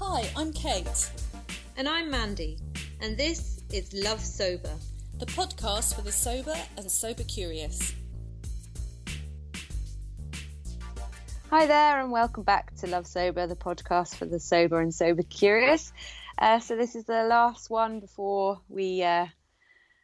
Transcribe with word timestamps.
Hi, 0.00 0.28
I'm 0.36 0.52
Kate, 0.52 1.10
And 1.76 1.88
I'm 1.88 2.10
Mandy, 2.10 2.58
and 3.00 3.16
this 3.16 3.60
is 3.72 3.92
Love 3.92 4.20
Sober. 4.20 4.70
the 5.18 5.26
podcast 5.26 5.94
for 5.94 6.02
the 6.02 6.12
sober 6.12 6.54
and 6.76 6.90
sober 6.90 7.24
curious. 7.24 7.94
Hi 11.50 11.66
there, 11.66 12.00
and 12.00 12.12
welcome 12.12 12.44
back 12.44 12.74
to 12.76 12.86
Love 12.86 13.06
Sober, 13.06 13.46
the 13.46 13.56
podcast 13.56 14.14
for 14.16 14.24
the 14.26 14.38
sober 14.38 14.80
and 14.80 14.94
sober 14.94 15.22
curious. 15.22 15.92
Uh, 16.38 16.60
so, 16.60 16.76
this 16.76 16.94
is 16.94 17.04
the 17.04 17.24
last 17.24 17.68
one 17.70 18.00
before 18.00 18.60
we 18.68 19.02
uh, 19.02 19.26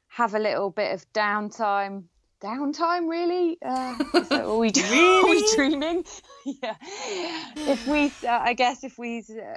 have 0.08 0.34
a 0.34 0.38
little 0.38 0.70
bit 0.70 0.92
of 0.94 1.12
downtime. 1.12 2.04
Downtime, 2.42 3.08
really? 3.08 3.58
Uh, 3.64 3.96
is 4.14 4.28
that 4.28 4.46
what 4.46 4.58
we 4.58 4.70
do? 4.70 4.82
Are 5.24 5.30
we 5.30 5.54
dreaming? 5.54 6.04
yeah. 6.44 6.74
If 7.56 7.86
we, 7.86 8.06
uh, 8.28 8.38
I 8.40 8.54
guess, 8.54 8.84
if 8.84 8.98
we 8.98 9.18
uh, 9.20 9.56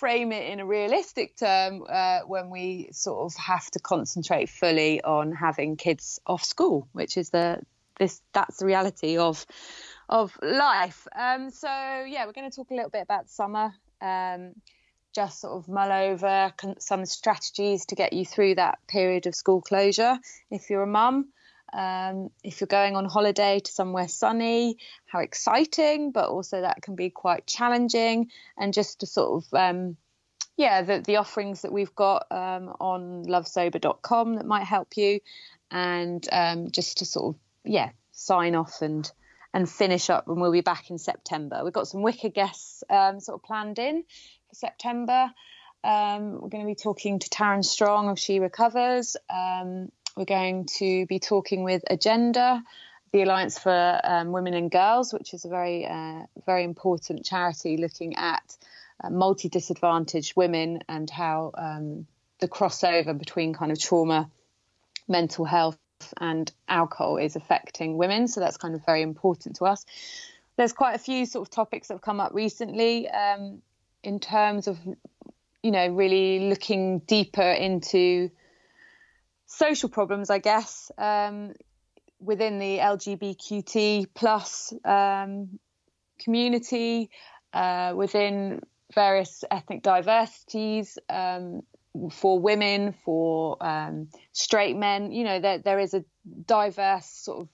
frame 0.00 0.30
it 0.32 0.50
in 0.52 0.60
a 0.60 0.66
realistic 0.66 1.36
term, 1.36 1.82
uh, 1.88 2.20
when 2.26 2.50
we 2.50 2.88
sort 2.92 3.24
of 3.24 3.36
have 3.38 3.70
to 3.70 3.78
concentrate 3.78 4.48
fully 4.48 5.02
on 5.02 5.32
having 5.32 5.76
kids 5.76 6.20
off 6.26 6.44
school, 6.44 6.86
which 6.92 7.16
is 7.16 7.30
the 7.30 7.60
this 7.98 8.20
that's 8.32 8.58
the 8.58 8.66
reality 8.66 9.16
of 9.16 9.46
of 10.08 10.36
life. 10.42 11.06
Um, 11.16 11.50
so 11.50 11.68
yeah, 11.68 12.26
we're 12.26 12.32
going 12.32 12.50
to 12.50 12.54
talk 12.54 12.70
a 12.70 12.74
little 12.74 12.90
bit 12.90 13.02
about 13.02 13.30
summer. 13.30 13.72
Um, 14.00 14.52
just 15.14 15.40
sort 15.40 15.54
of 15.54 15.66
mull 15.66 15.90
over 15.90 16.52
some 16.78 17.06
strategies 17.06 17.86
to 17.86 17.94
get 17.94 18.12
you 18.12 18.26
through 18.26 18.56
that 18.56 18.78
period 18.86 19.26
of 19.26 19.34
school 19.34 19.62
closure. 19.62 20.18
If 20.50 20.68
you're 20.68 20.82
a 20.82 20.86
mum, 20.86 21.32
um, 21.72 22.30
if 22.42 22.60
you're 22.60 22.66
going 22.68 22.96
on 22.96 23.04
holiday 23.04 23.60
to 23.60 23.72
somewhere 23.72 24.08
sunny, 24.08 24.78
how 25.06 25.20
exciting, 25.20 26.12
but 26.12 26.28
also 26.28 26.60
that 26.60 26.82
can 26.82 26.94
be 26.94 27.10
quite 27.10 27.46
challenging. 27.46 28.30
And 28.56 28.72
just 28.72 29.00
to 29.00 29.06
sort 29.06 29.44
of 29.44 29.54
um, 29.54 29.96
yeah, 30.56 30.82
the, 30.82 31.00
the 31.00 31.16
offerings 31.16 31.62
that 31.62 31.72
we've 31.72 31.94
got 31.94 32.26
um, 32.30 32.74
on 32.80 33.24
lovesober.com 33.26 34.36
that 34.36 34.46
might 34.46 34.64
help 34.64 34.96
you, 34.96 35.20
and 35.70 36.26
um, 36.32 36.70
just 36.70 36.98
to 36.98 37.04
sort 37.04 37.34
of 37.34 37.40
yeah 37.64 37.90
sign 38.12 38.54
off 38.54 38.80
and 38.80 39.10
and 39.52 39.68
finish 39.68 40.08
up. 40.08 40.28
And 40.28 40.40
we'll 40.40 40.52
be 40.52 40.62
back 40.62 40.90
in 40.90 40.98
September. 40.98 41.60
We've 41.62 41.72
got 41.72 41.88
some 41.88 42.02
wicker 42.02 42.30
guests 42.30 42.82
um, 42.88 43.20
sort 43.20 43.40
of 43.40 43.42
planned 43.42 43.78
in 43.78 44.04
for 44.48 44.54
September. 44.54 45.30
Um, 45.84 46.40
we're 46.40 46.48
going 46.48 46.64
to 46.64 46.66
be 46.66 46.74
talking 46.74 47.18
to 47.18 47.28
Taryn 47.28 47.64
Strong 47.64 48.08
of 48.08 48.18
She 48.18 48.40
Recovers. 48.40 49.16
Um, 49.30 49.90
we're 50.16 50.24
going 50.24 50.64
to 50.78 51.06
be 51.06 51.18
talking 51.18 51.62
with 51.62 51.84
Agenda, 51.90 52.62
the 53.12 53.22
Alliance 53.22 53.58
for 53.58 54.00
um, 54.02 54.32
Women 54.32 54.54
and 54.54 54.70
Girls, 54.70 55.12
which 55.12 55.34
is 55.34 55.44
a 55.44 55.48
very, 55.48 55.86
uh, 55.86 56.22
very 56.46 56.64
important 56.64 57.24
charity 57.24 57.76
looking 57.76 58.16
at 58.16 58.56
uh, 59.04 59.10
multi 59.10 59.50
disadvantaged 59.50 60.34
women 60.34 60.80
and 60.88 61.08
how 61.10 61.52
um, 61.56 62.06
the 62.40 62.48
crossover 62.48 63.16
between 63.16 63.52
kind 63.52 63.70
of 63.70 63.78
trauma, 63.78 64.30
mental 65.06 65.44
health, 65.44 65.78
and 66.18 66.50
alcohol 66.68 67.18
is 67.18 67.36
affecting 67.36 67.98
women. 67.98 68.26
So 68.26 68.40
that's 68.40 68.56
kind 68.56 68.74
of 68.74 68.84
very 68.84 69.02
important 69.02 69.56
to 69.56 69.66
us. 69.66 69.84
There's 70.56 70.72
quite 70.72 70.94
a 70.94 70.98
few 70.98 71.26
sort 71.26 71.46
of 71.46 71.50
topics 71.50 71.88
that 71.88 71.94
have 71.94 72.02
come 72.02 72.20
up 72.20 72.32
recently 72.32 73.08
um, 73.08 73.60
in 74.02 74.18
terms 74.18 74.66
of, 74.66 74.78
you 75.62 75.70
know, 75.70 75.88
really 75.88 76.48
looking 76.48 77.00
deeper 77.00 77.42
into 77.42 78.30
social 79.46 79.88
problems, 79.88 80.30
I 80.30 80.38
guess, 80.38 80.90
um, 80.98 81.52
within 82.20 82.58
the 82.58 82.78
LGBTQT 82.78 84.08
plus 84.14 84.72
um, 84.84 85.58
community, 86.18 87.10
uh, 87.52 87.92
within 87.96 88.60
various 88.94 89.44
ethnic 89.50 89.82
diversities, 89.82 90.98
um, 91.08 91.62
for 92.10 92.38
women, 92.38 92.92
for 93.04 93.56
um, 93.60 94.08
straight 94.32 94.76
men. 94.76 95.12
You 95.12 95.24
know, 95.24 95.40
there 95.40 95.58
there 95.58 95.78
is 95.78 95.94
a 95.94 96.04
diverse 96.46 97.06
sort 97.06 97.40
of 97.40 97.48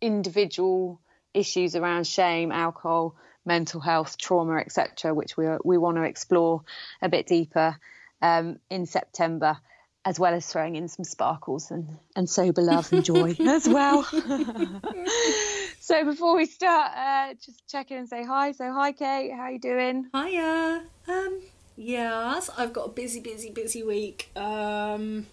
individual 0.00 1.00
issues 1.32 1.76
around 1.76 2.06
shame, 2.06 2.50
alcohol, 2.50 3.16
mental 3.44 3.80
health, 3.80 4.18
trauma, 4.18 4.56
etc., 4.56 5.14
which 5.14 5.36
we 5.36 5.46
we 5.64 5.78
want 5.78 5.96
to 5.96 6.02
explore 6.02 6.62
a 7.00 7.08
bit 7.08 7.26
deeper 7.26 7.76
um, 8.22 8.58
in 8.70 8.86
September, 8.86 9.58
as 10.06 10.20
well 10.20 10.32
as 10.32 10.46
throwing 10.46 10.76
in 10.76 10.86
some 10.86 11.04
sparkles 11.04 11.72
and 11.72 11.98
and 12.14 12.30
sober 12.30 12.62
love 12.62 12.90
and 12.92 13.04
joy 13.04 13.36
as 13.40 13.68
well. 13.68 14.04
so 15.80 16.04
before 16.04 16.36
we 16.36 16.46
start, 16.46 16.92
uh, 16.96 17.34
just 17.44 17.68
check 17.68 17.90
in 17.90 17.98
and 17.98 18.08
say 18.08 18.24
hi. 18.24 18.52
So 18.52 18.72
hi, 18.72 18.92
Kate. 18.92 19.32
How 19.32 19.48
you 19.48 19.58
doing? 19.58 20.06
Hiya. 20.14 20.84
Um, 21.08 21.40
yes, 21.76 22.48
I've 22.56 22.72
got 22.72 22.86
a 22.86 22.90
busy, 22.90 23.18
busy, 23.20 23.50
busy 23.50 23.82
week. 23.82 24.30
Um, 24.36 25.26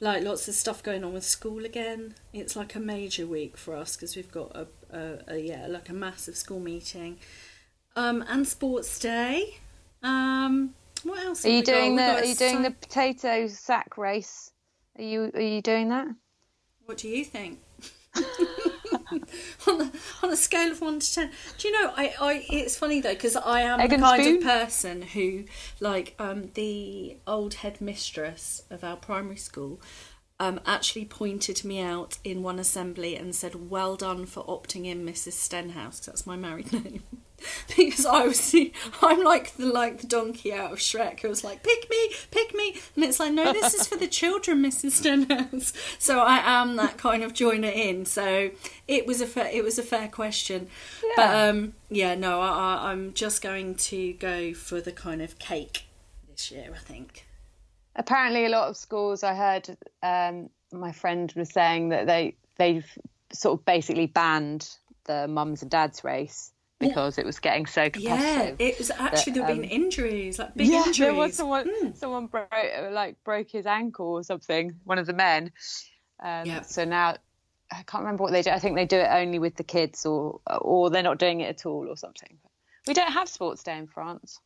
like 0.00 0.24
lots 0.24 0.48
of 0.48 0.54
stuff 0.54 0.82
going 0.82 1.04
on 1.04 1.12
with 1.12 1.24
school 1.24 1.66
again. 1.66 2.14
It's 2.32 2.56
like 2.56 2.74
a 2.74 2.80
major 2.80 3.26
week 3.26 3.58
for 3.58 3.76
us 3.76 3.94
because 3.94 4.16
we've 4.16 4.32
got 4.32 4.56
a, 4.56 4.66
a, 4.90 5.34
a 5.34 5.38
yeah, 5.38 5.66
like 5.68 5.90
a 5.90 5.94
massive 5.94 6.36
school 6.36 6.60
meeting. 6.60 7.18
Um, 7.94 8.24
and 8.26 8.48
sports 8.48 8.98
day. 8.98 9.58
Um, 10.02 10.72
what 11.04 11.24
else? 11.24 11.44
Are 11.44 11.48
you 11.50 11.62
doing 11.62 11.96
the 11.96 12.02
Are 12.02 12.24
you 12.24 12.34
doing 12.34 12.62
the 12.62 12.70
potato 12.70 13.46
sack 13.48 13.96
race? 13.98 14.50
Are 14.98 15.02
you 15.02 15.30
Are 15.34 15.40
you 15.40 15.62
doing 15.62 15.88
that? 15.90 16.08
What 16.86 16.98
do 16.98 17.08
you 17.08 17.24
think? 17.24 17.60
on, 19.66 19.80
a, 19.80 19.92
on 20.22 20.30
a 20.30 20.36
scale 20.36 20.70
of 20.70 20.80
one 20.80 20.98
to 21.00 21.14
ten, 21.14 21.30
do 21.58 21.68
you 21.68 21.82
know? 21.82 21.92
I, 21.96 22.14
I 22.20 22.46
it's 22.50 22.76
funny 22.76 23.00
though 23.00 23.14
because 23.14 23.36
I 23.36 23.62
am 23.62 23.88
the 23.88 23.96
kind 23.96 24.22
spoon? 24.22 24.36
of 24.38 24.42
person 24.42 25.02
who, 25.02 25.44
like, 25.80 26.14
um, 26.18 26.50
the 26.54 27.16
old 27.26 27.54
headmistress 27.54 28.62
of 28.70 28.84
our 28.84 28.96
primary 28.96 29.36
school, 29.36 29.80
um, 30.38 30.60
actually 30.66 31.06
pointed 31.06 31.64
me 31.64 31.80
out 31.80 32.18
in 32.22 32.42
one 32.42 32.58
assembly 32.58 33.16
and 33.16 33.34
said, 33.34 33.70
"Well 33.70 33.96
done 33.96 34.26
for 34.26 34.44
opting 34.44 34.84
in, 34.86 35.06
Mrs. 35.06 35.32
Stenhouse." 35.32 36.00
'cause 36.00 36.06
that's 36.06 36.26
my 36.26 36.36
married 36.36 36.72
name. 36.84 37.02
because 37.76 38.06
I 38.06 38.26
was, 38.26 38.54
I'm 39.02 39.22
like 39.24 39.54
the 39.56 39.66
like 39.66 39.98
the 40.00 40.06
donkey 40.06 40.52
out 40.52 40.72
of 40.72 40.78
Shrek. 40.78 41.20
who 41.20 41.28
was 41.28 41.44
like, 41.44 41.62
"Pick 41.62 41.88
me, 41.90 42.10
pick 42.30 42.54
me," 42.54 42.76
and 42.96 43.04
it's 43.04 43.18
like, 43.20 43.32
"No, 43.32 43.52
this 43.52 43.74
is 43.74 43.86
for 43.86 43.96
the 43.96 44.06
children, 44.20 44.62
Mrs. 44.62 44.92
Stenhouse." 44.92 45.72
So 45.98 46.20
I 46.20 46.40
am 46.44 46.76
that 46.76 46.96
kind 46.98 47.22
of 47.22 47.32
joiner 47.34 47.68
in. 47.68 48.04
So 48.06 48.50
it 48.88 49.06
was 49.06 49.20
a 49.20 49.26
fair, 49.26 49.46
it 49.52 49.62
was 49.64 49.78
a 49.78 49.82
fair 49.82 50.08
question, 50.08 50.68
but 51.16 51.22
Yeah. 51.22 51.46
um, 51.48 51.74
yeah, 51.90 52.14
no, 52.14 52.40
I, 52.40 52.48
I, 52.48 52.90
I'm 52.90 53.12
just 53.14 53.42
going 53.42 53.74
to 53.76 54.12
go 54.14 54.52
for 54.54 54.80
the 54.80 54.92
kind 54.92 55.22
of 55.22 55.38
cake 55.38 55.84
this 56.28 56.50
year. 56.50 56.72
I 56.74 56.78
think. 56.78 57.26
Apparently, 57.94 58.46
a 58.46 58.48
lot 58.48 58.68
of 58.68 58.76
schools. 58.76 59.22
I 59.22 59.34
heard 59.34 59.76
um, 60.02 60.48
my 60.72 60.92
friend 60.92 61.32
was 61.36 61.50
saying 61.52 61.90
that 61.90 62.06
they 62.06 62.34
they've 62.56 62.86
sort 63.32 63.58
of 63.60 63.64
basically 63.64 64.06
banned 64.06 64.68
the 65.04 65.26
mums 65.28 65.62
and 65.62 65.70
dads 65.70 66.04
race 66.04 66.51
because 66.88 67.18
it 67.18 67.24
was 67.26 67.38
getting 67.40 67.66
so 67.66 67.88
Yeah, 67.96 68.54
it 68.58 68.78
was 68.78 68.90
actually 68.90 69.32
there 69.34 69.44
have 69.46 69.56
been 69.56 69.64
um, 69.64 69.70
injuries, 69.82 70.38
like 70.38 70.54
big 70.54 70.68
yeah, 70.68 70.78
injuries. 70.78 70.98
there 70.98 71.14
was 71.14 71.34
someone 71.34 71.68
Mm. 71.82 71.96
someone 71.96 72.26
broke 72.26 72.48
like 72.90 73.22
broke 73.24 73.50
his 73.50 73.66
ankle 73.66 74.06
or 74.08 74.22
something. 74.22 74.74
One 74.84 74.98
of 74.98 75.06
the 75.06 75.12
men. 75.14 75.52
Um, 76.20 76.46
Yeah. 76.46 76.62
So 76.62 76.84
now 76.84 77.16
I 77.70 77.82
can't 77.84 78.02
remember 78.04 78.22
what 78.24 78.32
they 78.32 78.42
do. 78.42 78.50
I 78.50 78.58
think 78.58 78.76
they 78.76 78.84
do 78.86 78.98
it 78.98 79.08
only 79.10 79.38
with 79.38 79.56
the 79.56 79.64
kids, 79.64 80.04
or 80.06 80.40
or 80.60 80.90
they're 80.90 81.02
not 81.02 81.18
doing 81.18 81.40
it 81.40 81.48
at 81.48 81.66
all, 81.66 81.88
or 81.88 81.96
something. 81.96 82.38
We 82.86 82.94
don't 82.94 83.12
have 83.12 83.28
sports 83.28 83.62
day 83.62 83.76
in 83.78 83.86
France. 83.86 84.38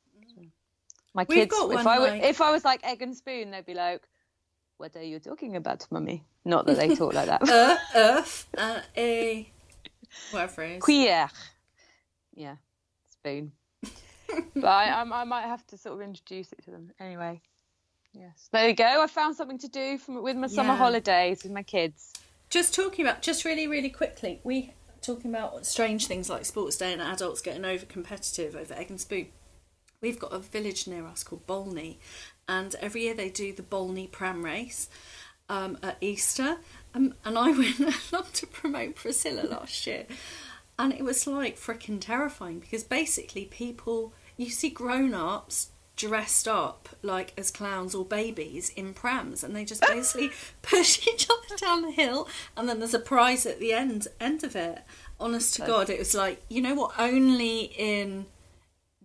My 1.15 1.25
kids, 1.25 1.51
if 1.55 1.87
I 1.87 1.99
were, 1.99 2.09
like- 2.09 2.23
if 2.23 2.41
I 2.43 2.51
was 2.51 2.65
like 2.65 2.85
egg 2.85 3.01
and 3.03 3.17
spoon, 3.17 3.51
they'd 3.51 3.65
be 3.65 3.73
like, 3.75 4.03
"What 4.77 4.95
are 4.97 5.03
you 5.03 5.19
talking 5.19 5.57
about, 5.57 5.87
mummy?" 5.91 6.23
Not 6.45 6.67
that 6.67 6.77
they 6.77 6.95
talk 6.95 7.15
like 7.15 7.27
that. 7.27 7.43
uh, 7.49 7.77
earth, 7.95 8.47
uh, 8.57 8.81
a 8.97 9.51
whatever 10.31 10.63
it 10.63 10.77
is. 10.77 10.83
Cuillère. 10.83 11.31
Yeah, 12.37 12.57
spoon. 13.11 13.53
but 14.55 14.65
I, 14.65 14.89
I, 14.91 15.01
I 15.03 15.25
might 15.25 15.43
have 15.47 15.67
to 15.69 15.79
sort 15.79 15.97
of 15.97 16.03
introduce 16.03 16.53
it 16.53 16.63
to 16.65 16.71
them 16.71 16.93
anyway. 17.01 17.41
Yes, 18.13 18.49
there 18.53 18.69
you 18.69 18.75
go. 18.75 19.03
I 19.03 19.07
found 19.09 19.37
something 19.37 19.59
to 19.59 19.69
do 19.69 19.99
from, 19.99 20.23
with 20.23 20.37
my 20.37 20.47
summer 20.47 20.71
Yeah. 20.75 20.77
holidays 20.77 21.43
with 21.43 21.53
my 21.53 21.63
kids. 21.63 22.13
Just 22.49 22.75
talking 22.75 23.05
about, 23.05 23.23
just 23.23 23.45
really, 23.45 23.67
really 23.67 23.91
quickly, 23.91 24.41
we 24.45 24.73
talking 25.03 25.31
about 25.31 25.67
strange 25.67 26.07
things 26.07 26.29
like 26.29 26.45
sports 26.45 26.77
day 26.77 26.93
and 26.93 27.03
adults 27.03 27.41
getting 27.41 27.65
over 27.65 27.85
competitive 27.87 28.55
over 28.57 28.75
egg 28.75 28.91
and 28.91 29.01
spoon. 29.01 29.29
We've 30.01 30.19
got 30.19 30.33
a 30.33 30.39
village 30.39 30.87
near 30.87 31.07
us 31.07 31.23
called 31.25 31.47
Bolney, 31.47 31.97
and 32.49 32.75
every 32.77 33.03
year 33.03 33.15
they 33.15 33.29
do 33.31 33.53
the 33.53 33.63
Bolney 33.63 34.11
Pram 34.11 34.45
Race 34.45 34.89
um, 35.49 35.79
at 35.83 35.97
Easter. 36.01 36.59
Um, 36.95 37.15
and 37.25 37.37
I 37.39 37.51
went 37.59 37.79
along 38.13 38.27
to 38.35 38.47
promote 38.47 38.95
Priscilla 38.95 39.43
last 39.47 39.87
year, 39.87 40.07
and 40.79 40.93
it 40.93 41.05
was 41.05 41.27
like 41.27 41.57
freaking 41.59 42.01
terrifying 42.01 42.59
because 42.59 42.85
basically 42.85 43.45
people 43.47 44.13
you 44.37 44.51
see 44.51 44.69
grown 44.71 45.15
ups 45.15 45.71
dressed 45.97 46.47
up 46.47 46.91
like 47.03 47.33
as 47.39 47.51
clowns 47.51 47.95
or 47.95 48.05
babies 48.05 48.69
in 48.77 48.93
prams 48.93 49.43
and 49.43 49.57
they 49.57 49.65
just 49.65 49.81
basically 49.89 50.31
push 50.63 51.07
each 51.09 51.27
other 51.31 51.57
down 51.57 51.83
the 51.83 51.91
hill 51.91 52.29
and 52.57 52.69
then 52.69 52.79
there's 52.79 52.95
a 52.95 52.99
prize 52.99 53.47
at 53.47 53.59
the 53.59 53.73
end 53.73 54.07
end 54.21 54.45
of 54.45 54.55
it. 54.55 54.83
Honest 55.19 55.55
to 55.55 55.63
god 55.63 55.89
it 55.89 55.99
was 55.99 56.15
like 56.15 56.43
you 56.51 56.61
know 56.61 56.75
what 56.75 56.93
only 56.99 57.73
in 57.79 58.27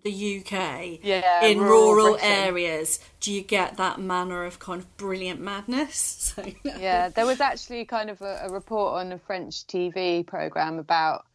the 0.03 0.39
UK 0.39 0.99
Yeah, 1.03 1.45
in 1.45 1.59
rural 1.59 1.95
rural, 1.95 2.17
areas, 2.21 2.99
do 3.19 3.31
you 3.31 3.41
get 3.41 3.77
that 3.77 3.99
manner 3.99 4.45
of 4.45 4.59
kind 4.59 4.81
of 4.81 4.97
brilliant 4.97 5.39
madness? 5.39 6.17
So, 6.31 6.45
yeah, 6.63 7.09
there 7.09 7.25
was 7.25 7.41
actually 7.41 7.83
kind 7.85 8.09
of 8.09 8.21
a, 8.21 8.43
a 8.43 8.49
report 8.49 8.95
on 9.01 9.11
a 9.11 9.17
French 9.17 9.67
TV 9.67 10.25
program 10.25 10.79
about, 10.79 11.25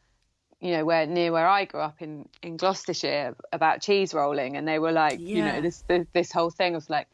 you 0.66 0.72
know, 0.72 0.84
where 0.84 1.06
near 1.06 1.30
where 1.30 1.46
I 1.46 1.64
grew 1.64 1.80
up 1.80 2.02
in 2.02 2.28
in 2.42 2.56
Gloucestershire 2.56 3.36
about 3.52 3.82
cheese 3.82 4.12
rolling, 4.12 4.56
and 4.56 4.66
they 4.66 4.80
were 4.80 4.90
like, 4.92 5.20
you 5.20 5.42
know, 5.44 5.60
this 5.60 5.84
this, 5.86 6.06
this 6.12 6.32
whole 6.32 6.50
thing 6.50 6.74
of 6.74 6.90
like, 6.90 7.06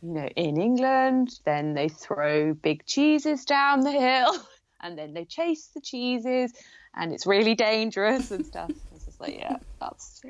you 0.00 0.12
know, 0.12 0.28
in 0.36 0.60
England, 0.60 1.30
then 1.44 1.74
they 1.74 1.88
throw 1.88 2.54
big 2.54 2.86
cheeses 2.86 3.44
down 3.44 3.80
the 3.80 3.90
hill, 3.90 4.32
and 4.80 4.96
then 4.96 5.12
they 5.12 5.24
chase 5.24 5.70
the 5.74 5.80
cheeses, 5.80 6.52
and 6.94 7.12
it's 7.12 7.26
really 7.26 7.56
dangerous 7.56 8.30
and 8.30 8.46
stuff. 8.46 8.70
I 8.70 8.94
was 8.94 9.04
just 9.04 9.20
like, 9.20 9.34
yeah, 9.38 9.56
that's. 9.80 10.20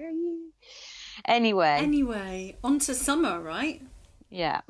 Anyway, 1.27 1.77
anyway, 1.81 2.57
on 2.65 2.79
to 2.81 2.95
summer, 2.95 3.41
right? 3.41 3.83
yeah, 4.31 4.63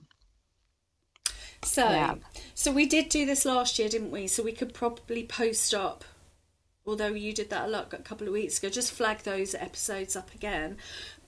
So, 1.62 1.88
Yeah. 1.88 2.14
so 2.55 2.73
we 2.73 2.87
did 2.87 3.08
do 3.08 3.25
this 3.25 3.44
last 3.44 3.79
year, 3.79 3.88
didn't 3.88 4.11
we? 4.11 4.26
So 4.26 4.43
we 4.43 4.52
could 4.52 4.75
probably 4.75 5.25
post 5.25 5.73
up, 5.73 6.05
although 6.87 7.09
you 7.09 7.33
did 7.33 7.51
that 7.51 7.67
a 7.67 7.71
lot 7.71 7.93
a 7.93 7.99
couple 7.99 8.27
of 8.27 8.33
weeks 8.33 8.59
ago. 8.59 8.69
Just 8.69 8.93
flag 8.93 9.19
those 9.21 9.55
episodes 9.55 10.17
up 10.17 10.35
again. 10.35 10.77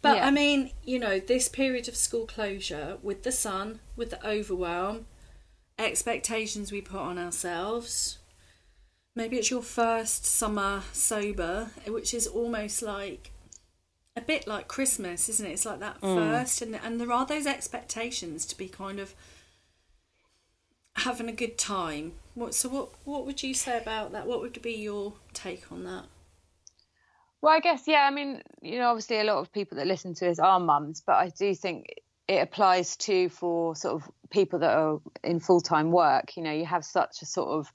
But 0.02 0.18
Yeah. 0.18 0.26
I 0.26 0.30
mean, 0.30 0.72
you 0.84 0.98
know, 0.98 1.18
this 1.18 1.48
period 1.48 1.88
of 1.88 1.96
school 1.96 2.26
closure 2.26 2.98
with 3.02 3.22
the 3.22 3.32
sun, 3.32 3.80
with 3.96 4.10
the 4.10 4.26
overwhelm, 4.26 5.06
expectations 5.78 6.72
we 6.72 6.80
put 6.80 7.00
on 7.00 7.18
ourselves. 7.18 8.18
Maybe 9.14 9.38
it's 9.38 9.50
your 9.50 9.62
first 9.62 10.26
summer 10.26 10.82
sober, 10.92 11.70
which 11.86 12.12
is 12.12 12.26
almost 12.26 12.82
like 12.82 13.30
a 14.14 14.20
bit 14.20 14.46
like 14.46 14.68
Christmas, 14.68 15.28
isn't 15.28 15.46
it? 15.46 15.52
It's 15.52 15.66
like 15.66 15.80
that 15.80 16.00
mm. 16.00 16.16
first, 16.16 16.60
and 16.62 16.74
and 16.76 17.00
there 17.00 17.12
are 17.12 17.26
those 17.26 17.46
expectations 17.46 18.44
to 18.46 18.56
be 18.56 18.68
kind 18.68 18.98
of 18.98 19.14
having 20.96 21.28
a 21.28 21.32
good 21.32 21.56
time. 21.58 22.12
What 22.36 22.54
so 22.54 22.68
what 22.68 22.90
what 23.04 23.24
would 23.24 23.42
you 23.42 23.54
say 23.54 23.78
about 23.78 24.12
that? 24.12 24.26
What 24.26 24.42
would 24.42 24.60
be 24.60 24.74
your 24.74 25.14
take 25.32 25.72
on 25.72 25.84
that? 25.84 26.04
Well, 27.40 27.54
I 27.54 27.60
guess, 27.60 27.84
yeah, 27.86 28.06
I 28.06 28.10
mean, 28.10 28.42
you 28.60 28.78
know, 28.78 28.88
obviously 28.88 29.20
a 29.20 29.24
lot 29.24 29.38
of 29.38 29.52
people 29.52 29.78
that 29.78 29.86
listen 29.86 30.14
to 30.14 30.24
this 30.24 30.38
are 30.38 30.60
mums, 30.60 31.00
but 31.00 31.14
I 31.14 31.28
do 31.30 31.54
think 31.54 31.86
it 32.28 32.42
applies 32.42 32.96
to 32.98 33.30
for 33.30 33.74
sort 33.74 33.94
of 33.94 34.10
people 34.30 34.58
that 34.58 34.76
are 34.76 35.00
in 35.24 35.40
full 35.40 35.60
time 35.60 35.92
work. 35.92 36.36
You 36.36 36.42
know, 36.42 36.52
you 36.52 36.66
have 36.66 36.84
such 36.84 37.22
a 37.22 37.26
sort 37.26 37.48
of, 37.48 37.72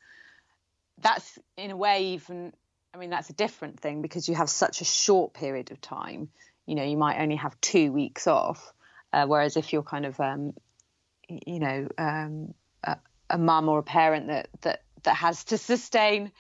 that's 1.00 1.40
in 1.58 1.72
a 1.72 1.78
way 1.78 2.13
even, 2.13 2.54
I 2.94 2.98
mean, 2.98 3.10
that's 3.10 3.30
a 3.30 3.34
different 3.34 3.80
thing 3.80 4.02
because 4.02 4.28
you 4.28 4.36
have 4.36 4.50
such 4.50 4.81
a 4.81 4.86
short 4.86 5.34
period 5.34 5.72
of 5.72 5.81
time. 5.81 6.30
You 6.68 6.75
know, 6.75 6.84
you 6.84 6.98
might 6.98 7.19
only 7.19 7.38
have 7.38 7.60
two 7.62 7.92
weeks 7.92 8.28
off. 8.28 8.74
Uh, 9.13 9.25
whereas 9.25 9.58
if 9.58 9.74
you're 9.74 9.84
kind 9.84 10.06
of, 10.06 10.19
um, 10.19 10.54
you 11.28 11.60
know, 11.60 11.88
um, 11.98 12.54
a, 13.31 13.38
mum 13.38 13.69
or 13.69 13.80
a 13.80 13.83
parent 13.83 14.28
that, 14.28 14.50
that, 14.62 14.83
that 15.04 15.16
has 15.16 15.44
to 15.45 15.57
sustain 15.57 16.31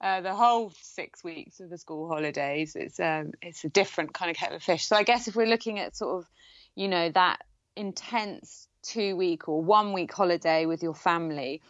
uh, 0.00 0.20
the 0.20 0.34
whole 0.34 0.72
six 0.80 1.24
weeks 1.24 1.60
of 1.60 1.70
the 1.70 1.78
school 1.78 2.08
holidays. 2.08 2.76
It's 2.76 3.00
um, 3.00 3.32
it's 3.42 3.64
a 3.64 3.68
different 3.68 4.14
kind 4.14 4.30
of 4.30 4.36
kettle 4.36 4.56
of 4.56 4.62
fish. 4.62 4.86
So 4.86 4.96
I 4.96 5.02
guess 5.02 5.28
if 5.28 5.34
we're 5.34 5.46
looking 5.46 5.78
at 5.80 5.96
sort 5.96 6.18
of, 6.18 6.30
you 6.76 6.88
know, 6.88 7.10
that 7.10 7.38
intense 7.74 8.68
two 8.82 9.16
week 9.16 9.48
or 9.48 9.62
one 9.62 9.92
week 9.92 10.12
holiday 10.12 10.66
with 10.66 10.82
your 10.82 10.94
family, 10.94 11.62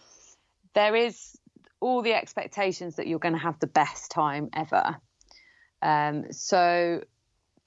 there 0.75 0.94
is 0.94 1.38
all 1.81 2.03
the 2.03 2.12
expectations 2.12 2.97
that 2.97 3.06
you're 3.06 3.19
going 3.19 3.35
to 3.35 3.41
have 3.41 3.59
the 3.61 3.67
best 3.67 4.11
time 4.11 4.50
ever. 4.53 4.97
Um, 5.81 6.32
so 6.32 7.03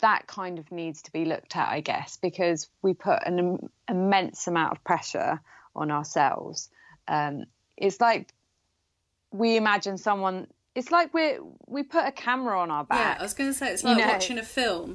that 0.02 0.28
kind 0.28 0.60
of 0.60 0.72
needs 0.72 1.04
to 1.04 1.12
be 1.12 1.26
looked 1.26 1.56
at, 1.56 1.70
I 1.70 1.80
guess, 1.80 2.18
because 2.18 2.68
we 2.82 2.94
put 2.94 3.26
an 3.26 3.40
im- 3.40 3.70
immense 3.90 4.48
amount 4.48 4.74
of 4.74 4.84
pressure 4.84 5.40
on 5.76 5.92
ourselves. 5.92 6.70
Um, 7.08 7.46
it's 7.78 8.00
like 8.02 8.34
we 9.32 9.58
imagine 9.58 9.98
someone 9.98 10.48
it's 10.76 10.92
like 10.92 11.14
we 11.14 11.38
we 11.68 11.84
put 11.84 12.06
a 12.06 12.12
camera 12.12 12.60
on 12.60 12.72
our 12.72 12.84
back. 12.86 13.16
Yeah, 13.18 13.20
I 13.20 13.24
was 13.24 13.34
going 13.34 13.50
to 13.50 13.54
say 13.58 13.72
it's 13.74 13.84
You 13.84 13.90
like 13.90 13.98
know. 14.00 14.08
watching 14.08 14.38
a 14.38 14.44
film 14.44 14.92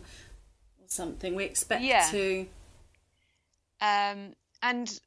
or 0.81 0.87
something. 0.89 1.35
We 1.35 1.45
expect 1.45 1.83
Yeah. 1.83 2.07
to. 2.11 2.47
um 3.81 4.33
and 4.63 5.01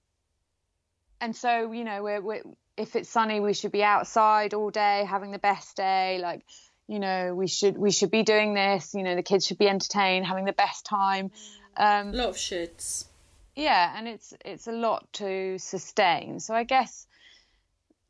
and 1.22 1.36
so 1.36 1.72
you 1.72 1.84
know 1.84 2.04
we're, 2.04 2.22
we're 2.22 2.42
if 2.78 2.96
it's 2.96 3.10
sunny 3.10 3.40
we 3.40 3.54
should 3.54 3.72
be 3.72 3.84
outside 3.84 4.54
all 4.54 4.70
day 4.70 5.06
having 5.10 5.32
the 5.32 5.40
best 5.40 5.76
day 5.76 6.20
like 6.22 6.46
you 6.88 7.00
know 7.00 7.34
we 7.36 7.48
should 7.48 7.78
we 7.78 7.92
should 7.92 8.12
be 8.12 8.24
doing 8.24 8.54
this 8.54 8.94
you 8.94 9.04
know 9.04 9.16
the 9.16 9.24
kids 9.24 9.46
should 9.48 9.58
be 9.58 9.68
entertained 9.68 10.26
having 10.26 10.46
the 10.46 10.54
best 10.54 10.86
time 10.86 11.32
um 11.78 12.10
A 12.10 12.14
lot 12.14 12.30
of 12.30 12.36
shoulds. 12.36 13.06
Yeah 13.60 13.94
and 13.96 14.08
it's 14.08 14.34
it's 14.46 14.68
a 14.68 14.72
lot 14.72 15.12
to 15.14 15.58
sustain. 15.60 16.40
So 16.40 16.54
i 16.54 16.64
guess 16.64 17.08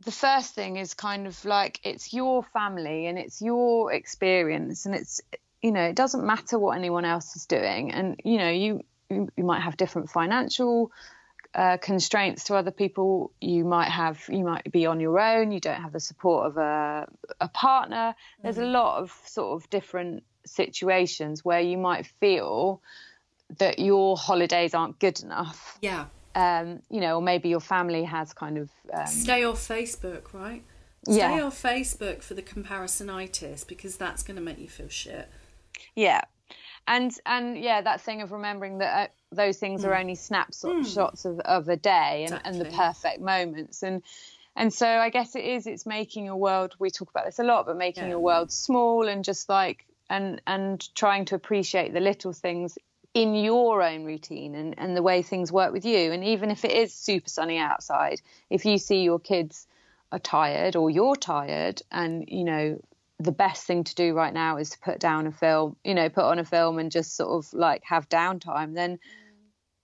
the 0.06 0.12
first 0.12 0.56
thing 0.56 0.78
is 0.78 0.94
kind 0.94 1.28
of 1.28 1.44
like 1.44 1.80
it's 1.84 2.14
your 2.14 2.44
family 2.44 3.08
and 3.08 3.18
it's 3.18 3.42
your 3.42 3.92
experience 3.92 4.86
and 4.86 4.96
it's 4.96 5.22
you 5.62 5.72
know 5.72 5.84
it 5.84 5.96
doesn't 5.96 6.26
matter 6.26 6.58
what 6.58 6.78
anyone 6.78 7.06
else 7.06 7.36
is 7.36 7.46
doing. 7.46 7.92
And 7.92 8.20
you 8.24 8.38
know 8.38 8.50
you 8.50 8.82
you, 9.10 9.30
you 9.36 9.44
might 9.44 9.62
have 9.62 9.76
different 9.76 10.10
financial 10.10 10.92
uh, 11.56 11.78
constraints 11.78 12.46
to 12.46 12.56
other 12.56 12.72
people. 12.72 13.32
You 13.42 13.66
might 13.66 13.90
have 13.90 14.24
you 14.30 14.44
might 14.44 14.72
be 14.72 14.86
on 14.86 15.00
your 15.00 15.20
own. 15.20 15.52
You 15.52 15.60
don't 15.60 15.82
have 15.82 15.94
the 15.94 16.00
support 16.00 16.48
of 16.48 16.58
a, 16.58 17.08
a 17.42 17.50
partner. 17.50 18.16
There's 18.42 18.60
a 18.60 18.66
lot 18.66 19.02
of 19.02 19.12
sort 19.26 19.62
of 19.62 19.70
different 19.70 20.24
situations 20.46 21.44
where 21.44 21.60
you 21.60 21.78
might 21.78 22.06
feel 22.20 22.82
that 23.58 23.80
your 23.80 24.16
holidays 24.18 24.74
aren't 24.74 25.00
good 25.00 25.20
enough 25.22 25.78
Yeah. 25.82 26.06
um, 26.36 26.82
you 26.90 27.02
know, 27.02 27.16
or 27.18 27.22
maybe 27.22 27.50
your 27.50 27.60
family 27.60 28.04
has 28.04 28.32
kind 28.34 28.58
of 28.58 28.70
um, 28.94 29.08
Stay 29.08 29.44
off 29.44 29.58
Facebook, 29.68 30.34
right? 30.34 30.64
Stay 31.04 31.18
Yeah. 31.18 31.42
off 31.44 31.62
Facebook 31.62 32.22
for 32.22 32.36
the 32.36 32.44
comparisonitis 32.44 33.66
because 33.68 33.98
that's 33.98 34.22
going 34.24 34.36
to 34.36 34.42
make 34.42 34.60
you 34.60 34.68
feel 34.70 34.90
shit. 34.90 35.28
yeah, 35.96 36.22
and 36.88 37.12
and 37.26 37.58
yeah, 37.58 37.82
that 37.82 38.02
thing 38.02 38.22
of 38.22 38.32
remembering 38.32 38.80
that 38.80 39.10
uh, 39.10 39.36
those 39.36 39.58
things 39.58 39.86
are 39.86 39.96
only 39.96 40.16
snapshots 40.16 41.26
of, 41.26 41.40
of 41.42 41.70
a 41.70 41.78
day 41.78 42.26
and, 42.26 42.40
and 42.44 42.60
the 42.60 42.66
perfect 42.66 43.22
moments 43.22 43.84
and 43.84 44.02
and 44.56 44.74
so 44.74 44.88
I 44.88 45.10
guess 45.10 45.36
it 45.36 45.46
is 45.46 45.68
it's 45.68 45.86
making 45.86 46.28
a 46.30 46.36
world 46.36 46.76
we 46.80 46.90
talk 46.90 47.10
about 47.12 47.26
this 47.26 47.38
a 47.40 47.44
lot 47.44 47.66
but 47.68 47.78
making 47.78 48.10
Yeah. 48.10 48.16
a 48.16 48.20
world 48.20 48.52
small 48.52 49.08
and 49.08 49.24
just 49.24 49.48
like 49.50 49.86
and 50.10 50.42
and 50.48 50.84
trying 50.96 51.26
to 51.26 51.36
appreciate 51.36 51.94
the 51.94 52.00
little 52.00 52.34
things 52.34 52.78
in 53.14 53.34
your 53.34 53.82
own 53.82 54.06
routine 54.06 54.54
and, 54.56 54.78
and 54.78 54.96
the 54.96 55.02
way 55.02 55.22
things 55.22 55.52
work 55.52 55.74
with 55.74 55.84
you 55.84 56.12
and 56.12 56.24
even 56.24 56.52
if 56.52 56.64
it 56.64 56.72
is 56.72 56.94
super 56.94 57.30
sunny 57.30 57.58
outside 57.58 58.22
if 58.50 58.66
you 58.66 58.78
see 58.78 59.02
your 59.02 59.20
kids 59.20 59.66
are 60.12 60.20
tired 60.20 60.76
or 60.76 60.90
you're 60.90 61.16
tired 61.16 61.82
and 61.92 62.26
you 62.28 62.44
know 62.44 62.80
the 63.20 63.32
best 63.32 63.66
thing 63.66 63.84
to 63.84 63.96
do 63.96 64.14
right 64.14 64.34
now 64.34 64.58
is 64.58 64.70
to 64.70 64.80
put 64.80 65.00
down 65.00 65.26
a 65.26 65.32
film 65.32 65.76
you 65.84 65.96
know 65.96 66.08
put 66.08 66.24
on 66.24 66.38
a 66.40 66.46
film 66.46 66.78
and 66.78 66.92
just 66.92 67.16
sort 67.16 67.30
of 67.30 67.52
like 67.54 67.84
have 67.84 68.08
downtime 68.10 68.76
then 68.76 69.00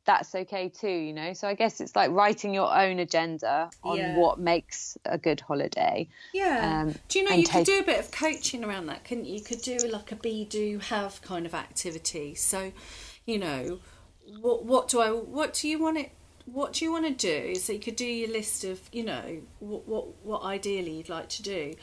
that's 0.05 0.36
okay 0.36 0.70
too 0.70 0.88
you 0.88 1.12
know 1.12 1.34
so 1.34 1.48
i 1.48 1.55
guess 1.55 1.82
it's 1.82 1.96
like 1.96 2.12
writing 2.12 2.53
your 2.53 2.72
own 2.75 3.00
agenda 3.00 3.70
on 3.84 3.98
Yeah. 3.98 4.13
what 4.13 4.39
makes 4.39 4.98
a 5.03 5.17
good 5.17 5.41
holiday 5.41 6.08
Yeah. 6.32 6.82
Um, 6.82 6.96
do 7.10 7.20
you 7.20 7.25
know 7.25 7.36
you 7.36 7.48
could 7.48 7.65
do 7.65 7.79
a 7.79 7.84
bit 7.84 8.00
of 8.00 8.12
coaching 8.12 8.63
around 8.63 8.86
that, 8.88 9.03
couldn't 9.03 9.25
you? 9.25 9.36
You 9.36 9.41
could 9.41 9.62
do 9.62 9.77
like 9.88 10.12
a 10.12 10.15
be 10.15 10.46
do 10.46 10.79
have 10.79 11.22
kind 11.22 11.46
of 11.46 11.53
activity. 11.53 12.36
So, 12.36 12.72
you 13.25 13.39
know, 13.39 13.79
what 14.39 14.65
what 14.65 14.88
do 14.88 15.00
I 15.00 15.10
what 15.10 15.53
do 15.53 15.67
you 15.67 15.79
want 15.79 15.98
it 15.98 16.12
what 16.46 16.74
do 16.74 16.86
you 16.86 16.91
want 16.91 17.05
to 17.05 17.12
do? 17.12 17.55
So 17.55 17.74
you 17.74 17.79
could 17.79 17.96
do 17.96 18.05
your 18.05 18.29
list 18.29 18.63
of, 18.63 18.79
you 18.91 19.03
know, 19.03 19.41
what 19.60 19.88
what 19.88 20.24
what 20.24 20.44
ideally 20.44 20.91
you'd 20.91 21.10
like 21.10 21.29
to 21.29 21.44
do 21.44 21.75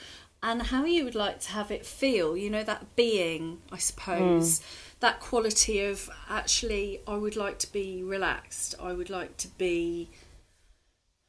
and 0.43 0.63
how 0.63 0.85
you 0.85 1.05
would 1.05 1.15
like 1.15 1.41
to 1.41 1.53
have 1.53 1.71
it 1.71 1.87
feel, 1.87 2.37
you 2.37 2.51
know, 2.51 2.65
that 2.65 2.97
being, 2.97 3.59
I 3.71 3.79
suppose. 3.79 4.61
Mm. 4.61 4.65
That 5.01 5.21
quality 5.21 5.81
of 5.81 6.09
actually 6.29 7.01
I 7.07 7.17
would 7.17 7.37
like 7.37 7.59
to 7.61 7.73
be 7.73 8.03
relaxed. 8.03 8.75
I 8.81 8.93
would 8.93 9.11
like 9.11 9.37
to 9.39 9.49
be 9.49 10.11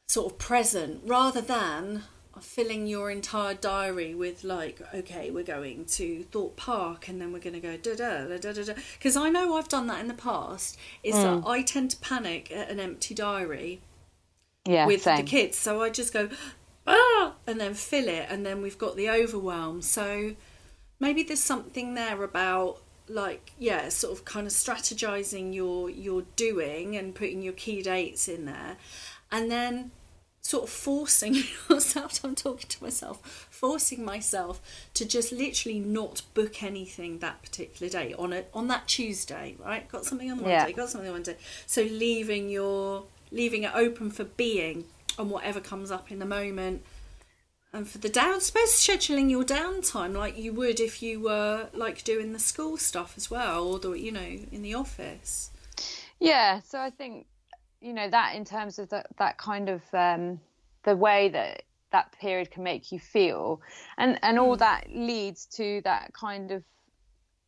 sort 0.08 0.32
of 0.32 0.38
present 0.38 1.02
rather 1.06 1.42
than 1.42 2.04
filling 2.42 2.88
your 2.88 3.12
entire 3.12 3.54
diary 3.54 4.16
with 4.16 4.44
like 4.44 4.82
okay 4.94 5.30
we're 5.30 5.44
going 5.44 5.86
to 5.86 6.24
thought 6.32 6.56
park 6.56 7.08
and 7.08 7.22
then 7.22 7.32
we're 7.32 7.40
going 7.40 7.54
to 7.54 7.60
go 7.60 7.78
da 7.78 7.96
da 7.96 8.26
da 8.26 8.52
da 8.52 8.64
da 8.64 8.74
because 8.98 9.16
i 9.16 9.30
know 9.30 9.56
i've 9.56 9.68
done 9.70 9.88
that 9.88 10.00
in 10.00 10.08
the 10.08 10.14
past 10.14 10.78
is 11.04 11.14
that 11.14 11.44
i 11.46 11.62
tend 11.62 11.92
to 11.92 11.98
panic 11.98 12.52
at 12.52 12.70
an 12.70 12.80
empty 12.80 13.14
diary 13.14 13.80
yeah 14.66 14.86
with 14.86 15.04
same. 15.04 15.18
the 15.18 15.24
kids. 15.24 15.58
So 15.58 15.82
i 15.82 15.90
just 15.90 16.14
go 16.14 16.30
ah! 16.88 17.34
and 17.48 17.60
then 17.60 17.74
fill 17.74 18.08
it 18.08 18.28
and 18.30 18.46
then 18.46 18.62
we've 18.62 18.78
got 18.78 18.96
the 18.96 19.10
overwhelm. 19.10 19.82
So 19.82 20.36
maybe 21.00 21.24
there's 21.24 21.40
something 21.40 21.94
there 21.94 22.24
about 22.24 22.82
like 23.10 23.52
yeah 23.60 23.90
sort 23.90 24.18
of 24.18 24.24
kind 24.24 24.48
of 24.48 24.54
strategizing 24.54 25.54
your 25.54 25.90
your 25.90 26.24
doing 26.38 26.96
and 26.96 27.14
putting 27.14 27.42
your 27.42 27.54
key 27.54 27.82
dates 27.82 28.28
in 28.28 28.46
there. 28.46 28.78
And 29.32 29.52
then 29.52 29.92
sort 30.44 30.66
of 30.66 30.70
forcing 30.70 31.36
yourself 31.70 32.22
i'm 32.24 32.36
talking 32.36 32.68
to 32.68 32.84
myself 32.84 33.48
forcing 33.50 34.04
myself 34.04 34.62
to 34.94 35.06
just 35.06 35.32
literally 35.32 35.80
not 35.80 36.22
book 36.34 36.62
anything 36.62 37.20
that 37.20 37.42
particular 37.42 37.90
day. 37.90 38.14
On 38.20 38.34
a 38.34 38.44
on 38.54 38.68
that 38.68 38.88
tuesday 38.88 39.56
right? 39.58 39.88
Got 39.90 40.04
something 40.06 40.30
on 40.30 40.38
monday 40.38 40.52
Yeah. 40.52 40.72
got 40.72 40.90
something 40.90 41.08
on 41.10 41.16
monday. 41.16 41.38
So 41.66 41.84
leaving 41.84 42.50
your 42.50 43.06
leaving 43.32 43.64
it 43.64 43.72
open 43.74 44.12
for 44.12 44.26
being 44.26 44.84
on 45.18 45.30
whatever 45.30 45.62
comes 45.62 45.92
up 45.92 46.12
in 46.12 46.20
the 46.20 46.26
moment. 46.26 46.84
And 47.72 47.88
for 47.88 47.98
the 48.00 48.10
down 48.10 48.42
suppose 48.42 48.70
scheduling 48.72 49.32
your 49.32 49.44
downtime 49.46 50.14
like 50.14 50.38
you 50.38 50.52
would 50.54 50.82
if 50.82 51.02
you 51.02 51.22
were 51.22 51.70
like 51.74 52.04
doing 52.04 52.34
the 52.34 52.40
school 52.40 52.76
stuff 52.76 53.14
as 53.16 53.32
well 53.32 53.66
or 53.66 53.80
the 53.80 53.92
you 53.92 54.12
know 54.12 54.38
in 54.52 54.62
the 54.62 54.74
office. 54.74 55.52
Yeah, 56.20 56.60
so 56.60 56.80
I 56.80 56.90
think 56.90 57.28
you 57.84 57.94
know 57.94 58.10
that 58.10 58.36
in 58.36 58.46
terms 58.46 58.80
of 58.80 58.90
that 58.90 59.08
that 59.18 59.38
kind 59.38 59.70
of 59.70 59.82
um, 59.94 60.40
the 60.84 60.96
way 60.96 61.30
that 61.30 61.64
that 61.92 62.12
period 62.20 62.50
can 62.50 62.64
make 62.64 62.92
you 62.92 63.00
feel, 63.00 63.62
and 63.98 64.18
and 64.24 64.40
all 64.40 64.56
that 64.56 64.88
leads 64.90 65.46
to 65.46 65.82
that 65.84 66.14
kind 66.14 66.52
of 66.52 66.64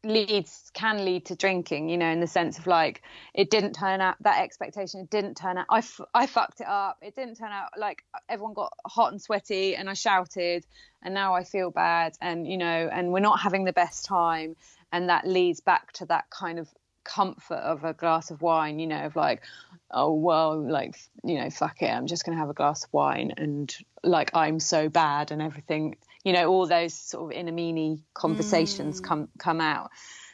leads 0.04 0.70
can 0.74 1.04
lead 1.04 1.25
to 1.25 1.36
drinking. 1.36 1.88
You 1.89 1.98
know, 1.98 2.10
in 2.10 2.20
the 2.20 2.27
sense 2.27 2.60
of 2.60 2.68
like 2.68 3.01
it 3.34 3.50
didn't 3.50 3.74
turn 3.74 4.01
out 4.01 4.18
that 4.22 4.42
expectation. 4.44 5.00
It 5.00 5.10
didn't 5.10 5.36
turn 5.36 5.58
out. 5.58 5.68
I 5.70 5.80
f- 5.80 6.01
I 6.13 6.27
fucked 6.27 6.60
it 6.60 6.68
up. 6.68 6.98
It 7.01 7.15
didn't 7.15 7.36
turn 7.36 7.51
out 7.51 7.70
like 7.77 8.04
everyone 8.27 8.54
got 8.54 8.74
hot 8.86 9.13
and 9.13 9.22
sweaty, 9.22 9.75
and 9.77 9.89
I 9.89 9.94
shouted, 9.94 10.65
and 11.01 11.13
now 11.13 11.34
I 11.34 11.46
feel 11.46 11.72
bad, 11.72 12.18
and 12.20 12.46
you 12.46 12.58
know, 12.58 12.89
and 12.92 13.13
we're 13.13 13.22
not 13.22 13.39
having 13.39 13.63
the 13.63 13.74
best 13.74 14.04
time, 14.04 14.58
and 14.92 15.08
that 15.08 15.25
leads 15.25 15.62
back 15.62 15.94
to 15.94 16.06
that 16.08 16.30
kind 16.30 16.60
of 16.60 16.68
comfort 17.05 17.55
of 17.55 17.85
a 17.85 17.93
glass 17.93 18.31
of 18.31 18.41
wine, 18.41 18.79
you 18.79 18.88
know, 18.88 19.05
of 19.05 19.15
like, 19.15 19.43
oh 19.91 20.13
well, 20.13 20.62
like 20.62 20.97
you 21.24 21.35
know, 21.35 21.50
fuck 21.50 21.81
it, 21.81 21.89
I'm 21.89 22.07
just 22.07 22.25
gonna 22.25 22.38
have 22.38 22.50
a 22.50 22.53
glass 22.53 22.83
of 22.83 22.91
wine, 22.91 23.33
and 23.38 23.74
like 24.03 24.31
I'm 24.33 24.59
so 24.59 24.89
bad 24.89 25.31
and 25.31 25.41
everything, 25.41 25.95
you 26.25 26.33
know, 26.33 26.51
all 26.51 26.67
those 26.67 26.93
sort 26.93 27.31
of 27.31 27.38
inner 27.38 27.53
meany 27.53 28.03
conversations 28.13 29.00
mm. 29.00 29.05
come 29.05 29.29
come 29.38 29.62
out. 29.62 29.91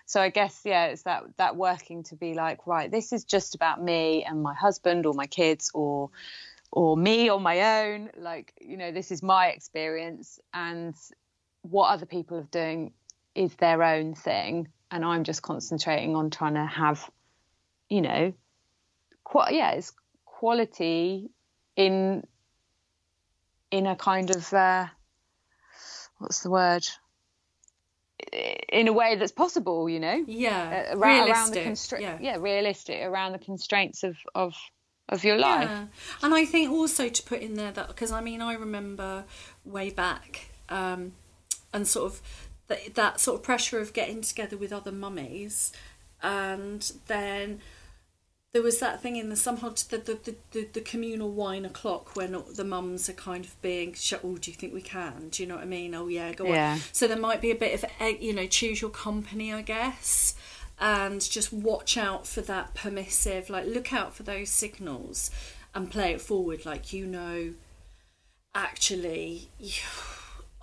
So 0.08 0.20
I 0.20 0.30
guess 0.30 0.62
yeah, 0.66 0.88
it's 0.88 1.04
that 1.04 1.24
that 1.38 1.56
working 1.56 2.04
to 2.04 2.16
be 2.16 2.34
like, 2.34 2.66
right, 2.66 2.90
this 2.90 3.14
is 3.14 3.24
just 3.24 3.54
about 3.54 3.84
me 3.84 4.24
and 4.24 4.42
my 4.42 4.56
husband 4.56 5.06
or 5.06 5.14
my 5.14 5.28
kids 5.28 5.70
or 5.74 6.10
or 6.72 6.98
me 6.98 7.30
on 7.30 7.44
my 7.44 7.84
own. 7.84 8.10
Like 8.18 8.54
you 8.60 8.78
know, 8.78 8.92
this 8.92 9.12
is 9.12 9.22
my 9.22 9.48
experience, 9.48 10.40
and 10.54 10.96
what 11.62 11.90
other 11.90 12.06
people 12.06 12.38
are 12.38 12.50
doing 12.52 12.94
is 13.36 13.56
their 13.56 13.84
own 13.84 14.16
thing 14.16 14.68
and 14.92 15.04
i'm 15.06 15.24
just 15.24 15.42
concentrating 15.42 16.16
on 16.16 16.30
trying 16.30 16.54
to 16.54 16.66
have 16.66 17.10
you 17.90 18.02
know 18.02 18.34
yeah 19.50 19.72
it's 19.72 19.94
quality 20.26 21.30
in 21.76 22.24
in 23.72 23.88
a 23.88 23.96
kind 23.96 24.30
of 24.30 24.54
uh 24.54 24.86
what's 26.18 26.44
the 26.44 26.50
word 26.50 26.86
in 28.70 28.88
a 28.88 28.94
way 28.94 29.16
that's 29.16 29.32
possible 29.32 29.90
you 29.90 30.00
know 30.00 30.24
yeah 30.28 30.86
Uh, 30.92 30.98
around, 30.98 31.30
around 31.30 31.52
the 31.52 31.60
realistic, 31.60 31.64
constraint 31.64 32.04
yeah. 32.04 32.18
yeah 32.22 32.38
realistic 32.40 33.02
around 33.02 33.32
the 33.32 33.40
constraints 33.40 34.04
of 34.04 34.18
of 34.36 34.54
of 35.10 35.24
your 35.24 35.38
life 35.38 35.70
Yeah. 35.70 35.86
And 36.24 36.34
I 36.34 36.46
think 36.46 36.72
also 36.72 37.10
to 37.10 37.24
put 37.24 37.42
in 37.42 37.56
there 37.56 37.72
that 37.72 37.88
because 37.88 38.12
I 38.12 38.22
mean 38.22 38.42
I 38.42 38.54
remember 38.54 39.26
way 39.66 39.90
back 39.90 40.50
um, 40.70 41.14
and 41.74 41.88
sort 41.88 42.14
of 42.14 42.22
that, 42.72 42.96
that 42.96 43.20
sort 43.20 43.40
of 43.40 43.44
pressure 43.44 43.80
of 43.80 43.94
getting 43.94 44.22
together 44.22 44.58
with 44.58 44.72
other 44.74 44.92
mummies. 44.92 45.72
And 46.24 46.92
then 47.08 47.60
there 48.54 48.62
was 48.62 48.80
that 48.80 49.02
thing 49.02 49.16
in 49.16 49.30
the 49.30 49.36
somehow 49.36 49.70
the 49.90 49.98
the, 49.98 50.14
the, 50.24 50.36
the, 50.52 50.68
the 50.74 50.82
communal 50.82 51.32
wine 51.32 51.66
o'clock 51.66 52.16
when 52.16 52.36
the 52.56 52.64
mums 52.64 53.10
are 53.10 53.14
kind 53.14 53.46
of 53.46 53.62
being 53.62 53.94
shut 53.94 54.22
oh 54.24 54.38
do 54.38 54.52
you 54.52 54.58
think 54.58 54.74
we 54.74 54.82
can? 54.82 55.30
Do 55.30 55.42
you 55.42 55.48
know 55.50 55.56
what 55.56 55.64
I 55.64 55.68
mean? 55.68 55.96
Oh 55.96 56.08
yeah 56.08 56.34
go 56.34 56.46
Yeah. 56.46 56.74
on 56.74 56.80
so 56.92 57.08
there 57.08 57.18
might 57.18 57.42
be 57.42 57.52
a 57.52 57.56
bit 57.56 57.82
of 57.82 57.90
you 58.22 58.34
know 58.34 58.48
choose 58.48 58.82
your 58.82 58.92
company 58.92 59.54
I 59.54 59.62
guess 59.62 60.36
and 60.80 61.22
just 61.22 61.54
watch 61.54 61.98
out 61.98 62.28
for 62.28 62.42
that 62.42 62.74
permissive 62.74 63.50
like 63.50 63.66
look 63.68 63.94
out 63.94 64.14
for 64.14 64.24
those 64.24 64.50
signals 64.50 65.32
and 65.74 65.90
play 65.90 66.12
it 66.12 66.20
forward. 66.22 66.66
Like 66.66 66.92
you 66.92 67.06
know 67.08 67.54
actually 68.54 69.48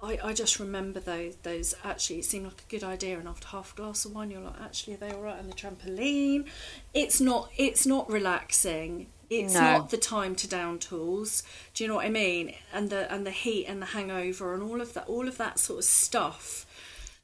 I, 0.03 0.19
I 0.23 0.33
just 0.33 0.61
remember 0.61 1.01
those 1.01 1.37
those 1.43 1.75
actually 1.85 2.21
it 2.21 2.25
seemed 2.25 2.45
like 2.45 2.63
a 2.67 2.71
good 2.71 2.85
idea 2.85 3.19
and 3.19 3.27
after 3.29 3.49
half 3.49 3.73
a 3.73 3.77
glass 3.77 4.05
of 4.05 4.15
wine 4.15 4.31
you're 4.31 4.41
like 4.41 4.61
actually 4.61 4.95
are 4.95 4.99
they 4.99 5.11
all 5.11 5.23
right 5.23 5.39
on 5.39 5.47
the 5.49 5.53
trampoline 5.55 6.47
it's 6.95 7.21
not 7.21 7.51
it's 7.57 7.85
not 7.87 8.09
relaxing 8.11 9.09
it's 9.29 9.55
No. 9.55 9.61
not 9.61 9.91
the 9.91 9.97
time 9.97 10.35
to 10.37 10.49
down 10.49 10.79
tools 10.79 11.43
do 11.75 11.83
you 11.85 11.89
know 11.89 11.97
what 11.97 12.07
I 12.07 12.11
mean 12.11 12.55
and 12.73 12.91
the 12.91 13.13
and 13.13 13.27
the 13.27 13.31
heat 13.33 13.67
and 13.67 13.83
the 13.83 13.87
hangover 13.87 14.55
and 14.55 14.63
all 14.63 14.81
of 14.81 14.95
that 14.95 15.07
all 15.09 15.27
of 15.27 15.37
that 15.39 15.59
sort 15.59 15.81
of 15.81 15.85
stuff 15.85 16.65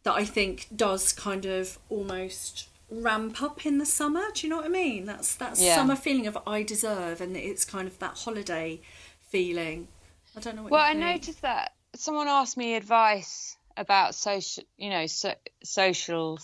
that 0.03 0.15
I 0.15 0.25
think 0.25 0.67
does 0.75 1.13
kind 1.13 1.47
of 1.47 1.79
almost 1.89 2.69
ramp 2.91 3.41
up 3.43 3.65
in 3.65 3.79
the 3.79 3.87
summer. 3.87 4.21
Do 4.35 4.47
you 4.47 4.51
know 4.51 4.59
what 4.59 4.67
I 4.67 4.69
mean? 4.69 5.07
That's 5.07 5.35
that 5.37 5.59
Yeah. 5.59 5.77
summer 5.77 5.97
feeling 5.97 6.27
of 6.27 6.37
I 6.47 6.63
deserve, 6.63 7.23
and 7.23 7.35
it's 7.39 7.65
kind 7.65 7.89
of 7.89 7.99
that 8.01 8.19
holiday 8.19 8.83
feeling. 9.31 9.89
I 10.37 10.41
don't 10.41 10.57
know 10.57 10.65
what. 10.65 10.73
Well, 10.73 10.81
I 10.83 10.89
think. 10.93 11.01
noticed 11.01 11.41
that 11.41 11.73
someone 11.95 12.29
asked 12.29 12.57
me 12.57 12.75
advice 12.75 13.57
about 13.77 14.15
social, 14.15 14.65
you 14.77 14.91
know, 14.91 15.07
so, 15.07 15.35
social, 15.63 16.39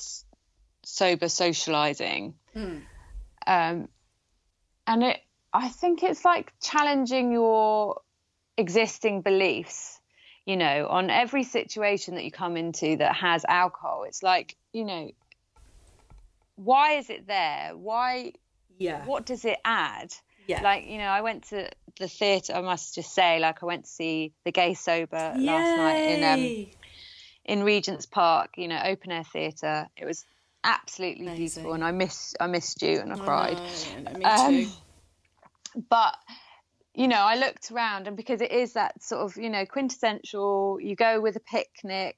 sober 0.84 1.28
socializing, 1.28 2.34
Mm. 2.54 2.82
um, 3.46 3.88
and 4.86 5.02
it. 5.02 5.20
I 5.52 5.68
think 5.68 6.04
it's 6.04 6.24
like 6.24 6.52
challenging 6.60 7.32
your 7.32 8.00
existing 8.56 9.22
beliefs. 9.22 10.00
You 10.46 10.56
know, 10.56 10.86
on 10.88 11.10
every 11.10 11.42
situation 11.44 12.14
that 12.14 12.24
you 12.24 12.30
come 12.30 12.56
into 12.56 12.96
that 12.96 13.14
has 13.16 13.44
alcohol, 13.44 14.04
it's 14.04 14.22
like, 14.22 14.56
you 14.72 14.84
know, 14.84 15.10
why 16.56 16.94
is 16.94 17.10
it 17.10 17.26
there? 17.26 17.72
Why? 17.76 18.32
Yeah. 18.78 19.04
What 19.06 19.26
does 19.26 19.44
it 19.44 19.58
add? 19.64 20.12
Yeah. 20.50 20.62
Like, 20.62 20.86
you 20.86 20.98
know, 20.98 21.04
I 21.04 21.20
went 21.20 21.44
to 21.50 21.68
the 21.98 22.08
theatre, 22.08 22.54
I 22.54 22.60
must 22.60 22.94
just 22.96 23.14
say, 23.14 23.38
like, 23.38 23.62
I 23.62 23.66
went 23.66 23.84
to 23.84 23.90
see 23.90 24.32
The 24.44 24.50
Gay 24.50 24.74
Sober 24.74 25.34
last 25.38 25.76
night 25.76 26.08
in 26.08 26.24
um, 26.24 26.66
in 27.44 27.62
Regent's 27.62 28.06
Park, 28.06 28.50
you 28.56 28.66
know, 28.68 28.80
open 28.84 29.12
air 29.12 29.24
theatre. 29.24 29.88
It 29.96 30.06
was 30.06 30.24
absolutely 30.64 31.26
Amazing. 31.26 31.62
beautiful, 31.62 31.72
and 31.74 31.84
I 31.84 31.92
miss 31.92 32.34
I 32.40 32.48
missed 32.48 32.82
you, 32.82 32.98
and 33.00 33.12
I 33.12 33.16
I 33.16 33.18
cried. 33.18 33.58
no, 34.04 34.18
me 34.18 34.24
Um, 34.24 34.64
too. 34.64 34.70
But 35.88 36.16
you 36.94 37.06
know, 37.06 37.20
I 37.20 37.36
looked 37.36 37.70
around, 37.70 38.08
and 38.08 38.16
because 38.16 38.40
it 38.40 38.50
is 38.50 38.72
that 38.72 39.02
sort 39.02 39.22
of 39.22 39.36
you 39.36 39.50
know 39.50 39.64
quintessential, 39.66 40.78
you 40.80 40.96
go 40.96 41.20
with 41.20 41.36
a 41.36 41.40
picnic, 41.40 42.16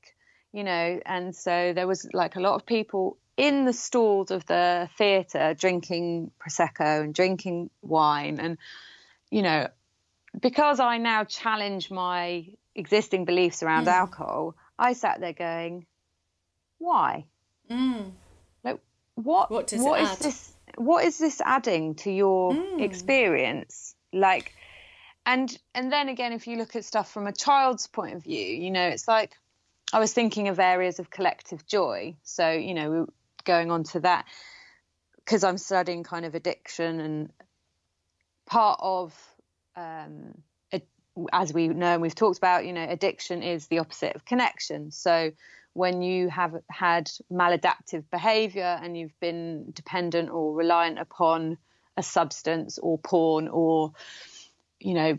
you 0.53 0.65
know, 0.65 1.01
and 1.05 1.37
so 1.37 1.73
there 1.75 1.87
was 1.87 2.09
like 2.15 2.37
a 2.37 2.41
lot 2.41 2.55
of 2.55 2.65
people 2.65 3.19
in 3.37 3.65
the 3.65 3.73
stalls 3.73 4.31
of 4.31 4.45
the 4.47 4.89
theatre 4.99 5.55
drinking 5.55 6.31
prosecco 6.39 7.03
and 7.03 7.15
drinking 7.15 7.71
wine, 7.81 8.39
and 8.41 8.59
you 9.31 9.43
know, 9.43 9.69
because 10.41 10.81
I 10.81 10.99
now 10.99 11.25
challenge 11.25 11.91
my 11.91 12.47
existing 12.75 13.25
beliefs 13.25 13.63
around 13.63 13.87
Mm. 13.87 13.93
alcohol, 13.93 14.55
I 14.79 14.93
sat 14.95 15.21
there 15.21 15.33
going, 15.33 15.87
why? 16.79 17.25
Mm. 17.71 18.13
Like, 18.65 18.81
what? 19.15 19.51
What 19.51 19.67
does 19.67 19.81
what 19.81 20.01
is 20.01 20.19
this? 20.19 20.53
What 20.77 21.05
is 21.05 21.19
this 21.19 21.41
adding 21.45 21.95
to 21.97 22.11
your 22.11 22.55
Mm. 22.55 22.81
experience? 22.81 23.95
Like, 24.13 24.53
and 25.27 25.57
and 25.75 25.93
then 25.93 26.09
again, 26.09 26.33
if 26.33 26.47
you 26.47 26.57
look 26.57 26.77
at 26.77 26.85
stuff 26.85 27.11
from 27.11 27.27
a 27.27 27.33
child's 27.33 27.87
point 27.87 28.15
of 28.15 28.23
view, 28.23 28.45
you 28.45 28.71
know, 28.71 28.89
it's 28.89 29.07
like 29.09 29.33
I 29.93 29.99
was 29.99 30.13
thinking 30.13 30.49
of 30.49 30.59
areas 30.59 30.99
of 30.99 31.11
collective 31.11 31.67
joy. 31.67 32.17
So 32.23 32.51
you 32.51 32.75
know, 32.75 32.91
we- 32.91 33.13
going 33.45 33.71
on 33.71 33.85
to 33.85 34.01
that 34.01 34.27
because 35.17 35.45
I'm 35.45 35.59
studying 35.59 36.03
kind 36.03 36.25
of 36.25 36.35
addiction 36.35 37.01
and 37.01 37.33
part 38.47 38.81
of 38.83 39.15
um, 39.77 40.35
as 41.33 41.53
we 41.53 41.69
know 41.69 41.93
and 41.93 42.03
we've 42.03 42.15
talked 42.15 42.39
about, 42.39 42.65
you 42.65 42.73
know, 42.73 42.87
addiction 42.89 43.43
is 43.43 43.67
the 43.67 43.79
opposite 43.79 44.17
of 44.17 44.25
connection. 44.25 44.91
So 44.91 45.33
when 45.75 46.03
you 46.03 46.29
have 46.29 46.55
had 46.71 47.11
maladaptive 47.31 48.05
behavior 48.11 48.79
and 48.83 48.97
you've 48.97 49.19
been 49.21 49.73
dependent 49.73 50.31
or 50.31 50.55
reliant 50.55 50.99
upon 50.99 51.59
a 51.97 52.03
substance 52.03 52.79
or 52.79 52.99
porn 52.99 53.49
or, 53.49 53.93
you 54.81 54.95
know, 54.95 55.19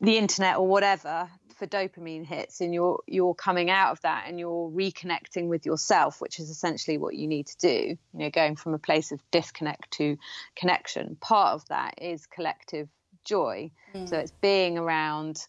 the 0.00 0.16
internet 0.16 0.56
or 0.56 0.66
whatever 0.66 1.28
for 1.56 1.66
dopamine 1.66 2.24
hits 2.26 2.60
and 2.60 2.74
you're 2.74 3.00
you're 3.06 3.34
coming 3.34 3.70
out 3.70 3.92
of 3.92 4.00
that 4.02 4.24
and 4.28 4.38
you're 4.38 4.70
reconnecting 4.70 5.48
with 5.48 5.64
yourself 5.66 6.20
which 6.20 6.38
is 6.38 6.50
essentially 6.50 6.98
what 6.98 7.14
you 7.14 7.26
need 7.26 7.46
to 7.46 7.56
do 7.58 7.68
you 7.78 7.98
know 8.12 8.30
going 8.30 8.56
from 8.56 8.74
a 8.74 8.78
place 8.78 9.12
of 9.12 9.20
disconnect 9.30 9.90
to 9.92 10.16
connection 10.56 11.16
part 11.20 11.54
of 11.54 11.66
that 11.68 11.94
is 12.02 12.26
collective 12.26 12.88
joy 13.24 13.70
so 14.06 14.18
it's 14.18 14.32
being 14.40 14.76
around 14.78 15.46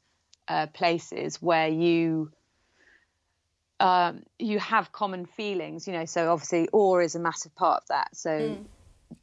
uh, 0.48 0.68
places 0.68 1.42
where 1.42 1.68
you 1.68 2.32
um, 3.80 4.24
you 4.40 4.60
have 4.60 4.92
common 4.92 5.26
feelings 5.26 5.88
you 5.88 5.94
know 5.94 6.06
so 6.06 6.32
obviously 6.32 6.70
awe 6.72 7.00
is 7.00 7.16
a 7.16 7.20
massive 7.20 7.54
part 7.56 7.82
of 7.84 7.88
that 7.90 8.16
so 8.16 8.58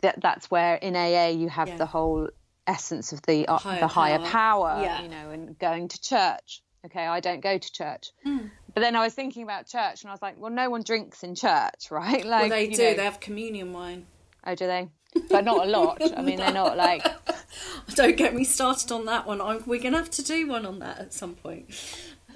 that 0.01 0.21
that's 0.21 0.51
where 0.51 0.75
in 0.77 0.95
AA 0.97 1.29
you 1.29 1.49
have 1.49 1.69
Yeah. 1.69 1.77
the 1.79 1.87
whole 1.87 2.29
essence 2.67 3.13
of 3.13 3.23
the 3.23 3.47
uh, 3.49 3.59
Higher 3.59 3.81
the 3.81 3.89
higher 3.89 4.19
power. 4.19 4.31
power, 4.31 4.83
Yeah. 4.83 5.03
you 5.03 5.09
know, 5.09 5.31
and 5.31 5.59
going 5.59 5.89
to 5.89 6.01
church. 6.01 6.63
Okay, 6.87 7.07
I 7.07 7.21
don't 7.21 7.41
go 7.41 7.59
to 7.59 7.73
church, 7.73 8.11
Hmm. 8.25 8.47
but 8.75 8.81
then 8.81 8.97
I 8.97 9.05
was 9.05 9.15
thinking 9.15 9.45
about 9.45 9.67
church, 9.69 10.03
and 10.03 10.11
I 10.11 10.13
was 10.15 10.21
like, 10.23 10.35
well, 10.39 10.51
no 10.51 10.69
one 10.69 10.83
drinks 10.83 11.23
in 11.23 11.35
church, 11.35 11.87
right? 11.91 12.25
Like, 12.25 12.43
well, 12.43 12.49
they 12.51 12.67
do. 12.69 12.83
know- 12.83 12.95
They 12.95 13.05
have 13.05 13.21
communion 13.21 13.73
wine. 13.73 14.07
Oh, 14.45 14.55
do 14.57 14.67
they? 14.67 14.89
But 15.31 15.45
not 15.45 15.67
a 15.67 15.71
lot. 15.71 16.01
I 16.17 16.23
mean, 16.23 16.39
they're 16.39 16.53
not 16.53 16.77
like. 16.77 17.07
Don't 17.95 18.17
get 18.17 18.35
me 18.35 18.45
started 18.45 18.91
on 18.91 19.05
that 19.05 19.27
one. 19.27 19.41
I'm, 19.43 19.63
we're 19.67 19.79
going 19.81 19.93
to 19.93 19.99
have 19.99 20.11
to 20.13 20.23
do 20.25 20.49
one 20.49 20.65
on 20.65 20.79
that 20.79 20.99
at 20.99 21.13
some 21.13 21.35
point. 21.35 21.67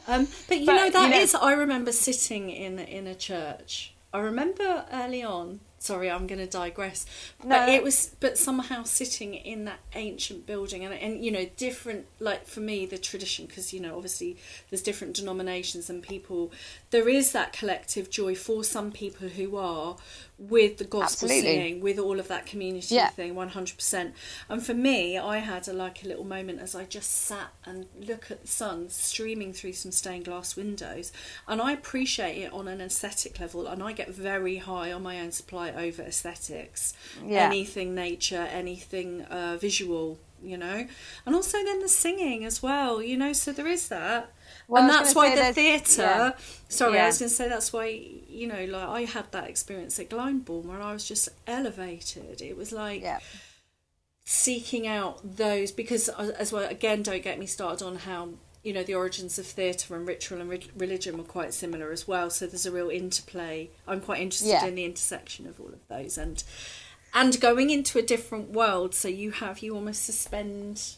Um, 0.06 0.28
but 0.46 0.58
you 0.60 0.66
But, 0.66 0.74
know 0.76 0.90
that 0.90 1.14
you 1.14 1.20
is. 1.22 1.34
I 1.34 1.54
remember 1.54 1.90
sitting 1.90 2.50
in 2.50 2.78
in 2.78 3.06
a 3.06 3.14
church. 3.14 3.94
I 4.12 4.18
remember 4.18 4.84
early 4.92 5.22
on. 5.24 5.60
Sorry, 5.86 6.10
I'm 6.10 6.26
going 6.26 6.40
to 6.40 6.46
digress. 6.48 7.06
But 7.44 7.68
it 7.68 7.82
was, 7.82 8.16
but 8.18 8.36
somehow 8.36 8.82
sitting 8.82 9.34
in 9.34 9.66
that 9.66 9.78
ancient 9.94 10.44
building, 10.44 10.84
and 10.84 10.92
and 10.92 11.24
you 11.24 11.30
know, 11.30 11.46
different. 11.56 12.06
Like 12.18 12.46
for 12.46 12.60
me, 12.60 12.86
the 12.86 12.98
tradition, 12.98 13.46
because 13.46 13.72
you 13.72 13.78
know, 13.78 13.94
obviously, 13.94 14.36
there's 14.68 14.82
different 14.82 15.14
denominations 15.14 15.88
and 15.88 16.02
people. 16.02 16.52
There 16.90 17.08
is 17.08 17.30
that 17.32 17.52
collective 17.52 18.10
joy 18.10 18.34
for 18.34 18.64
some 18.64 18.90
people 18.90 19.28
who 19.28 19.56
are 19.56 19.96
with 20.38 20.76
the 20.76 20.84
gospel 20.84 21.26
Absolutely. 21.28 21.40
singing, 21.50 21.80
with 21.80 21.98
all 21.98 22.20
of 22.20 22.28
that 22.28 22.44
community 22.44 22.94
Yeah. 22.94 23.08
thing, 23.08 23.34
one 23.34 23.48
hundred 23.48 23.76
percent. 23.76 24.14
And 24.50 24.64
for 24.64 24.74
me, 24.74 25.16
I 25.16 25.38
had 25.38 25.66
a, 25.66 25.72
like 25.72 26.04
a 26.04 26.08
little 26.08 26.24
moment 26.24 26.60
as 26.60 26.74
I 26.74 26.84
just 26.84 27.10
sat 27.10 27.52
and 27.64 27.86
look 27.98 28.30
at 28.30 28.42
the 28.42 28.46
sun 28.48 28.90
streaming 28.90 29.54
through 29.54 29.72
some 29.72 29.92
stained 29.92 30.26
glass 30.26 30.54
windows, 30.54 31.10
and 31.48 31.62
I 31.62 31.72
appreciate 31.72 32.36
it 32.36 32.52
on 32.52 32.68
an 32.68 32.82
aesthetic 32.82 33.40
level, 33.40 33.66
and 33.66 33.82
I 33.82 33.92
get 33.92 34.10
very 34.10 34.58
high 34.58 34.92
on 34.92 35.02
my 35.02 35.20
own 35.20 35.32
supply 35.32 35.70
over 35.70 36.02
aesthetics, 36.02 36.92
Yeah. 37.24 37.46
anything 37.46 37.94
nature, 37.94 38.46
anything 38.52 39.22
uh, 39.22 39.56
visual. 39.58 40.18
You 40.42 40.56
know, 40.58 40.86
and 41.24 41.34
also 41.34 41.62
then 41.64 41.80
the 41.80 41.88
singing 41.88 42.44
as 42.44 42.62
well. 42.62 43.02
You 43.02 43.16
know, 43.16 43.32
so 43.32 43.52
there 43.52 43.66
is 43.66 43.88
that, 43.88 44.32
Well, 44.68 44.82
and 44.82 44.90
that's 44.90 45.14
why 45.14 45.34
the 45.34 45.52
theatre. 45.52 46.02
yeah. 46.02 46.32
Sorry, 46.68 46.98
I 47.00 47.06
was 47.06 47.18
going 47.18 47.28
to 47.30 47.34
say 47.34 47.48
that's 47.48 47.72
why 47.72 47.86
you 48.28 48.46
know, 48.46 48.64
like 48.66 48.88
I 48.88 49.00
had 49.04 49.32
that 49.32 49.48
experience 49.48 49.98
at 49.98 50.10
Glyndebourne 50.10 50.64
where 50.66 50.80
I 50.82 50.92
was 50.92 51.06
just 51.08 51.28
elevated. 51.46 52.42
It 52.42 52.56
was 52.56 52.70
like 52.72 53.00
Yeah. 53.02 53.18
seeking 54.24 54.86
out 54.86 55.20
those 55.36 55.70
because 55.70 56.08
as 56.08 56.52
well 56.52 56.68
again 56.68 57.02
don't 57.02 57.22
get 57.22 57.38
me 57.38 57.46
started 57.46 57.84
on 57.84 57.96
how 57.96 58.28
you 58.64 58.72
know 58.72 58.82
the 58.82 58.94
origins 58.94 59.38
of 59.38 59.46
theatre 59.46 59.94
and 59.94 60.06
ritual 60.08 60.40
and 60.40 60.50
re- 60.50 60.66
religion 60.76 61.16
were 61.16 61.22
quite 61.22 61.54
similar 61.54 61.92
as 61.92 62.08
well 62.08 62.28
so 62.28 62.44
there's 62.44 62.66
a 62.66 62.72
real 62.72 62.90
interplay 62.90 63.70
i'm 63.86 64.00
quite 64.00 64.20
interested 64.20 64.48
Yeah. 64.48 64.66
in 64.66 64.74
the 64.74 64.84
intersection 64.84 65.46
of 65.46 65.60
all 65.60 65.68
of 65.68 65.86
those 65.86 66.18
and 66.18 66.42
and 67.16 67.40
going 67.40 67.70
into 67.70 67.98
a 67.98 68.02
different 68.02 68.50
world. 68.50 68.94
So 68.94 69.08
you 69.08 69.32
have 69.32 69.60
you 69.60 69.74
almost 69.74 70.04
suspend 70.04 70.96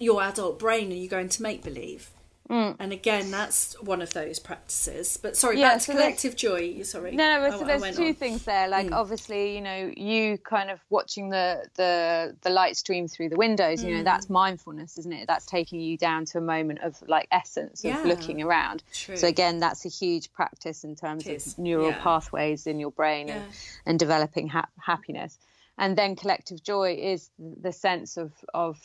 your 0.00 0.22
adult 0.22 0.58
brain 0.58 0.90
and 0.90 1.00
you 1.00 1.08
go 1.08 1.18
into 1.18 1.42
make 1.42 1.62
believe 1.62 2.10
and 2.50 2.92
again 2.92 3.30
that's 3.30 3.74
one 3.82 4.00
of 4.00 4.12
those 4.14 4.38
practices 4.38 5.18
but 5.20 5.36
sorry 5.36 5.56
Mm. 5.56 5.60
Yeah, 5.60 5.68
back 5.70 5.78
to 5.80 5.84
so 5.84 5.92
collective 5.92 6.36
joy 6.36 6.82
sorry 6.82 7.12
No, 7.12 7.40
no, 7.40 7.50
so 7.50 7.64
I 7.64 7.76
there's 7.76 7.96
two 7.96 8.06
on. 8.06 8.14
things 8.14 8.44
there. 8.44 8.68
Like, 8.68 8.90
obviously, 8.92 9.54
you 9.54 9.60
know, 9.60 9.92
you 9.96 10.38
kind 10.38 10.70
of 10.70 10.80
watching 10.90 11.28
the 11.30 11.64
the 11.74 12.36
the 12.42 12.50
light 12.50 12.76
stream 12.76 13.08
through 13.08 13.28
the 13.30 13.36
windows. 13.36 13.82
You 13.84 13.98
know, 13.98 14.02
that's 14.02 14.30
mindfulness, 14.30 14.98
isn't 14.98 15.12
it? 15.12 15.26
That's 15.26 15.46
taking 15.46 15.80
you 15.80 15.96
down 15.98 16.24
to 16.26 16.38
a 16.38 16.40
moment 16.40 16.80
of 16.80 16.96
like 17.06 17.26
essence 17.30 17.84
of 17.84 17.90
Yeah. 17.90 18.02
looking 18.02 18.42
around. 18.42 18.82
True. 18.92 19.16
So 19.16 19.26
again, 19.26 19.58
that's 19.58 19.84
a 19.84 19.88
huge 19.88 20.32
practice 20.32 20.84
in 20.84 20.94
terms 20.96 21.26
of 21.26 21.58
neural 21.58 21.90
yeah. 21.90 22.02
pathways 22.02 22.66
in 22.66 22.78
your 22.80 22.90
brain 22.92 23.28
and, 23.30 23.44
and 23.86 23.98
developing 23.98 24.48
ha- 24.48 24.68
happiness. 24.80 25.38
And 25.76 25.96
then 25.96 26.16
collective 26.16 26.62
joy 26.62 26.96
is 27.00 27.30
the 27.38 27.72
sense 27.72 28.16
of 28.16 28.32
of 28.54 28.78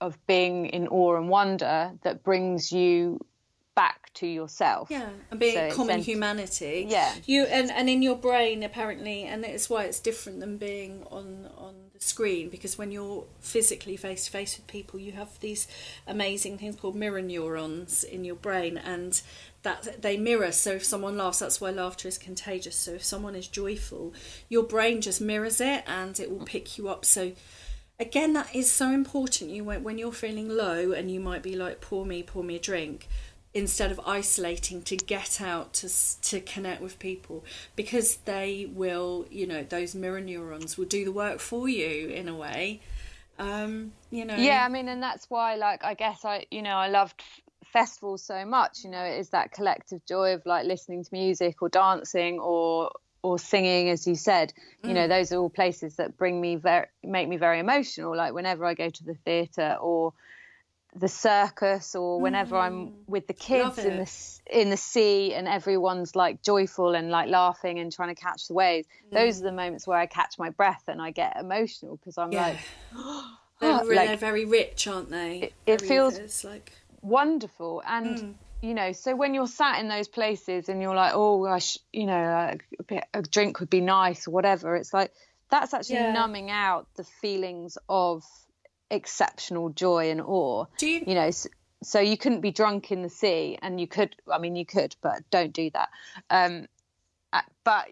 of 0.00 0.18
being 0.26 0.66
in 0.66 0.88
awe 0.88 1.16
and 1.16 1.28
wonder 1.28 1.92
that 2.02 2.22
brings 2.22 2.72
you 2.72 3.20
back 3.78 4.12
to 4.12 4.26
yourself. 4.26 4.90
Yeah, 4.90 5.08
and 5.30 5.38
being 5.38 5.70
So 5.70 5.76
common 5.76 6.00
humanity. 6.00 6.86
Yeah. 6.88 7.14
you 7.26 7.44
and 7.44 7.70
and 7.70 7.88
in 7.88 8.02
your 8.02 8.16
brain 8.16 8.64
apparently, 8.64 9.22
and 9.22 9.44
it's 9.44 9.70
why 9.70 9.84
it's 9.84 10.00
different 10.00 10.40
than 10.40 10.56
being 10.58 11.04
on 11.12 11.48
on 11.56 11.74
the 11.94 12.00
screen 12.00 12.48
because 12.48 12.76
when 12.76 12.90
you're 12.90 13.24
physically 13.38 13.96
face 13.96 14.24
to 14.24 14.32
face 14.32 14.56
with 14.56 14.66
people, 14.66 14.98
you 14.98 15.12
have 15.12 15.38
these 15.38 15.68
amazing 16.08 16.58
things 16.58 16.74
called 16.74 16.96
mirror 16.96 17.22
neurons 17.22 18.02
in 18.02 18.24
your 18.24 18.34
brain, 18.34 18.78
and 18.78 19.22
that 19.62 20.02
they 20.02 20.16
mirror. 20.16 20.50
So 20.50 20.72
if 20.72 20.84
someone 20.84 21.16
laughs, 21.16 21.38
that's 21.38 21.60
why 21.60 21.70
laughter 21.70 22.08
is 22.08 22.18
contagious. 22.18 22.74
So 22.74 22.94
if 22.94 23.04
someone 23.04 23.36
is 23.36 23.46
joyful, 23.46 24.12
your 24.48 24.64
brain 24.64 25.00
just 25.00 25.20
mirrors 25.20 25.60
it, 25.60 25.84
and 25.86 26.18
it 26.18 26.32
will 26.32 26.44
pick 26.44 26.78
you 26.78 26.88
up. 26.88 27.04
So 27.04 27.30
again 28.00 28.32
that 28.34 28.54
is 28.54 28.70
so 28.70 28.90
important. 28.90 29.50
You 29.50 29.64
when, 29.64 29.98
you're 29.98 30.12
feeling 30.12 30.48
low 30.48 30.92
and 30.92 31.10
you 31.10 31.20
might 31.20 31.42
be 31.42 31.56
like 31.56 31.80
pour 31.80 32.06
me 32.06 32.22
pour 32.22 32.44
me 32.44 32.56
a 32.56 32.60
drink 32.60 33.08
instead 33.54 33.90
of 33.90 33.98
isolating 34.06 34.82
to 34.82 34.96
get 34.96 35.40
out 35.40 35.72
to 35.72 35.88
to 36.20 36.40
connect 36.40 36.82
with 36.82 36.98
people 36.98 37.44
because 37.76 38.16
they 38.18 38.70
will 38.72 39.26
you 39.30 39.46
know 39.46 39.62
those 39.62 39.94
mirror 39.94 40.20
neurons 40.20 40.76
will 40.76 40.84
do 40.84 41.04
the 41.04 41.12
work 41.12 41.40
for 41.40 41.68
you 41.68 42.08
in 42.08 42.28
a 42.28 42.34
way. 42.34 42.80
Um 43.38 43.92
you 44.10 44.24
know. 44.24 44.36
Yeah 44.36 44.64
i 44.64 44.68
mean 44.68 44.88
and 44.88 45.02
that's 45.02 45.28
why 45.30 45.56
like 45.56 45.84
i 45.84 45.94
guess 45.94 46.24
i 46.24 46.44
you 46.50 46.62
know 46.62 46.76
i 46.76 46.88
loved 46.88 47.22
festivals 47.72 48.22
so 48.22 48.46
much 48.46 48.78
you 48.82 48.90
know 48.90 49.02
it 49.02 49.18
is 49.18 49.28
that 49.28 49.52
collective 49.52 50.04
joy 50.06 50.32
of 50.32 50.44
like 50.46 50.64
listening 50.64 51.04
to 51.04 51.10
music 51.12 51.60
or 51.60 51.68
dancing 51.68 52.38
or 52.38 52.90
or 53.22 53.38
singing 53.38 53.88
as 53.90 54.06
you 54.06 54.14
said 54.14 54.52
you 54.84 54.90
Mm. 54.90 54.94
know 54.94 55.08
those 55.08 55.32
are 55.32 55.38
all 55.38 55.50
places 55.50 55.96
that 55.96 56.16
bring 56.16 56.40
me 56.40 56.56
very 56.56 56.86
make 57.02 57.28
me 57.28 57.36
very 57.36 57.58
emotional 57.58 58.16
like 58.16 58.32
whenever 58.32 58.64
i 58.64 58.74
go 58.74 58.88
to 58.88 59.04
the 59.04 59.14
theater 59.14 59.76
or 59.80 60.12
the 60.96 61.08
circus 61.08 61.94
or 61.94 62.20
whenever 62.20 62.56
i'm 62.56 62.92
with 63.06 63.26
the 63.26 63.34
kids 63.34 63.76
Mm. 63.76 63.84
In 63.84 63.96
the 63.98 64.60
in 64.60 64.70
the 64.70 64.76
sea 64.76 65.34
and 65.34 65.46
everyone's 65.46 66.16
like 66.16 66.42
joyful 66.42 66.94
and 66.94 67.10
like 67.10 67.28
laughing 67.28 67.78
and 67.78 67.92
trying 67.92 68.14
to 68.14 68.20
catch 68.20 68.46
the 68.48 68.54
waves 68.54 68.88
those 69.12 69.40
are 69.40 69.44
the 69.44 69.52
moments 69.52 69.86
where 69.86 69.98
i 69.98 70.06
catch 70.06 70.38
my 70.38 70.50
breath 70.50 70.84
and 70.88 71.02
i 71.02 71.10
get 71.10 71.36
emotional 71.38 71.96
because 71.96 72.16
i'm 72.18 72.30
Mm. 72.30 72.34
yeah 72.34 72.48
like 72.48 72.58
they're, 73.60 73.84
re- 73.84 73.96
like- 73.96 74.08
they're 74.08 74.16
very 74.16 74.44
rich 74.44 74.86
aren't 74.86 75.10
they 75.10 75.40
It- 75.42 75.54
it 75.66 75.80
feels- 75.82 76.44
like 76.44 76.72
wonderful 77.02 77.82
and 77.86 78.16
Mm. 78.18 78.34
You 78.60 78.74
know 78.74 78.92
so 78.92 79.14
when 79.14 79.34
you're 79.34 79.46
sat 79.46 79.78
in 79.80 79.88
those 79.88 80.08
places 80.08 80.68
and 80.68 80.82
you're 80.82 80.94
like 80.94 81.12
oh 81.14 81.44
gosh 81.44 81.78
you 81.92 82.06
know 82.06 82.14
a, 82.78 82.82
bit, 82.84 83.04
a 83.14 83.22
drink 83.22 83.60
would 83.60 83.70
be 83.70 83.80
nice 83.80 84.26
or 84.26 84.32
whatever 84.32 84.74
it's 84.76 84.92
like 84.92 85.12
that's 85.50 85.72
actually 85.72 85.96
Yeah. 85.96 86.12
numbing 86.12 86.50
out 86.50 86.86
the 86.96 87.04
feelings 87.04 87.78
of 87.88 88.24
exceptional 88.90 89.68
joy 89.70 90.10
and 90.10 90.20
awe 90.20 90.64
Do 90.78 90.86
you- 90.88 91.04
you 91.06 91.14
know 91.14 91.30
so, 91.30 91.48
so 91.82 92.00
you 92.00 92.16
couldn't 92.16 92.40
be 92.40 92.50
drunk 92.50 92.90
in 92.90 93.02
the 93.02 93.08
sea 93.10 93.58
and 93.62 93.80
you 93.80 93.86
could 93.86 94.16
i 94.30 94.38
mean 94.38 94.56
you 94.56 94.66
could 94.66 94.96
but 95.02 95.22
don't 95.30 95.52
do 95.52 95.70
that 95.70 95.90
um 96.30 96.66
uh, 97.32 97.42
but 97.64 97.86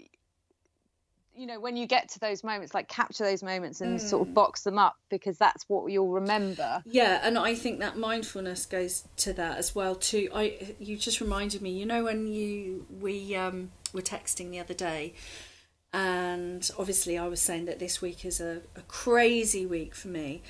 you 1.36 1.46
know 1.46 1.60
when 1.60 1.76
you 1.76 1.86
get 1.86 2.08
to 2.10 2.18
those 2.18 2.42
moments 2.42 2.74
like 2.74 2.88
capture 2.88 3.24
those 3.24 3.42
moments 3.42 3.80
and 3.80 3.98
Mm. 3.98 4.00
sort 4.00 4.26
of 4.26 4.34
box 4.34 4.62
them 4.62 4.78
up 4.78 4.96
because 5.10 5.36
that's 5.38 5.64
what 5.68 5.90
you'll 5.92 6.08
remember 6.08 6.82
Yeah, 6.86 7.20
and 7.22 7.36
I 7.38 7.54
think 7.54 7.80
that 7.80 7.96
mindfulness 7.98 8.64
goes 8.66 9.04
to 9.18 9.32
that 9.34 9.58
as 9.58 9.74
well 9.74 9.94
too. 9.94 10.28
I 10.34 10.74
you 10.78 10.96
just 10.96 11.20
reminded 11.20 11.60
me, 11.62 11.70
you 11.70 11.84
know, 11.86 12.04
when 12.04 12.26
you 12.26 12.86
we 13.00 13.34
um, 13.36 13.70
were 13.92 14.02
texting 14.02 14.50
the 14.50 14.60
other 14.60 14.74
day, 14.74 15.14
and 15.92 16.68
obviously 16.78 17.16
I 17.18 17.26
was 17.28 17.40
saying 17.40 17.64
that 17.66 17.78
this 17.78 18.00
week 18.02 18.24
is 18.24 18.40
a, 18.40 18.62
a 18.74 18.82
crazy 18.82 19.66
week 19.66 19.94
for 19.94 20.08
me, 20.08 20.42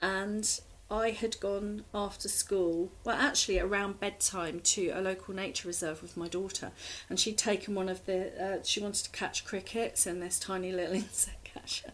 and 0.00 0.60
I 0.94 1.10
had 1.10 1.40
gone 1.40 1.84
after 1.92 2.28
school, 2.28 2.92
well, 3.02 3.16
actually 3.16 3.58
around 3.58 3.98
bedtime, 3.98 4.60
to 4.60 4.90
a 4.90 5.00
local 5.00 5.34
nature 5.34 5.66
reserve 5.66 6.00
with 6.00 6.16
my 6.16 6.28
daughter, 6.28 6.70
and 7.08 7.18
she'd 7.18 7.36
taken 7.36 7.74
one 7.74 7.88
of 7.88 8.06
the. 8.06 8.30
Uh, 8.40 8.62
she 8.62 8.78
wanted 8.78 9.02
to 9.04 9.10
catch 9.10 9.44
crickets 9.44 10.06
in 10.06 10.20
this 10.20 10.38
tiny 10.38 10.70
little 10.70 10.94
insect 11.04 11.44
catcher, 11.52 11.92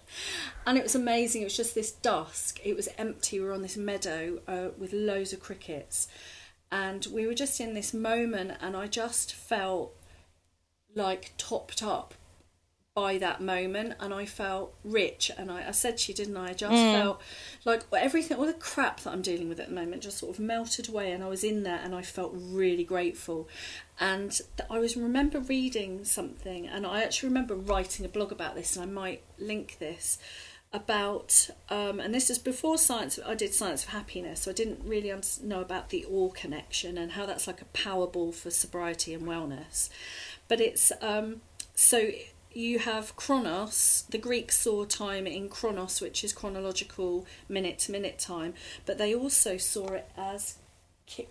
and 0.67 0.77
it 0.77 0.83
was 0.83 0.95
amazing. 0.95 1.41
It 1.41 1.47
was 1.47 1.57
just 1.57 1.75
this 1.75 1.93
dusk. 1.93 2.61
It 2.63 2.77
was 2.77 2.91
empty. 2.99 3.41
We 3.41 3.47
were 3.47 3.55
on 3.55 3.63
this 3.63 3.79
meadow 3.79 4.41
uh, 4.47 4.69
with 4.77 4.93
loads 4.93 5.33
of 5.33 5.41
crickets, 5.41 6.07
and 6.71 7.07
we 7.11 7.27
were 7.27 7.35
just 7.35 7.59
in 7.59 7.73
this 7.73 7.95
moment, 7.95 8.59
and 8.61 8.77
I 8.77 8.87
just 8.87 9.33
felt 9.33 9.95
like 10.95 11.33
topped 11.39 11.83
up 11.83 12.13
by 13.01 13.17
that 13.17 13.41
moment 13.41 13.95
and 13.99 14.13
I 14.13 14.27
felt 14.27 14.75
rich 14.85 15.31
and 15.39 15.51
I, 15.51 15.69
I 15.69 15.71
said 15.71 15.97
to 15.97 16.13
you 16.13 16.15
didn't 16.15 16.37
I? 16.37 16.51
I 16.51 16.53
just 16.53 16.75
felt 16.75 17.23
like 17.65 17.85
everything 17.95 18.37
all 18.37 18.45
the 18.45 18.53
crap 18.53 19.01
that 19.01 19.11
I'm 19.11 19.23
dealing 19.23 19.49
with 19.49 19.59
at 19.59 19.69
the 19.69 19.75
moment 19.75 20.03
just 20.03 20.19
sort 20.19 20.35
of 20.37 20.45
melted 20.45 20.87
away 20.87 21.11
and 21.13 21.25
I 21.25 21.29
was 21.29 21.43
in 21.43 21.63
there 21.63 21.81
and 21.83 21.95
I 21.95 22.03
felt 22.03 22.33
really 22.35 22.85
grateful. 22.85 23.49
And 23.99 24.31
th- 24.33 24.69
I 24.69 24.79
was 24.79 24.99
remember 24.99 25.41
reading 25.41 26.05
something 26.05 26.69
and 26.69 26.87
I 26.87 27.03
actually 27.03 27.31
remember 27.31 27.55
writing 27.55 28.05
a 28.05 28.09
blog 28.11 28.33
about 28.33 28.55
this 28.55 28.77
and 28.77 28.85
I 28.85 28.93
might 28.93 29.23
link 29.39 29.79
this 29.79 30.19
about 30.71 31.49
um, 31.71 32.01
and 32.01 32.15
this 32.15 32.29
is 32.29 32.39
before 32.39 32.77
science 32.77 33.19
I 33.27 33.35
did 33.35 33.55
science 33.55 33.85
of 33.85 33.89
happiness 33.89 34.43
so 34.43 34.51
I 34.51 34.55
didn't 34.55 34.81
really 34.85 35.11
know 35.43 35.63
about 35.63 35.89
the 35.89 36.05
all 36.05 36.31
connection 36.31 36.99
and 36.99 37.13
how 37.13 37.25
that's 37.25 37.47
like 37.47 37.63
a 37.63 37.73
power 37.87 38.07
ball 38.07 38.31
for 38.31 38.51
sobriety 38.51 39.15
and 39.15 39.27
wellness. 39.27 39.89
But 40.49 40.61
it's 40.61 40.93
um, 41.01 41.41
so 41.75 42.11
you 42.53 42.81
have 42.81 43.17
chronos. 43.17 44.05
The 44.11 44.19
Greeks 44.19 44.59
saw 44.59 44.85
time 44.85 45.27
in 45.27 45.49
chronos, 45.49 46.01
which 46.01 46.25
is 46.25 46.33
chronological 46.33 47.27
minute 47.49 47.79
to 47.81 47.93
minute 47.93 48.19
time, 48.19 48.55
but 48.87 48.99
they 48.99 49.15
also 49.15 49.57
saw 49.57 49.89
it 49.89 50.11
as 50.17 50.57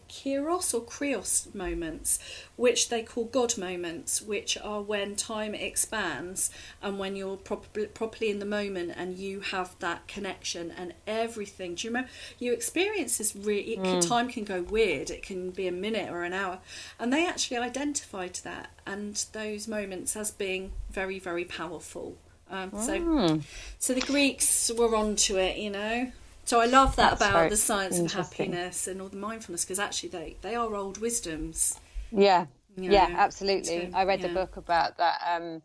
kairos 0.10 0.74
or 0.74 0.82
krios 0.82 1.54
moments, 1.54 2.20
which 2.56 2.90
they 2.90 3.02
call 3.02 3.26
God 3.26 3.58
moments, 3.58 4.22
which 4.22 4.58
are 4.58 4.82
when 4.82 5.16
time 5.16 5.56
expands 5.56 6.50
and 6.82 7.00
when 7.00 7.16
you're 7.16 7.38
properly, 7.38 7.88
properly 7.88 8.30
in 8.30 8.40
the 8.40 8.46
moment 8.46 8.94
and 8.96 9.18
you 9.18 9.40
have 9.40 9.76
that 9.80 10.08
connection 10.08 10.72
and 10.72 10.94
everything. 11.08 11.76
Do 11.76 11.88
you 11.88 11.92
remember? 11.92 12.10
You 12.40 12.54
experience 12.54 13.18
this 13.18 13.36
really, 13.36 13.78
mm. 13.78 14.08
time 14.08 14.30
can 14.30 14.44
go 14.44 14.62
weird, 14.62 15.10
it 15.10 15.24
can 15.24 15.52
be 15.52 15.68
a 15.68 15.72
minute 15.72 16.12
or 16.12 16.24
an 16.24 16.34
hour. 16.34 16.60
And 17.00 17.14
they 17.14 17.28
actually 17.28 17.58
identified 17.58 18.36
that 18.44 18.72
and 18.86 19.16
those 19.34 19.68
moments 19.68 20.16
as 20.16 20.32
being 20.32 20.72
very, 20.90 21.20
very 21.20 21.46
powerful. 21.46 22.18
Um, 22.52 22.72
so, 22.72 23.00
mm. 23.00 23.44
so 23.78 23.94
the 23.94 24.02
Greeks 24.02 24.72
were 24.76 24.96
onto 24.96 25.38
it, 25.38 25.58
you 25.58 25.70
know. 25.70 26.12
So 26.50 26.60
I 26.60 26.66
love 26.66 26.96
that 26.96 27.20
That's 27.20 27.30
about 27.30 27.52
the 27.52 27.58
science 27.58 28.00
of 28.00 28.12
happiness 28.12 28.88
and 28.88 29.00
all 29.04 29.10
the 29.10 29.18
mindfulness 29.18 29.64
because 29.64 29.78
actually 29.78 30.10
they, 30.10 30.36
they 30.42 30.56
are 30.56 30.74
old 30.74 30.98
wisdoms. 30.98 31.80
Yeah, 32.12 32.48
you 32.76 32.90
know, 32.90 32.96
yeah, 32.96 33.14
absolutely. 33.16 33.94
I 33.94 34.04
read 34.06 34.22
yeah. 34.22 34.30
a 34.30 34.34
book 34.34 34.58
about 34.58 34.98
that. 34.98 35.22
Um, 35.30 35.62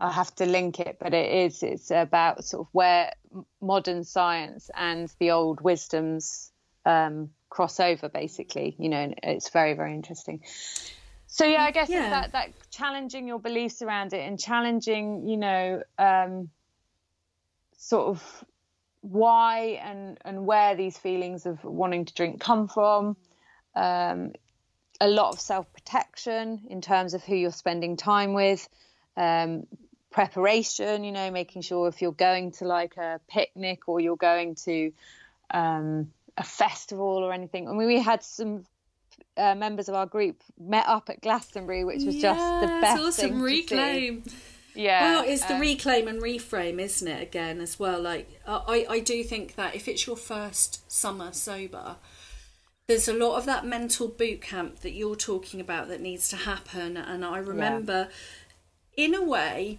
I 0.00 0.10
have 0.10 0.34
to 0.34 0.44
link 0.44 0.80
it, 0.80 0.96
but 1.00 1.14
it 1.14 1.30
is 1.30 1.62
it's 1.62 1.92
about 1.92 2.44
sort 2.44 2.66
of 2.66 2.68
where 2.72 3.12
modern 3.60 4.02
science 4.02 4.72
and 4.74 5.08
the 5.20 5.30
old 5.30 5.60
wisdoms 5.60 6.50
um, 6.84 7.30
cross 7.48 7.78
over, 7.78 8.08
basically. 8.08 8.74
You 8.80 8.88
know, 8.88 8.98
and 8.98 9.14
it's 9.22 9.50
very 9.50 9.74
very 9.74 9.94
interesting. 9.94 10.42
So 11.28 11.44
yeah, 11.44 11.62
I 11.62 11.70
guess 11.70 11.88
yeah. 11.88 12.10
that 12.10 12.32
that 12.32 12.48
challenging 12.72 13.28
your 13.28 13.38
beliefs 13.38 13.82
around 13.82 14.14
it 14.14 14.26
and 14.26 14.36
challenging, 14.36 15.28
you 15.28 15.36
know, 15.36 15.80
um, 15.96 16.48
sort 17.78 18.08
of 18.08 18.44
why 19.02 19.80
and 19.82 20.18
and 20.24 20.46
where 20.46 20.74
these 20.74 20.96
feelings 20.96 21.44
of 21.46 21.62
wanting 21.64 22.06
to 22.06 22.14
drink 22.14 22.40
come 22.40 22.68
from. 22.68 23.16
Um, 23.74 24.32
a 25.00 25.08
lot 25.08 25.32
of 25.32 25.40
self 25.40 25.72
protection 25.72 26.62
in 26.70 26.80
terms 26.80 27.12
of 27.14 27.22
who 27.24 27.34
you're 27.34 27.52
spending 27.52 27.96
time 27.96 28.32
with. 28.32 28.68
Um, 29.16 29.66
preparation, 30.10 31.04
you 31.04 31.12
know, 31.12 31.30
making 31.30 31.62
sure 31.62 31.88
if 31.88 32.00
you're 32.00 32.12
going 32.12 32.52
to 32.52 32.64
like 32.66 32.96
a 32.96 33.20
picnic 33.28 33.88
or 33.88 33.98
you're 33.98 34.16
going 34.16 34.54
to 34.54 34.92
um, 35.50 36.12
a 36.36 36.44
festival 36.44 37.06
or 37.06 37.32
anything. 37.32 37.68
I 37.68 37.72
mean, 37.72 37.86
we 37.86 38.00
had 38.00 38.22
some 38.22 38.64
uh, 39.36 39.54
members 39.54 39.88
of 39.88 39.94
our 39.94 40.06
group 40.06 40.40
met 40.60 40.86
up 40.86 41.10
at 41.10 41.20
Glastonbury, 41.20 41.84
which 41.84 42.04
was 42.04 42.16
just 42.16 42.60
the 42.60 42.66
best 42.80 43.02
awesome. 43.02 43.30
thing. 43.30 43.40
Reclaim. 43.40 44.22
To 44.22 44.30
see. 44.30 44.36
Yeah. 44.74 45.02
Well, 45.02 45.24
it's 45.26 45.44
the 45.44 45.54
um, 45.54 45.60
reclaim 45.60 46.08
and 46.08 46.22
reframe, 46.22 46.80
isn't 46.80 47.06
it? 47.06 47.22
Again, 47.22 47.60
as 47.60 47.78
well. 47.78 48.00
Like, 48.00 48.40
I, 48.46 48.86
I 48.88 49.00
do 49.00 49.22
think 49.22 49.54
that 49.56 49.74
if 49.74 49.88
it's 49.88 50.06
your 50.06 50.16
first 50.16 50.90
summer 50.90 51.32
sober, 51.32 51.96
there's 52.86 53.08
a 53.08 53.14
lot 53.14 53.36
of 53.36 53.46
that 53.46 53.66
mental 53.66 54.08
boot 54.08 54.40
camp 54.40 54.80
that 54.80 54.92
you're 54.92 55.16
talking 55.16 55.60
about 55.60 55.88
that 55.88 56.00
needs 56.00 56.28
to 56.30 56.36
happen. 56.36 56.96
And 56.96 57.24
I 57.24 57.38
remember, 57.38 58.08
yeah. 58.96 59.04
in 59.04 59.14
a 59.14 59.22
way, 59.22 59.78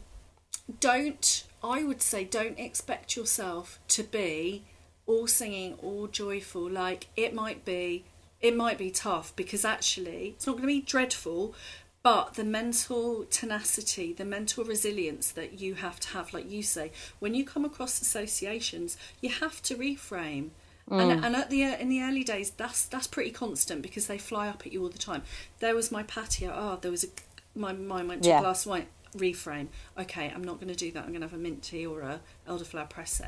don't, 0.80 1.44
I 1.64 1.84
would 1.84 2.02
say, 2.02 2.24
don't 2.24 2.60
expect 2.60 3.16
yourself 3.16 3.80
to 3.90 4.04
be 4.04 4.64
all 5.06 5.28
singing, 5.28 5.74
all 5.82 6.08
joyful. 6.08 6.70
Like, 6.70 7.08
it 7.16 7.34
might 7.34 7.66
be. 7.66 8.06
It 8.42 8.58
might 8.58 8.78
be 8.78 8.92
tough 8.92 9.34
because 9.38 9.64
actually 9.64 10.34
it's 10.36 10.46
not 10.46 10.58
going 10.58 10.64
to 10.64 10.68
be 10.68 10.82
dreadful, 10.82 11.56
but 12.04 12.34
the 12.34 12.44
mental 12.44 13.26
tenacity, 13.30 14.12
the 14.12 14.26
mental 14.26 14.66
resilience 14.66 15.32
that 15.32 15.62
you 15.62 15.76
have 15.76 16.02
to 16.02 16.10
have, 16.10 16.34
like 16.34 16.52
you 16.52 16.62
say, 16.62 16.92
when 17.20 17.34
you 17.34 17.46
come 17.46 17.64
across 17.64 18.02
associations, 18.02 18.98
you 19.22 19.30
have 19.30 19.62
to 19.64 19.76
reframe. 19.76 20.50
Mm. 20.90 21.12
And, 21.12 21.26
and 21.26 21.36
at 21.38 21.50
the 21.50 21.64
in 21.64 21.88
the 21.88 22.02
early 22.02 22.26
days, 22.26 22.52
that's 22.52 22.86
that's 22.86 23.08
pretty 23.08 23.32
constant 23.32 23.82
because 23.82 24.08
they 24.08 24.18
fly 24.18 24.50
up 24.50 24.66
at 24.66 24.74
you 24.74 24.84
all 24.84 24.90
the 24.90 24.98
time. 24.98 25.24
There 25.60 25.74
was 25.74 25.94
my 25.94 26.04
patio. 26.04 26.54
Oh, 26.54 26.78
there 26.82 26.92
was 26.92 27.06
a 27.06 27.08
my 27.56 27.72
mind 27.72 28.10
went 28.10 28.24
to 28.24 28.30
yeah. 28.30 28.42
glass 28.42 28.66
wine. 28.66 28.88
Reframe. 29.16 29.68
Okay, 29.98 30.30
I'm 30.34 30.44
not 30.44 30.56
going 30.56 30.70
to 30.70 30.76
do 30.76 30.92
that. 30.92 31.04
I'm 31.04 31.10
going 31.10 31.22
to 31.22 31.28
have 31.28 31.38
a 31.38 31.42
mint 31.42 31.62
tea 31.62 31.86
or 31.86 32.02
a 32.02 32.20
elderflower 32.50 32.90
presse. 32.90 33.22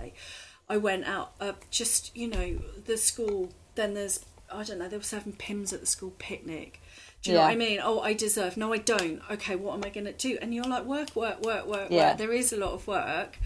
I 0.67 0.77
went 0.77 1.05
out. 1.05 1.33
Uh, 1.39 1.53
just 1.69 2.15
you 2.17 2.27
know, 2.27 2.57
the 2.85 2.97
school. 2.97 3.51
Then 3.75 3.93
there's 3.93 4.25
I 4.51 4.63
don't 4.63 4.79
know. 4.79 4.89
They 4.89 4.97
were 4.97 5.03
serving 5.03 5.33
Pimm's 5.33 5.71
at 5.71 5.79
the 5.79 5.85
school 5.85 6.13
picnic 6.17 6.81
do 7.25 7.31
you 7.31 7.37
yeah. 7.37 7.41
know 7.41 7.47
what 7.47 7.53
I 7.53 7.57
mean? 7.57 7.79
Oh, 7.83 7.99
I 8.01 8.13
deserve. 8.13 8.55
No, 8.55 8.71
I 8.71 8.77
don't. 8.77 9.19
Okay, 9.31 9.55
what 9.55 9.73
am 9.73 9.83
I 9.83 9.89
going 9.89 10.05
to 10.05 10.13
do? 10.13 10.37
And 10.43 10.53
you're 10.53 10.63
like, 10.63 10.85
work, 10.85 11.15
work, 11.15 11.43
work, 11.43 11.65
work, 11.65 11.87
yeah. 11.89 12.09
work. 12.09 12.19
There 12.19 12.31
is 12.31 12.53
a 12.53 12.57
lot 12.57 12.73
of 12.73 12.85
work, 12.85 13.39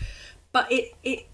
but 0.52 0.70
it 0.70 0.96
it 1.02 1.28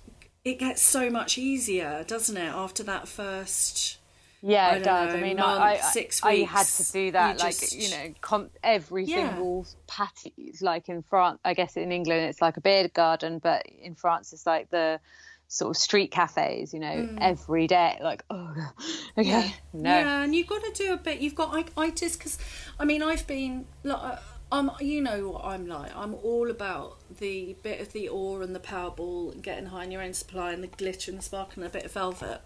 it 0.43 0.59
gets 0.59 0.83
so 0.83 1.09
much 1.09 1.39
easier, 1.39 2.05
doesn't 2.07 2.37
it? 2.37 2.53
After 2.53 2.83
that 2.83 3.07
first. 3.07 3.97
Yeah, 4.43 4.75
it 4.75 4.83
does. 4.83 5.11
Know, 5.11 5.19
I 5.19 5.23
mean, 5.23 5.37
month, 5.37 5.59
I, 5.59 5.77
six 5.77 6.23
weeks, 6.23 6.51
I 6.51 6.55
had 6.55 6.67
to 6.67 6.91
do 6.91 7.11
that, 7.13 7.39
you 7.39 7.43
like 7.45 7.59
just, 7.59 7.75
you 7.75 7.89
know, 7.89 8.13
com- 8.21 8.51
every 8.63 9.05
yeah. 9.05 9.29
single 9.29 9.65
patties. 9.87 10.61
Like 10.61 10.87
in 10.87 11.01
France, 11.01 11.39
I 11.43 11.55
guess 11.55 11.75
in 11.75 11.91
England 11.91 12.27
it's 12.27 12.41
like 12.43 12.57
a 12.57 12.61
beer 12.61 12.87
garden, 12.89 13.39
but 13.39 13.65
in 13.81 13.95
France 13.95 14.33
it's 14.33 14.45
like 14.45 14.69
the 14.69 14.99
sort 15.47 15.75
of 15.75 15.77
street 15.77 16.11
cafes, 16.11 16.73
you 16.73 16.79
know, 16.79 16.87
mm. 16.87 17.17
every 17.21 17.67
day. 17.67 17.97
Like, 18.01 18.23
oh, 18.29 18.53
okay, 19.17 19.27
yeah. 19.27 19.49
no. 19.73 19.89
Yeah, 19.89 20.21
and 20.21 20.35
you've 20.35 20.47
got 20.47 20.63
to 20.63 20.71
do 20.71 20.93
a 20.93 20.97
bit. 20.97 21.19
You've 21.19 21.35
got, 21.35 21.53
I, 21.53 21.65
I 21.81 21.89
just, 21.91 22.19
because, 22.19 22.37
I 22.79 22.85
mean, 22.85 23.03
I've 23.03 23.25
been, 23.27 23.65
like, 23.83 24.19
I'm, 24.51 24.71
you 24.79 25.01
know 25.01 25.29
what 25.29 25.45
I'm 25.45 25.67
like. 25.67 25.95
I'm 25.95 26.15
all 26.15 26.49
about 26.49 26.97
the 27.17 27.55
bit 27.63 27.81
of 27.81 27.93
the 27.93 28.09
awe 28.09 28.41
and 28.41 28.55
the 28.55 28.59
Powerball 28.59 29.33
and 29.33 29.43
getting 29.43 29.67
high 29.67 29.83
in 29.83 29.91
your 29.91 30.01
own 30.01 30.13
supply 30.13 30.53
and 30.53 30.63
the 30.63 30.67
glitter 30.67 31.11
and 31.11 31.19
the 31.19 31.23
sparkle 31.23 31.63
and 31.63 31.69
a 31.69 31.73
bit 31.73 31.85
of 31.85 31.91
velvet. 31.91 32.41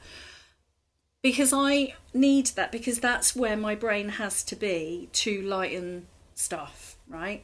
Because 1.22 1.52
I 1.52 1.96
need 2.14 2.48
that, 2.48 2.72
because 2.72 3.00
that's 3.00 3.36
where 3.36 3.58
my 3.58 3.76
brain 3.76 4.10
has 4.10 4.42
to 4.44 4.56
be 4.56 5.10
to 5.14 5.42
lighten 5.42 6.08
stuff, 6.34 6.96
right? 7.10 7.44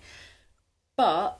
But 0.95 1.39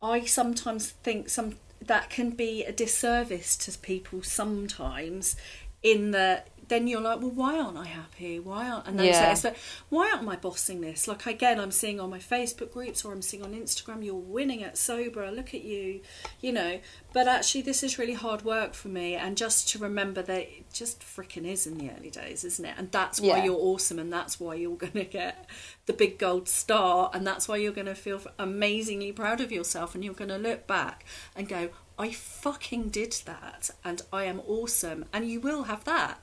I 0.00 0.24
sometimes 0.24 0.90
think 0.90 1.28
some 1.28 1.56
that 1.86 2.10
can 2.10 2.30
be 2.30 2.64
a 2.64 2.72
disservice 2.72 3.56
to 3.56 3.78
people 3.78 4.22
sometimes 4.22 5.36
in 5.82 6.12
that 6.12 6.48
then 6.68 6.86
you're 6.86 7.00
like, 7.00 7.20
well, 7.20 7.30
why 7.30 7.58
aren't 7.58 7.76
I 7.76 7.86
happy? 7.86 8.38
Why 8.38 8.68
aren't 8.68 8.86
and 8.86 8.98
then 8.98 9.06
yeah. 9.06 9.34
so, 9.34 9.54
why 9.88 10.10
aren't 10.10 10.28
I 10.28 10.36
bossing 10.36 10.80
this? 10.80 11.08
Like 11.08 11.26
again, 11.26 11.60
I'm 11.60 11.70
seeing 11.70 12.00
on 12.00 12.10
my 12.10 12.18
Facebook 12.18 12.72
groups 12.72 13.04
or 13.04 13.12
I'm 13.12 13.22
seeing 13.22 13.42
on 13.42 13.52
Instagram, 13.52 14.04
you're 14.04 14.14
winning 14.14 14.62
at 14.62 14.78
sober. 14.78 15.30
Look 15.30 15.54
at 15.54 15.64
you, 15.64 16.00
you 16.40 16.52
know. 16.52 16.80
But 17.12 17.28
actually, 17.28 17.62
this 17.62 17.82
is 17.82 17.98
really 17.98 18.14
hard 18.14 18.44
work 18.44 18.74
for 18.74 18.88
me, 18.88 19.14
and 19.14 19.36
just 19.36 19.68
to 19.70 19.78
remember 19.78 20.22
that 20.22 20.38
it 20.38 20.72
just 20.72 21.00
freaking 21.00 21.46
is 21.46 21.66
in 21.66 21.78
the 21.78 21.90
early 21.90 22.10
days, 22.10 22.44
isn't 22.44 22.64
it? 22.64 22.74
And 22.76 22.90
that's 22.90 23.20
why 23.20 23.38
yeah. 23.38 23.44
you're 23.44 23.58
awesome, 23.58 23.98
and 23.98 24.12
that's 24.12 24.40
why 24.40 24.54
you're 24.54 24.76
going 24.76 24.94
to 24.94 25.04
get 25.04 25.48
the 25.86 25.92
big 25.92 26.18
gold 26.18 26.48
star, 26.48 27.10
and 27.14 27.26
that's 27.26 27.46
why 27.46 27.56
you're 27.56 27.72
going 27.72 27.86
to 27.86 27.94
feel 27.94 28.20
amazingly 28.38 29.12
proud 29.12 29.40
of 29.40 29.52
yourself, 29.52 29.94
and 29.94 30.04
you're 30.04 30.14
going 30.14 30.28
to 30.28 30.38
look 30.38 30.66
back 30.66 31.04
and 31.36 31.48
go, 31.48 31.70
I 31.96 32.10
fucking 32.10 32.88
did 32.88 33.12
that, 33.26 33.70
and 33.84 34.02
I 34.12 34.24
am 34.24 34.40
awesome, 34.46 35.04
and 35.12 35.28
you 35.30 35.40
will 35.40 35.64
have 35.64 35.84
that 35.84 36.20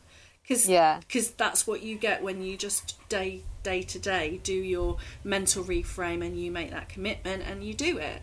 because 0.52 0.68
yeah. 0.68 1.00
Cause 1.10 1.32
that's 1.32 1.66
what 1.66 1.82
you 1.82 1.96
get 1.96 2.22
when 2.22 2.42
you 2.42 2.58
just 2.58 2.98
day 3.08 3.44
day 3.64 3.84
to 3.84 4.00
day 4.00 4.42
do 4.44 4.54
your 4.54 4.98
mental 5.24 5.64
reframe 5.64 6.26
and 6.26 6.38
you 6.38 6.52
make 6.52 6.72
that 6.72 6.90
commitment 6.90 7.44
and 7.44 7.64
you 7.64 7.74
do 7.74 7.98
it 7.98 8.22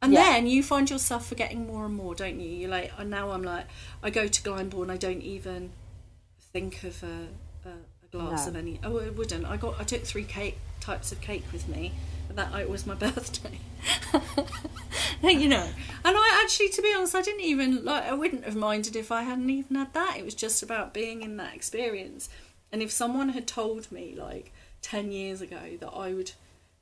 and 0.00 0.12
yeah. 0.12 0.22
then 0.22 0.46
you 0.46 0.62
find 0.62 0.88
yourself 0.88 1.26
forgetting 1.26 1.66
more 1.66 1.84
and 1.84 1.94
more 1.96 2.14
don't 2.14 2.38
you 2.38 2.48
you're 2.48 2.70
like 2.70 2.92
and 2.98 3.10
now 3.10 3.32
i'm 3.32 3.42
like 3.42 3.66
i 4.00 4.10
go 4.10 4.28
to 4.28 4.40
glyndebourne 4.42 4.90
i 4.90 4.96
don't 4.96 5.22
even 5.22 5.72
think 6.52 6.84
of 6.84 7.02
a, 7.02 7.68
a, 7.68 7.72
a 7.72 8.06
glass 8.12 8.46
no. 8.46 8.50
of 8.50 8.56
any 8.56 8.78
oh 8.84 9.00
i 9.00 9.08
wouldn't 9.08 9.44
i 9.44 9.56
got 9.56 9.74
i 9.80 9.82
took 9.82 10.04
three 10.04 10.22
cake 10.22 10.56
types 10.78 11.10
of 11.10 11.20
cake 11.20 11.44
with 11.52 11.68
me 11.68 11.92
that 12.38 12.52
night 12.52 12.70
was 12.70 12.86
my 12.86 12.94
birthday. 12.94 13.58
you 15.22 15.48
know, 15.48 15.68
and 16.04 16.16
I 16.16 16.40
actually, 16.42 16.68
to 16.70 16.82
be 16.82 16.94
honest, 16.94 17.14
I 17.14 17.22
didn't 17.22 17.42
even 17.42 17.84
like. 17.84 18.04
I 18.04 18.14
wouldn't 18.14 18.44
have 18.44 18.56
minded 18.56 18.96
if 18.96 19.12
I 19.12 19.22
hadn't 19.22 19.50
even 19.50 19.76
had 19.76 19.92
that. 19.94 20.16
It 20.16 20.24
was 20.24 20.34
just 20.34 20.62
about 20.62 20.94
being 20.94 21.22
in 21.22 21.36
that 21.36 21.54
experience. 21.54 22.28
And 22.72 22.82
if 22.82 22.90
someone 22.90 23.30
had 23.30 23.46
told 23.46 23.90
me 23.90 24.14
like 24.16 24.52
ten 24.82 25.12
years 25.12 25.40
ago 25.40 25.76
that 25.80 25.90
I 25.90 26.14
would 26.14 26.32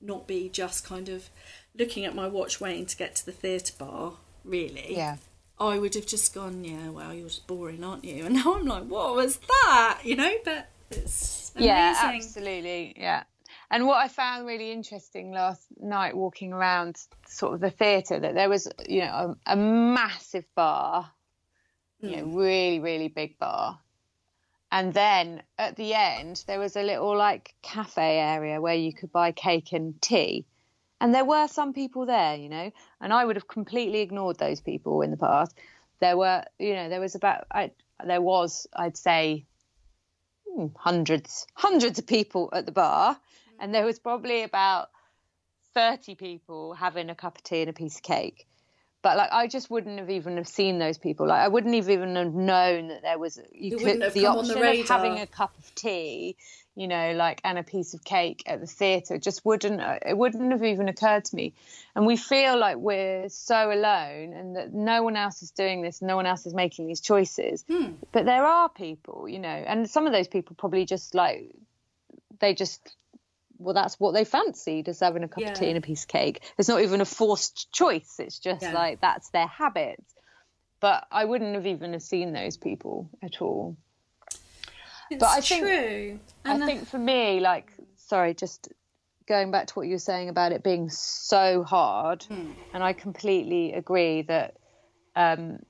not 0.01 0.27
be 0.27 0.49
just 0.49 0.85
kind 0.85 1.09
of 1.09 1.31
looking 1.79 2.05
at 2.05 2.15
my 2.15 2.29
watch 2.29 2.61
waiting 2.61 2.87
to 2.87 2.97
get 2.97 3.17
to 3.17 3.27
the 3.27 3.33
theatre 3.33 3.75
bar, 3.79 4.15
really, 4.45 4.95
yeah. 4.95 5.17
I 5.59 5.79
would 5.79 5.95
have 5.95 6.07
just 6.07 6.35
gone, 6.35 6.65
yeah, 6.65 6.91
well, 6.91 7.15
you're 7.15 7.29
just 7.29 7.47
boring, 7.47 7.83
aren't 7.83 8.05
you? 8.05 8.27
And 8.27 8.35
now 8.35 8.57
I'm 8.57 8.67
like, 8.67 8.85
what 8.85 9.15
was 9.15 9.39
that? 9.39 10.01
You 10.05 10.17
know, 10.17 10.33
but 10.45 10.69
it's 10.91 11.53
amazing. 11.55 11.69
Yeah, 11.69 11.95
absolutely. 12.03 12.95
Yeah. 12.99 13.23
And 13.71 13.87
what 13.87 13.97
I 13.97 14.09
found 14.09 14.47
really 14.47 14.71
interesting 14.71 15.33
last 15.33 15.67
night 15.81 16.17
walking 16.17 16.53
around 16.53 16.97
sort 17.27 17.55
of 17.55 17.61
the 17.61 17.71
theatre 17.71 18.19
that 18.19 18.35
there 18.35 18.49
was, 18.49 18.69
you 18.89 19.01
know, 19.01 19.37
a, 19.47 19.55
a 19.55 19.57
massive 19.57 20.45
bar, 20.55 21.11
mm. 22.03 22.11
you 22.11 22.17
know, 22.17 22.25
hmm. 22.25 22.37
really, 22.37 22.81
really 22.81 23.09
big 23.09 23.39
bar. 23.39 23.81
And 24.71 24.93
then 24.93 25.43
at 25.59 25.77
the 25.77 25.95
end, 25.95 26.45
there 26.47 26.59
was 26.59 26.77
a 26.77 26.83
little 26.83 27.17
like 27.17 27.55
cafe 27.63 28.19
area 28.19 28.61
where 28.61 28.75
you 28.75 28.93
could 28.93 29.13
buy 29.13 29.33
cake 29.33 29.73
and 29.73 30.01
tea. 30.01 30.47
and 31.01 31.15
there 31.15 31.25
were 31.25 31.47
some 31.49 31.73
people 31.73 32.07
there, 32.07 32.37
you 32.37 32.49
know, 32.49 32.71
and 33.01 33.13
I 33.13 33.25
would 33.25 33.37
have 33.37 33.49
completely 33.49 34.01
ignored 34.01 34.39
those 34.39 34.61
people 34.61 35.03
in 35.03 35.11
the 35.11 35.17
past. 35.17 35.57
There 36.01 36.17
were, 36.17 36.45
you 36.59 36.75
know, 36.75 36.89
there 36.89 37.01
was 37.01 37.15
about, 37.15 37.47
I, 37.51 37.71
there 38.05 38.21
was, 38.21 38.67
I'd 38.75 38.97
say, 38.97 39.47
hmm, 40.47 40.67
hundreds, 40.77 41.47
hundreds 41.55 41.99
of 41.99 42.07
people 42.07 42.51
at 42.53 42.67
the 42.67 42.73
bar, 42.73 43.19
and 43.61 43.75
there 43.75 43.85
was 43.85 43.99
probably 43.99 44.43
about 44.43 44.89
30 45.75 46.15
people 46.15 46.75
having 46.75 47.11
a 47.11 47.15
cup 47.15 47.37
of 47.37 47.43
tea 47.43 47.61
and 47.61 47.71
a 47.71 47.73
piece 47.73 47.97
of 47.97 48.03
cake 48.03 48.47
but 49.07 49.17
like 49.17 49.31
I 49.31 49.47
just 49.47 49.71
wouldn't 49.71 50.01
have 50.01 50.11
even 50.11 50.37
have 50.37 50.49
seen 50.49 50.81
those 50.81 50.99
people. 50.99 51.29
Like 51.29 51.41
I 51.41 51.47
wouldn't 51.47 51.73
have 51.77 51.89
even 51.91 52.17
have 52.17 52.35
known 52.35 52.89
that 52.89 53.03
there 53.03 53.21
was 53.21 53.41
you 53.53 53.77
could 53.77 54.01
the 54.13 54.27
option 54.27 54.59
the 54.59 54.81
of 54.81 54.89
having 54.89 55.21
a 55.21 55.29
cup 55.29 55.57
of 55.59 55.73
tea, 55.77 56.35
you 56.75 56.89
know, 56.89 57.13
like 57.13 57.41
and 57.45 57.57
a 57.57 57.63
piece 57.63 57.95
of 57.95 58.03
cake 58.03 58.43
at 58.47 58.59
the 58.59 58.67
theatre 58.67 59.17
just 59.17 59.45
wouldn't 59.45 59.81
it 60.05 60.19
wouldn't 60.19 60.51
have 60.51 60.65
even 60.65 60.89
occurred 60.89 61.25
to 61.27 61.37
me. 61.37 61.55
And 61.95 62.05
we 62.05 62.17
feel 62.17 62.59
like 62.59 62.79
we're 62.79 63.29
so 63.29 63.71
alone 63.71 64.33
and 64.33 64.57
that 64.57 64.75
no 64.75 65.05
one 65.05 65.15
else 65.15 65.41
is 65.41 65.53
doing 65.53 65.83
this, 65.83 66.03
no 66.03 66.17
one 66.17 66.27
else 66.27 66.45
is 66.45 66.53
making 66.53 66.89
these 66.89 67.01
choices. 67.01 67.65
Hmm. 67.71 67.93
But 68.11 68.25
there 68.25 68.45
are 68.45 68.69
people, 68.69 69.29
you 69.29 69.39
know, 69.39 69.49
and 69.49 69.89
some 69.89 70.09
of 70.09 70.13
those 70.13 70.27
people 70.27 70.57
probably 70.59 70.85
just 70.85 71.15
like 71.15 71.53
they 72.41 72.55
just 72.55 72.97
well, 73.59 73.75
that's 73.75 73.99
what 73.99 74.13
they 74.13 74.25
fancied 74.25 74.89
as 74.89 75.01
having 75.01 75.23
a 75.23 75.29
cup 75.29 75.43
yeah. 75.43 75.51
of 75.51 75.59
tea 75.59 75.69
and 75.69 75.79
a 75.79 75.81
piece 75.81 76.03
of 76.03 76.09
cake. 76.09 76.43
It's 76.59 76.69
not 76.69 76.83
even 76.83 77.01
a 77.01 77.05
forced 77.05 77.73
choice. 77.73 78.17
It's 78.19 78.39
just 78.39 78.63
yeah. 78.63 78.73
like 78.73 79.01
that's 79.01 79.31
their 79.31 79.47
habit. 79.47 80.03
But 80.81 81.07
I 81.11 81.25
wouldn't 81.25 81.55
have 81.55 81.67
even 81.67 81.93
have 81.93 82.03
seen 82.03 82.33
those 82.33 82.57
people 82.57 83.09
at 83.23 83.41
all. 83.41 83.77
It's 85.11 85.21
but 85.21 85.29
I 85.29 85.41
think, 85.41 85.65
true. 85.65 86.21
I 86.45 86.67
think 86.67 86.87
for 86.87 86.99
me, 86.99 87.41
like, 87.41 87.73
sorry, 87.97 88.35
just 88.35 88.69
going 89.27 89.51
back 89.51 89.69
to 89.69 89.75
what 89.75 89.87
you 89.87 89.95
were 89.95 89.99
saying 89.99 90.29
about 90.29 90.53
it 90.53 90.63
being 90.63 90.91
so 90.91 91.63
hard, 91.63 92.25
hmm. 92.25 92.51
and 92.75 92.83
I 92.83 92.93
completely 92.93 93.73
agree 93.73 94.23
that, 94.23 94.57
um, 95.15 95.61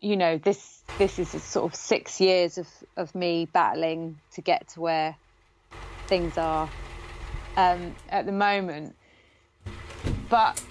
you 0.00 0.16
know, 0.16 0.38
this 0.38 0.82
this 0.98 1.18
is 1.18 1.30
sort 1.42 1.72
of 1.72 1.74
six 1.74 2.20
years 2.20 2.58
of 2.58 2.68
of 2.96 3.14
me 3.14 3.48
battling 3.50 4.18
to 4.32 4.42
get 4.42 4.68
to 4.70 4.80
where 4.80 5.16
things 6.06 6.38
are 6.38 6.68
um, 7.56 7.94
at 8.08 8.26
the 8.26 8.32
moment. 8.32 8.94
But 10.28 10.62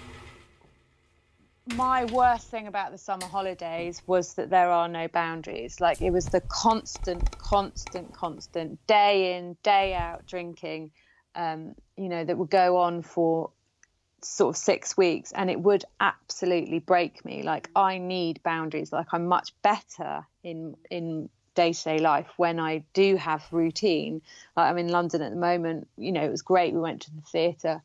my 1.74 2.04
worst 2.04 2.48
thing 2.48 2.66
about 2.66 2.92
the 2.92 2.98
summer 2.98 3.26
holidays 3.26 4.00
was 4.06 4.34
that 4.34 4.50
there 4.50 4.70
are 4.70 4.88
no 4.88 5.08
boundaries. 5.08 5.80
Like 5.80 6.00
it 6.00 6.10
was 6.10 6.26
the 6.26 6.40
constant, 6.42 7.38
constant, 7.38 8.12
constant 8.12 8.84
day 8.86 9.36
in, 9.36 9.56
day 9.62 9.94
out 9.94 10.26
drinking, 10.26 10.92
um, 11.34 11.74
you 11.96 12.08
know, 12.08 12.24
that 12.24 12.38
would 12.38 12.50
go 12.50 12.76
on 12.78 13.02
for 13.02 13.50
sort 14.22 14.54
of 14.54 14.58
six 14.58 14.96
weeks 14.96 15.32
and 15.32 15.50
it 15.50 15.60
would 15.60 15.84
absolutely 16.00 16.78
break 16.78 17.24
me. 17.24 17.42
Like 17.42 17.68
I 17.74 17.98
need 17.98 18.42
boundaries. 18.42 18.92
Like 18.92 19.06
I'm 19.12 19.26
much 19.26 19.52
better 19.62 20.26
in 20.42 20.76
in 20.90 21.28
day 21.56 21.72
to 21.72 21.84
day 21.84 21.98
life 21.98 22.28
when 22.36 22.60
I 22.60 22.84
do 22.92 23.16
have 23.16 23.44
routine. 23.50 24.22
Like 24.56 24.70
I'm 24.70 24.78
in 24.78 24.88
London 24.88 25.22
at 25.22 25.30
the 25.30 25.36
moment, 25.36 25.88
you 25.96 26.12
know, 26.12 26.22
it 26.22 26.30
was 26.30 26.42
great. 26.42 26.72
We 26.72 26.80
went 26.80 27.02
to 27.02 27.10
the 27.14 27.22
theatre, 27.22 27.82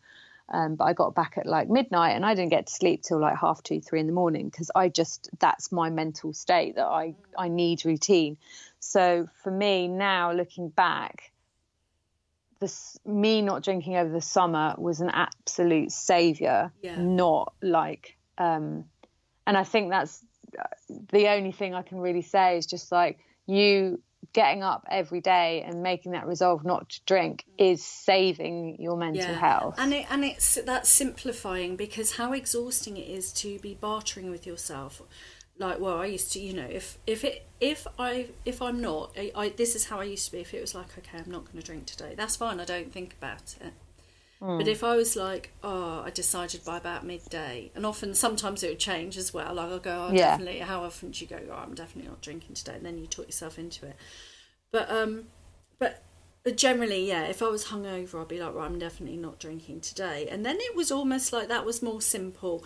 um, 0.50 0.76
but 0.76 0.84
I 0.84 0.94
got 0.94 1.16
back 1.16 1.38
at 1.38 1.48
like 1.48 1.70
midnight 1.70 2.12
and 2.12 2.26
I 2.26 2.36
didn't 2.36 2.52
get 2.52 2.68
to 2.68 2.74
sleep 2.74 3.02
till 3.02 3.20
like 3.20 3.38
half 3.38 3.64
two, 3.64 3.82
three 3.82 4.00
in 4.00 4.06
the 4.06 4.14
morning 4.14 4.50
because 4.50 4.70
I 4.76 4.90
just, 4.90 5.30
that's 5.40 5.72
my 5.72 5.90
mental 5.90 6.34
state 6.34 6.76
that 6.76 6.86
I, 6.86 7.16
I 7.36 7.48
need 7.48 7.86
routine. 7.86 8.38
So 8.80 9.28
for 9.44 9.52
me 9.52 9.88
now, 9.88 10.34
looking 10.34 10.70
back, 10.70 11.32
this, 12.60 13.00
me 13.06 13.42
not 13.42 13.64
drinking 13.64 13.96
over 13.96 14.12
the 14.12 14.22
summer 14.22 14.76
was 14.78 15.02
an 15.02 15.10
absolute 15.10 15.92
savior, 15.92 16.72
yeah. 16.82 17.02
not 17.02 17.54
like, 17.62 18.18
um, 18.38 18.86
and 19.48 19.58
I 19.58 19.64
think 19.64 19.90
that's 19.90 20.24
uh, 20.60 20.64
the 21.12 21.30
only 21.30 21.52
thing 21.52 21.74
I 21.74 21.82
can 21.82 22.00
really 22.00 22.22
say 22.22 22.58
is 22.58 22.66
just 22.66 22.92
like 22.92 23.18
you 23.48 24.02
getting 24.34 24.64
up 24.64 24.86
every 24.90 25.20
day 25.22 25.64
and 25.68 25.82
making 25.84 26.14
that 26.14 26.28
resolve 26.28 26.64
not 26.64 26.90
to 26.90 27.02
drink 27.06 27.46
is 27.58 27.84
saving 27.84 28.78
your 28.80 28.98
mental 28.98 29.24
yeah. 29.24 29.40
health. 29.40 29.76
And 29.78 29.94
it 29.94 30.06
and 30.10 30.24
it's 30.24 30.56
that's 30.66 30.90
simplifying 30.90 31.76
because 31.76 32.18
how 32.18 32.34
exhausting 32.34 32.98
it 32.98 33.08
is 33.08 33.32
to 33.34 33.60
be 33.60 33.74
bartering 33.74 34.30
with 34.30 34.46
yourself. 34.46 35.02
Like 35.58 35.80
well, 35.80 36.00
I 36.00 36.06
used 36.06 36.32
to, 36.34 36.40
you 36.40 36.54
know, 36.54 36.68
if 36.70 36.98
if 37.06 37.24
it 37.24 37.48
if 37.60 37.86
I 38.00 38.30
if 38.46 38.62
I'm 38.62 38.82
not, 38.82 39.12
I, 39.18 39.32
I 39.36 39.50
this 39.50 39.76
is 39.76 39.86
how 39.86 40.00
I 40.00 40.06
used 40.06 40.26
to 40.28 40.32
be. 40.32 40.40
If 40.40 40.54
it 40.54 40.62
was 40.62 40.74
like, 40.74 40.98
okay, 40.98 41.18
I'm 41.18 41.32
not 41.32 41.46
going 41.46 41.58
to 41.58 41.66
drink 41.66 41.86
today, 41.86 42.14
that's 42.16 42.36
fine. 42.36 42.60
I 42.60 42.66
don't 42.66 42.92
think 42.92 43.16
about 43.20 43.56
it. 43.62 43.74
Mm. 44.42 44.58
But 44.58 44.68
if 44.68 44.84
I 44.84 44.96
was 44.96 45.16
like, 45.16 45.52
oh, 45.64 46.02
I 46.06 46.10
decided 46.10 46.66
by 46.66 46.78
about 46.78 47.06
midday, 47.06 47.72
and 47.76 47.86
often 47.86 48.16
sometimes 48.16 48.64
it 48.64 48.70
would 48.70 48.80
change 48.80 49.18
as 49.18 49.34
well. 49.34 49.54
Like 49.54 49.70
I'll 49.70 49.80
go, 49.80 50.08
oh, 50.10 50.14
yeah. 50.14 50.32
definitely. 50.32 50.60
How 50.60 50.84
often 50.84 51.12
do 51.12 51.24
you 51.24 51.30
go? 51.30 51.40
Oh, 51.52 51.56
I'm 51.56 51.76
definitely 51.76 52.10
not 52.10 52.22
drinking 52.22 52.56
today, 52.56 52.74
and 52.76 52.86
then 52.86 52.98
you 52.98 53.06
talk 53.06 53.28
yourself 53.28 53.60
into 53.60 53.86
it. 53.86 53.96
But 54.72 54.90
um, 54.90 55.26
but 55.78 56.04
generally, 56.56 57.08
yeah. 57.08 57.26
If 57.26 57.44
I 57.44 57.50
was 57.50 57.66
hungover, 57.66 58.22
I'd 58.22 58.28
be 58.28 58.40
like, 58.40 58.56
well, 58.56 58.66
I'm 58.66 58.80
definitely 58.80 59.18
not 59.18 59.40
drinking 59.40 59.82
today. 59.82 60.28
And 60.30 60.46
then 60.46 60.58
it 60.60 60.76
was 60.76 60.92
almost 60.92 61.32
like 61.32 61.48
that 61.50 61.66
was 61.66 61.82
more 61.82 62.02
simple. 62.02 62.64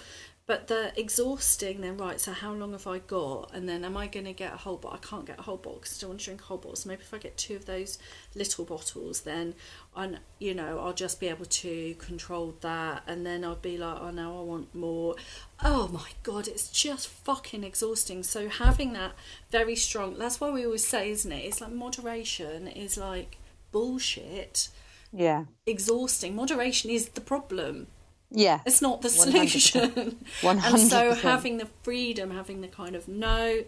But 0.48 0.68
the 0.68 0.92
exhausting, 0.96 1.82
then 1.82 1.98
right. 1.98 2.20
So 2.22 2.32
how 2.32 2.54
long 2.54 2.74
have 2.74 2.86
I 2.86 3.00
got? 3.00 3.50
And 3.52 3.68
then 3.68 3.84
am 3.84 3.98
I 3.98 4.06
going 4.06 4.28
to 4.28 4.34
get 4.34 4.54
a 4.54 4.58
whole 4.58 4.78
bottle? 4.78 5.00
I 5.02 5.08
can't 5.08 5.26
get 5.26 5.40
a 5.40 5.42
whole 5.42 5.58
bottle 5.58 5.80
because 5.80 5.98
I 5.98 6.02
don't 6.02 6.10
want 6.12 6.20
to 6.20 6.26
drink 6.26 6.42
a 6.42 6.44
whole 6.44 6.58
bottle. 6.58 6.76
So 6.76 6.88
maybe 6.88 7.02
if 7.02 7.12
I 7.16 7.18
get 7.18 7.36
two 7.36 7.56
of 7.56 7.66
those 7.66 7.98
little 8.36 8.64
bottles, 8.64 9.22
then 9.22 9.56
I, 9.96 10.18
you 10.38 10.54
know, 10.54 10.78
I'll 10.80 10.94
just 10.94 11.20
be 11.20 11.30
able 11.30 11.46
to 11.46 11.96
control 11.96 12.56
that. 12.62 13.02
And 13.08 13.26
then 13.26 13.44
I'll 13.44 13.56
be 13.56 13.76
like, 13.76 13.98
oh 14.00 14.12
no, 14.12 14.40
I 14.40 14.44
want 14.44 14.76
more. 14.76 15.16
Oh 15.64 15.88
my 15.88 16.10
god, 16.22 16.48
it's 16.48 16.70
just 16.70 17.08
fucking 17.08 17.64
exhausting. 17.64 18.22
So 18.22 18.48
having 18.48 18.94
that 18.94 19.14
very 19.50 19.76
strong. 19.76 20.20
That's 20.20 20.40
why 20.40 20.52
we 20.52 20.64
always 20.64 20.86
say, 20.86 21.10
isn't 21.10 21.32
it? 21.32 21.44
It's 21.44 21.60
like 21.60 21.72
moderation 21.72 22.68
is 22.68 22.98
like 22.98 23.38
bullshit. 23.72 24.70
Yeah. 25.12 25.46
Exhausting. 25.66 26.36
Moderation 26.36 26.92
is 26.92 27.10
the 27.10 27.22
problem 27.22 27.88
yeah. 28.36 28.62
It's 28.65 28.82
not 28.82 29.02
the 29.02 29.10
solution. 29.10 30.17
100%. 30.41 30.63
and 30.74 30.80
so 30.80 31.13
having 31.13 31.58
the 31.58 31.67
freedom, 31.84 32.32
having 32.32 32.62
the 32.62 32.67
kind 32.67 32.95
of 32.95 33.08
no, 33.08 33.63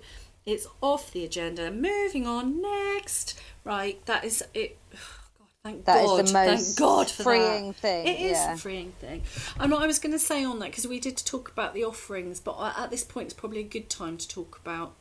it's 0.45 0.67
off 0.81 1.11
the 1.11 1.23
agenda. 1.23 1.71
Moving 1.71 2.27
on 2.27 2.61
next. 2.61 3.39
Right, 3.63 4.03
that 4.05 4.23
is 4.23 4.43
it. 4.53 4.77
God, 5.39 5.47
thank 5.63 5.85
that 5.85 6.05
God. 6.05 6.23
Is 6.23 6.31
the 6.31 6.45
most 6.45 6.65
thank 6.65 6.79
God 6.79 7.09
for 7.09 7.23
freeing 7.23 7.67
that. 7.67 7.75
thing. 7.75 8.07
It 8.07 8.19
is 8.19 8.37
yeah. 8.37 8.53
a 8.53 8.57
freeing 8.57 8.91
thing. 8.93 9.23
And 9.59 9.71
what 9.71 9.83
I 9.83 9.87
was 9.87 9.99
going 9.99 10.13
to 10.13 10.19
say 10.19 10.43
on 10.43 10.59
that 10.59 10.71
because 10.71 10.87
we 10.87 10.99
did 10.99 11.17
talk 11.17 11.51
about 11.51 11.73
the 11.73 11.83
offerings, 11.83 12.39
but 12.39 12.57
at 12.77 12.89
this 12.89 13.03
point 13.03 13.25
it's 13.25 13.33
probably 13.33 13.59
a 13.59 13.63
good 13.63 13.89
time 13.89 14.17
to 14.17 14.27
talk 14.27 14.59
about 14.61 14.93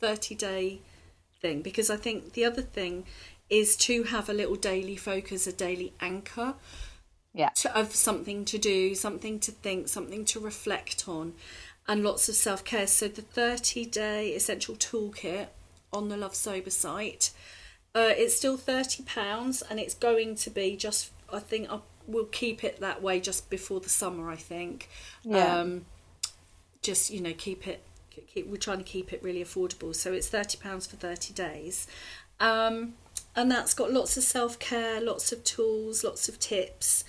thirty 0.00 0.34
day 0.34 0.80
thing 1.40 1.62
because 1.62 1.90
I 1.90 1.96
think 1.96 2.32
the 2.32 2.44
other 2.44 2.62
thing 2.62 3.04
is 3.50 3.76
to 3.76 4.04
have 4.04 4.28
a 4.28 4.32
little 4.32 4.56
daily 4.56 4.96
focus, 4.96 5.46
a 5.46 5.52
daily 5.52 5.92
anchor 6.00 6.54
yeah. 7.34 7.50
to, 7.56 7.76
of 7.76 7.94
something 7.94 8.44
to 8.46 8.58
do, 8.58 8.94
something 8.94 9.40
to 9.40 9.50
think, 9.50 9.88
something 9.88 10.24
to 10.26 10.40
reflect 10.40 11.08
on, 11.08 11.34
and 11.86 12.02
lots 12.02 12.28
of 12.28 12.36
self 12.36 12.64
care. 12.64 12.86
So 12.86 13.08
the 13.08 13.22
30 13.22 13.84
day 13.86 14.30
essential 14.30 14.76
toolkit 14.76 15.48
on 15.92 16.08
the 16.08 16.16
Love 16.16 16.34
Sober 16.34 16.70
site, 16.70 17.30
uh, 17.94 18.12
it's 18.16 18.36
still 18.36 18.56
£30 18.56 19.62
and 19.68 19.78
it's 19.78 19.94
going 19.94 20.34
to 20.36 20.50
be 20.50 20.76
just, 20.76 21.10
I 21.32 21.40
think 21.40 21.70
I 21.70 21.80
will 22.06 22.24
keep 22.26 22.64
it 22.64 22.80
that 22.80 23.02
way 23.02 23.20
just 23.20 23.50
before 23.50 23.80
the 23.80 23.88
summer, 23.88 24.30
I 24.30 24.36
think. 24.36 24.88
Yeah. 25.22 25.58
Um, 25.58 25.86
just, 26.82 27.10
you 27.10 27.20
know, 27.20 27.32
keep 27.36 27.66
it, 27.66 27.82
keep, 28.10 28.46
we're 28.46 28.56
trying 28.56 28.78
to 28.78 28.84
keep 28.84 29.12
it 29.12 29.22
really 29.22 29.42
affordable. 29.42 29.94
So 29.94 30.12
it's 30.12 30.28
£30 30.28 30.88
for 30.88 30.96
30 30.96 31.32
days. 31.34 31.86
Um, 32.40 32.94
and 33.36 33.50
that's 33.50 33.74
got 33.74 33.92
lots 33.92 34.16
of 34.16 34.22
self 34.22 34.58
care, 34.58 35.00
lots 35.00 35.32
of 35.32 35.42
tools, 35.44 36.04
lots 36.04 36.28
of 36.28 36.38
tips, 36.38 37.04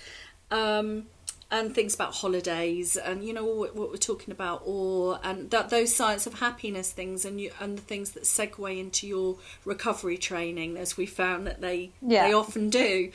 um, 0.50 1.06
and 1.50 1.74
things 1.74 1.94
about 1.94 2.14
holidays, 2.14 2.96
and 2.96 3.24
you 3.24 3.32
know 3.32 3.44
what, 3.44 3.76
what 3.76 3.90
we're 3.90 3.96
talking 3.96 4.32
about, 4.32 4.62
or 4.64 5.20
and 5.22 5.50
that 5.50 5.70
those 5.70 5.94
science 5.94 6.26
of 6.26 6.34
happiness 6.34 6.90
things, 6.90 7.24
and 7.24 7.40
you 7.40 7.50
and 7.60 7.78
the 7.78 7.82
things 7.82 8.12
that 8.12 8.24
segue 8.24 8.78
into 8.78 9.06
your 9.06 9.36
recovery 9.64 10.18
training, 10.18 10.76
as 10.76 10.96
we 10.96 11.06
found 11.06 11.46
that 11.46 11.60
they 11.60 11.92
yeah. 12.02 12.26
they 12.26 12.34
often 12.34 12.70
do. 12.70 13.10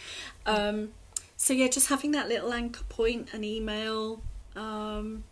Um, 0.45 0.89
so 1.35 1.53
yeah, 1.53 1.67
just 1.67 1.89
having 1.89 2.11
that 2.11 2.29
little 2.29 2.53
anchor 2.53 2.83
point, 2.85 3.33
an 3.33 3.43
email. 3.43 4.21
Um, 4.55 5.23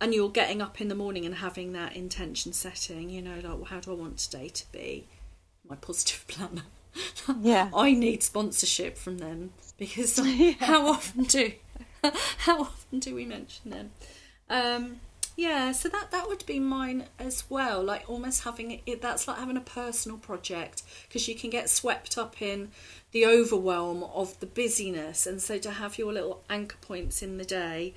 and 0.00 0.12
you're 0.12 0.30
getting 0.30 0.60
up 0.60 0.80
in 0.80 0.88
the 0.88 0.96
morning 0.96 1.24
and 1.24 1.36
having 1.36 1.74
that 1.74 1.94
intention 1.94 2.52
setting, 2.52 3.08
you 3.08 3.22
know, 3.22 3.36
like, 3.36 3.44
well, 3.44 3.64
how 3.64 3.78
do 3.78 3.92
I 3.92 3.94
want 3.94 4.18
today 4.18 4.48
to 4.48 4.72
be? 4.72 5.06
My 5.72 5.76
positive 5.76 6.26
planner. 6.28 6.64
yeah 7.40 7.70
i 7.74 7.92
need 7.92 8.22
sponsorship 8.22 8.98
from 8.98 9.16
them 9.16 9.54
because 9.78 10.18
yeah. 10.38 10.52
how 10.60 10.86
often 10.86 11.24
do 11.24 11.52
how 12.40 12.60
often 12.60 12.98
do 12.98 13.14
we 13.14 13.24
mention 13.24 13.70
them 13.70 13.90
um, 14.50 15.00
Yeah, 15.34 15.72
so 15.72 15.88
that 15.88 16.10
that 16.10 16.28
would 16.28 16.44
be 16.44 16.60
mine 16.60 17.06
as 17.18 17.44
well. 17.48 17.82
Like 17.82 18.04
almost 18.06 18.44
having 18.44 18.82
it. 18.84 19.00
That's 19.00 19.26
like 19.26 19.38
having 19.38 19.56
a 19.56 19.62
personal 19.62 20.18
project 20.18 20.82
because 21.08 21.26
you 21.26 21.34
can 21.34 21.48
get 21.48 21.70
swept 21.70 22.18
up 22.18 22.42
in 22.42 22.68
the 23.12 23.24
overwhelm 23.24 24.02
of 24.02 24.38
the 24.40 24.46
busyness, 24.46 25.26
and 25.26 25.40
so 25.40 25.56
to 25.58 25.70
have 25.70 25.96
your 25.96 26.12
little 26.12 26.42
anchor 26.50 26.76
points 26.82 27.22
in 27.22 27.38
the 27.38 27.46
day 27.46 27.94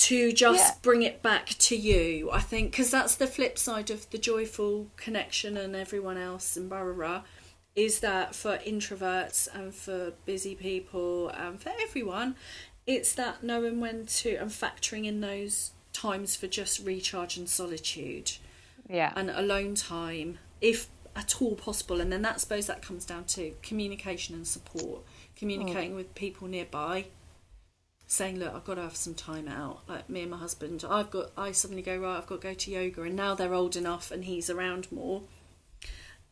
to 0.00 0.32
just 0.32 0.74
yeah. 0.74 0.78
bring 0.80 1.02
it 1.02 1.22
back 1.22 1.48
to 1.58 1.76
you. 1.76 2.30
I 2.32 2.40
think 2.40 2.70
because 2.70 2.90
that's 2.90 3.14
the 3.16 3.26
flip 3.26 3.58
side 3.58 3.90
of 3.90 4.08
the 4.10 4.16
joyful 4.16 4.86
connection 4.96 5.58
and 5.58 5.76
everyone 5.76 6.16
else 6.16 6.56
and 6.56 6.70
blah 6.70 6.84
blah 6.84 6.92
blah. 6.94 7.22
Is 7.76 8.00
that 8.00 8.34
for 8.34 8.58
introverts 8.58 9.46
and 9.54 9.74
for 9.74 10.12
busy 10.24 10.54
people 10.54 11.28
and 11.28 11.60
for 11.60 11.70
everyone, 11.80 12.34
it's 12.86 13.12
that 13.14 13.44
knowing 13.44 13.78
when 13.78 14.06
to 14.06 14.36
and 14.36 14.50
factoring 14.50 15.04
in 15.04 15.20
those 15.20 15.72
times 15.92 16.34
for 16.34 16.46
just 16.46 16.84
recharge 16.84 17.36
and 17.36 17.48
solitude. 17.48 18.32
Yeah. 18.88 19.12
And 19.14 19.30
alone 19.30 19.74
time, 19.74 20.38
if 20.62 20.88
at 21.14 21.42
all 21.42 21.54
possible. 21.56 22.00
And 22.00 22.10
then 22.10 22.22
that 22.22 22.34
I 22.34 22.38
suppose 22.38 22.66
that 22.66 22.80
comes 22.80 23.04
down 23.04 23.24
to 23.24 23.54
communication 23.62 24.34
and 24.34 24.46
support. 24.46 25.02
Communicating 25.36 25.92
mm. 25.92 25.96
with 25.96 26.14
people 26.14 26.48
nearby, 26.48 27.06
saying, 28.10 28.38
Look, 28.38 28.54
I've 28.54 28.64
got 28.64 28.74
to 28.74 28.82
have 28.82 28.96
some 28.96 29.14
time 29.14 29.48
out. 29.48 29.80
Like 29.88 30.10
me 30.10 30.22
and 30.22 30.30
my 30.30 30.36
husband, 30.36 30.84
I've 30.88 31.10
got 31.10 31.30
I 31.36 31.52
suddenly 31.52 31.82
go, 31.82 31.96
Right, 31.98 32.18
I've 32.18 32.26
got 32.26 32.40
to 32.42 32.48
go 32.48 32.54
to 32.54 32.70
yoga 32.70 33.02
and 33.02 33.16
now 33.16 33.34
they're 33.34 33.54
old 33.54 33.76
enough 33.76 34.10
and 34.10 34.24
he's 34.24 34.50
around 34.50 34.90
more. 34.90 35.22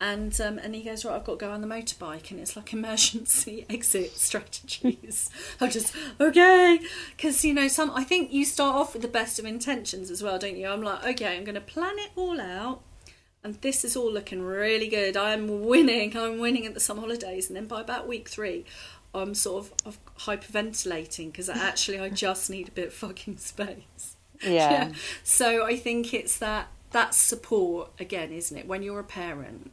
And 0.00 0.38
um, 0.40 0.58
and 0.58 0.76
he 0.76 0.82
goes 0.82 1.04
right 1.04 1.16
I've 1.16 1.24
got 1.24 1.40
to 1.40 1.46
go 1.46 1.50
on 1.50 1.60
the 1.60 1.66
motorbike 1.66 2.30
and 2.30 2.38
it's 2.38 2.56
like 2.56 2.72
emergency 2.72 3.64
exit 3.70 4.16
strategies. 4.16 5.30
I'm 5.60 5.70
just 5.70 5.94
okay. 6.20 6.80
Because 7.16 7.44
you 7.44 7.54
know 7.54 7.68
some 7.68 7.90
I 7.92 8.04
think 8.04 8.32
you 8.32 8.44
start 8.44 8.76
off 8.76 8.92
with 8.92 9.02
the 9.02 9.08
best 9.08 9.38
of 9.38 9.44
intentions 9.44 10.10
as 10.10 10.22
well 10.22 10.38
don't 10.38 10.56
you? 10.56 10.68
I'm 10.68 10.82
like 10.82 11.04
okay 11.04 11.36
I'm 11.36 11.44
going 11.44 11.54
to 11.56 11.60
plan 11.60 11.98
it 11.98 12.10
all 12.16 12.40
out 12.40 12.82
and 13.42 13.54
this 13.60 13.84
is 13.84 13.96
all 13.96 14.12
looking 14.12 14.42
really 14.42 14.88
good. 14.88 15.16
I'm 15.16 15.64
winning. 15.64 16.16
I'm 16.16 16.38
winning 16.38 16.66
at 16.66 16.74
the 16.74 16.80
summer 16.80 17.02
holidays. 17.02 17.48
And 17.48 17.56
then 17.56 17.66
by 17.66 17.80
about 17.80 18.08
week 18.08 18.28
three 18.28 18.64
I'm 19.14 19.34
sort 19.34 19.66
of, 19.66 19.72
of 19.86 20.14
hyperventilating 20.20 21.32
because 21.32 21.48
actually 21.48 21.98
I 21.98 22.08
just 22.10 22.50
need 22.50 22.68
a 22.68 22.72
bit 22.72 22.88
of 22.88 22.94
fucking 22.94 23.36
space 23.38 24.16
yeah. 24.42 24.50
yeah 24.50 24.92
so 25.24 25.64
I 25.64 25.76
think 25.76 26.14
it's 26.14 26.38
that 26.38 26.68
that 26.90 27.14
support 27.14 27.90
again 27.98 28.32
isn't 28.32 28.56
it 28.56 28.66
when 28.66 28.82
you're 28.82 29.00
a 29.00 29.04
parent 29.04 29.70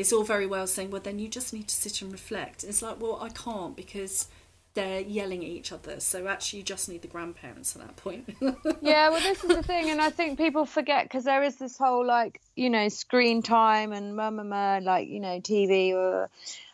it's 0.00 0.14
all 0.14 0.24
very 0.24 0.46
well 0.46 0.66
saying, 0.66 0.90
well, 0.90 1.02
then 1.02 1.18
you 1.18 1.28
just 1.28 1.52
need 1.52 1.68
to 1.68 1.74
sit 1.74 2.00
and 2.00 2.10
reflect. 2.10 2.64
It's 2.64 2.80
like, 2.80 3.02
well, 3.02 3.18
I 3.20 3.28
can't 3.28 3.76
because 3.76 4.28
they're 4.72 5.00
yelling 5.00 5.44
at 5.44 5.50
each 5.50 5.72
other. 5.72 6.00
So 6.00 6.26
actually, 6.26 6.60
you 6.60 6.64
just 6.64 6.88
need 6.88 7.02
the 7.02 7.08
grandparents 7.08 7.76
at 7.76 7.82
that 7.82 7.96
point. 7.96 8.34
yeah, 8.80 9.10
well, 9.10 9.20
this 9.20 9.44
is 9.44 9.56
the 9.56 9.62
thing, 9.62 9.90
and 9.90 10.00
I 10.00 10.08
think 10.08 10.38
people 10.38 10.64
forget 10.64 11.04
because 11.04 11.24
there 11.24 11.42
is 11.42 11.56
this 11.56 11.76
whole 11.76 12.06
like 12.06 12.40
you 12.56 12.70
know 12.70 12.88
screen 12.88 13.42
time 13.42 13.92
and 13.92 14.16
mama 14.16 14.80
like 14.82 15.08
you 15.08 15.20
know 15.20 15.38
TV 15.40 15.92
or 15.92 16.30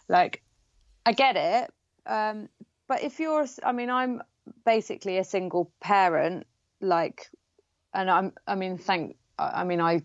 like 0.09 0.43
I 1.05 1.11
get 1.11 1.37
it, 1.37 1.71
um, 2.07 2.49
but 2.89 3.03
if 3.03 3.21
you're, 3.21 3.47
I 3.63 3.73
mean, 3.73 3.91
I'm 3.91 4.23
basically 4.65 5.19
a 5.19 5.25
single 5.25 5.73
parent, 5.81 6.47
like, 6.81 7.31
and 7.93 8.11
I'm, 8.11 8.33
I 8.47 8.55
mean, 8.55 8.79
thank, 8.79 9.17
I 9.39 9.65
mean, 9.65 9.81
I 9.81 10.03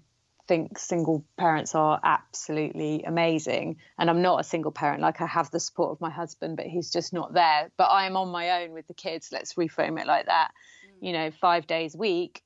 think 0.47 0.77
single 0.77 1.23
parents 1.37 1.75
are 1.75 1.99
absolutely 2.03 3.03
amazing. 3.03 3.77
And 3.97 4.09
I'm 4.09 4.21
not 4.21 4.41
a 4.41 4.43
single 4.43 4.71
parent. 4.71 5.01
Like 5.01 5.21
I 5.21 5.27
have 5.27 5.49
the 5.51 5.59
support 5.59 5.91
of 5.91 6.01
my 6.01 6.09
husband, 6.09 6.57
but 6.57 6.65
he's 6.65 6.91
just 6.91 7.13
not 7.13 7.33
there. 7.33 7.71
But 7.77 7.85
I 7.85 8.05
am 8.05 8.17
on 8.17 8.29
my 8.29 8.61
own 8.61 8.73
with 8.73 8.87
the 8.87 8.93
kids. 8.93 9.29
Let's 9.31 9.53
reframe 9.53 9.99
it 9.99 10.07
like 10.07 10.25
that. 10.25 10.51
Mm. 10.85 11.07
You 11.07 11.13
know, 11.13 11.31
five 11.31 11.67
days 11.67 11.95
a 11.95 11.97
week. 11.97 12.43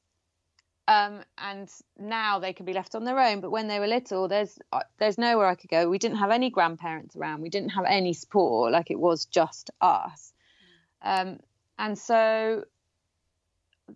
Um, 0.87 1.21
and 1.39 1.67
now 1.97 2.37
they 2.37 2.53
can 2.53 2.65
be 2.65 2.73
left 2.73 2.93
on 2.93 3.05
their 3.05 3.19
own. 3.19 3.41
But 3.41 3.49
when 3.49 3.67
they 3.67 3.79
were 3.79 3.87
little, 3.87 4.27
there's 4.27 4.59
uh, 4.71 4.81
there's 4.99 5.17
nowhere 5.17 5.47
I 5.47 5.55
could 5.55 5.69
go. 5.69 5.89
We 5.89 5.97
didn't 5.97 6.17
have 6.17 6.31
any 6.31 6.51
grandparents 6.51 7.15
around. 7.15 7.41
We 7.41 7.49
didn't 7.49 7.69
have 7.69 7.85
any 7.87 8.13
support. 8.13 8.71
Like 8.71 8.91
it 8.91 8.99
was 8.99 9.25
just 9.25 9.71
us. 9.81 10.31
Um, 11.01 11.39
and 11.79 11.97
so 11.97 12.65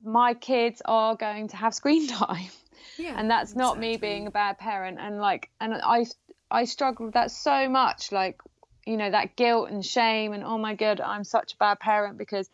my 0.04 0.34
kids 0.34 0.82
are 0.86 1.16
going 1.16 1.50
to 1.50 1.58
have 1.58 1.74
screen 1.74 2.08
time 2.26 2.50
yeah, 2.98 3.16
and 3.18 3.30
that's 3.30 3.52
exactly. 3.52 3.64
not 3.64 3.80
me 3.80 3.98
being 3.98 4.28
a 4.28 4.32
bad 4.32 4.58
parent. 4.58 4.98
And 5.00 5.20
like, 5.20 5.50
and 5.60 5.74
I 5.74 6.06
I 6.52 6.66
struggle 6.66 7.06
with 7.06 7.14
that 7.14 7.32
so 7.32 7.70
much. 7.70 8.12
Like, 8.12 8.42
you 8.86 8.98
know, 8.98 9.10
that 9.10 9.36
guilt 9.36 9.70
and 9.70 9.86
shame, 9.86 10.34
and 10.34 10.44
oh 10.44 10.58
my 10.58 10.76
god, 10.76 11.02
I'm 11.02 11.24
such 11.24 11.54
a 11.54 11.58
bad 11.58 11.80
parent 11.80 12.18
because, 12.18 12.50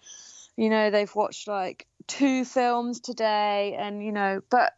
you 0.55 0.69
know, 0.69 0.91
they've 0.91 1.13
watched 1.13 1.47
like 1.47 1.87
two 2.07 2.45
films 2.45 2.99
today, 2.99 3.75
and 3.79 4.03
you 4.03 4.11
know, 4.11 4.41
but 4.49 4.73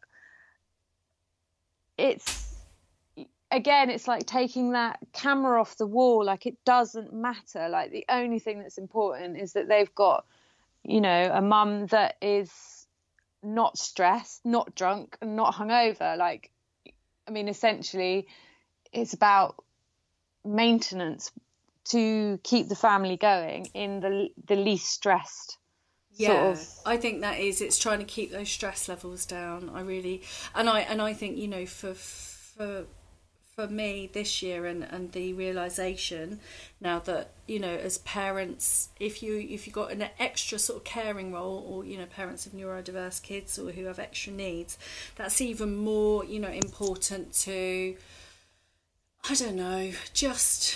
it's 1.98 2.56
again 3.50 3.90
it's 3.90 4.08
like 4.08 4.26
taking 4.26 4.72
that 4.74 5.00
camera 5.14 5.60
off 5.60 5.78
the 5.78 5.88
wall 5.88 6.24
like 6.24 6.46
it 6.46 6.58
doesn't 6.66 7.14
matter 7.14 7.70
like 7.70 7.92
the 7.92 8.06
only 8.10 8.40
thing 8.40 8.60
that's 8.60 8.78
important 8.78 9.38
is 9.38 9.54
that 9.54 9.70
they've 9.70 9.96
got 9.96 10.26
you 10.84 11.00
know 11.00 11.32
a 11.34 11.42
mum 11.42 11.88
that 11.88 12.18
is 12.22 12.78
not 13.44 13.78
stressed, 13.78 14.46
not 14.46 14.76
drunk, 14.76 15.18
and 15.22 15.36
not 15.36 15.54
hungover. 15.54 16.18
Like, 16.18 16.52
I 17.28 17.32
mean, 17.32 17.48
essentially, 17.48 18.28
it's 18.92 19.14
about 19.14 19.64
maintenance 20.44 21.32
to 21.86 22.40
keep 22.44 22.68
the 22.68 22.76
family 22.76 23.18
going 23.18 23.68
in 23.74 24.00
the 24.00 24.30
the 24.46 24.56
least 24.56 24.88
stressed. 24.92 25.58
Yeah, 26.18 26.54
sort 26.54 26.58
of. 26.58 26.68
I 26.86 26.98
think 26.98 27.22
that 27.22 27.40
is. 27.40 27.62
It's 27.62 27.80
trying 27.80 28.00
to 28.00 28.06
keep 28.06 28.32
those 28.32 28.50
stress 28.50 28.90
levels 28.90 29.26
down. 29.26 29.72
I 29.74 29.82
really, 29.82 30.22
and 30.56 30.70
I 30.70 30.82
and 30.82 31.02
I 31.02 31.14
think 31.14 31.38
you 31.38 31.48
know 31.48 31.66
for 31.66 31.94
for 31.94 32.86
for 33.58 33.68
me 33.68 34.08
this 34.14 34.44
year 34.44 34.68
and, 34.68 34.84
and 34.84 35.12
the 35.14 35.34
realization 35.34 36.40
now 36.80 37.00
that 37.00 37.32
you 37.48 37.58
know 37.58 37.74
as 37.76 37.98
parents 38.00 38.90
if 39.00 39.24
you 39.24 39.40
if 39.50 39.66
you've 39.66 39.74
got 39.74 39.92
an 39.92 40.06
extra 40.20 40.60
sort 40.60 40.78
of 40.78 40.84
caring 40.84 41.34
role 41.34 41.66
or 41.68 41.84
you 41.84 41.98
know 41.98 42.06
parents 42.06 42.46
of 42.46 42.52
neurodiverse 42.52 43.20
kids 43.24 43.58
or 43.58 43.72
who 43.72 43.86
have 43.86 43.98
extra 43.98 44.32
needs 44.32 44.78
that's 45.16 45.42
even 45.42 45.76
more 45.76 46.24
you 46.24 46.40
know 46.40 46.50
important 46.52 47.34
to 47.34 47.96
i 49.28 49.34
don't 49.34 49.56
know 49.56 49.92
just 50.14 50.76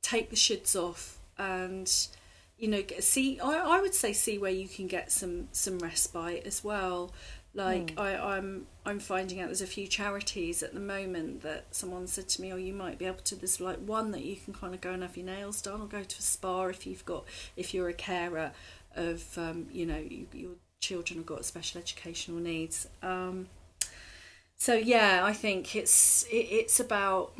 take 0.00 0.30
the 0.30 0.36
shoulds 0.36 0.74
off 0.74 1.18
and 1.36 2.08
you 2.58 2.68
know 2.68 2.82
see 3.00 3.38
I, 3.40 3.76
I 3.76 3.80
would 3.80 3.94
say 3.94 4.12
see 4.12 4.38
where 4.38 4.50
you 4.50 4.68
can 4.68 4.86
get 4.86 5.12
some 5.12 5.48
some 5.52 5.78
respite 5.78 6.46
as 6.46 6.64
well 6.64 7.12
like 7.56 7.94
mm. 7.94 8.00
I, 8.00 8.36
I'm 8.36 8.66
I'm 8.84 9.00
finding 9.00 9.40
out 9.40 9.46
there's 9.46 9.62
a 9.62 9.66
few 9.66 9.88
charities 9.88 10.62
at 10.62 10.74
the 10.74 10.80
moment 10.80 11.40
that 11.42 11.74
someone 11.74 12.06
said 12.06 12.28
to 12.28 12.42
me, 12.42 12.52
oh, 12.52 12.56
you 12.56 12.74
might 12.74 12.98
be 12.98 13.06
able 13.06 13.22
to. 13.24 13.34
There's 13.34 13.60
like 13.60 13.78
one 13.78 14.10
that 14.10 14.24
you 14.24 14.36
can 14.36 14.52
kind 14.52 14.74
of 14.74 14.82
go 14.82 14.92
and 14.92 15.02
have 15.02 15.16
your 15.16 15.24
nails 15.24 15.62
done, 15.62 15.80
or 15.80 15.86
go 15.86 16.02
to 16.02 16.18
a 16.18 16.22
spa 16.22 16.66
if 16.66 16.86
you've 16.86 17.06
got 17.06 17.24
if 17.56 17.72
you're 17.72 17.88
a 17.88 17.94
carer 17.94 18.52
of 18.94 19.38
um, 19.38 19.68
you 19.72 19.86
know 19.86 19.96
you, 19.96 20.26
your 20.34 20.50
children 20.80 21.20
have 21.20 21.26
got 21.26 21.46
special 21.46 21.80
educational 21.80 22.38
needs. 22.38 22.86
Um, 23.02 23.48
so 24.58 24.74
yeah, 24.74 25.22
I 25.24 25.32
think 25.32 25.74
it's 25.74 26.24
it, 26.24 26.46
it's 26.50 26.78
about 26.78 27.32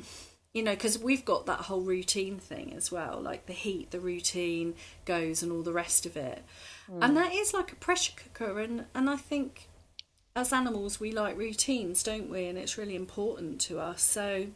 you 0.56 0.62
know 0.62 0.72
because 0.72 0.98
we've 0.98 1.24
got 1.24 1.44
that 1.44 1.60
whole 1.60 1.82
routine 1.82 2.38
thing 2.38 2.72
as 2.74 2.90
well, 2.90 3.20
like 3.20 3.44
the 3.44 3.52
heat, 3.52 3.90
the 3.90 4.00
routine 4.00 4.74
goes, 5.04 5.42
and 5.42 5.52
all 5.52 5.62
the 5.62 5.72
rest 5.72 6.06
of 6.06 6.16
it, 6.16 6.42
mm. 6.90 6.98
and 7.02 7.14
that 7.14 7.34
is 7.34 7.52
like 7.52 7.72
a 7.72 7.76
pressure 7.76 8.14
cooker, 8.16 8.58
and 8.58 8.86
and 8.94 9.10
I 9.10 9.16
think 9.16 9.68
as 10.34 10.54
animals, 10.54 10.98
we 10.98 11.12
like 11.12 11.36
routines, 11.36 12.02
don't 12.02 12.30
we? 12.30 12.46
And 12.46 12.56
it's 12.56 12.78
really 12.78 12.96
important 12.96 13.60
to 13.62 13.78
us. 13.80 14.02
So, 14.02 14.46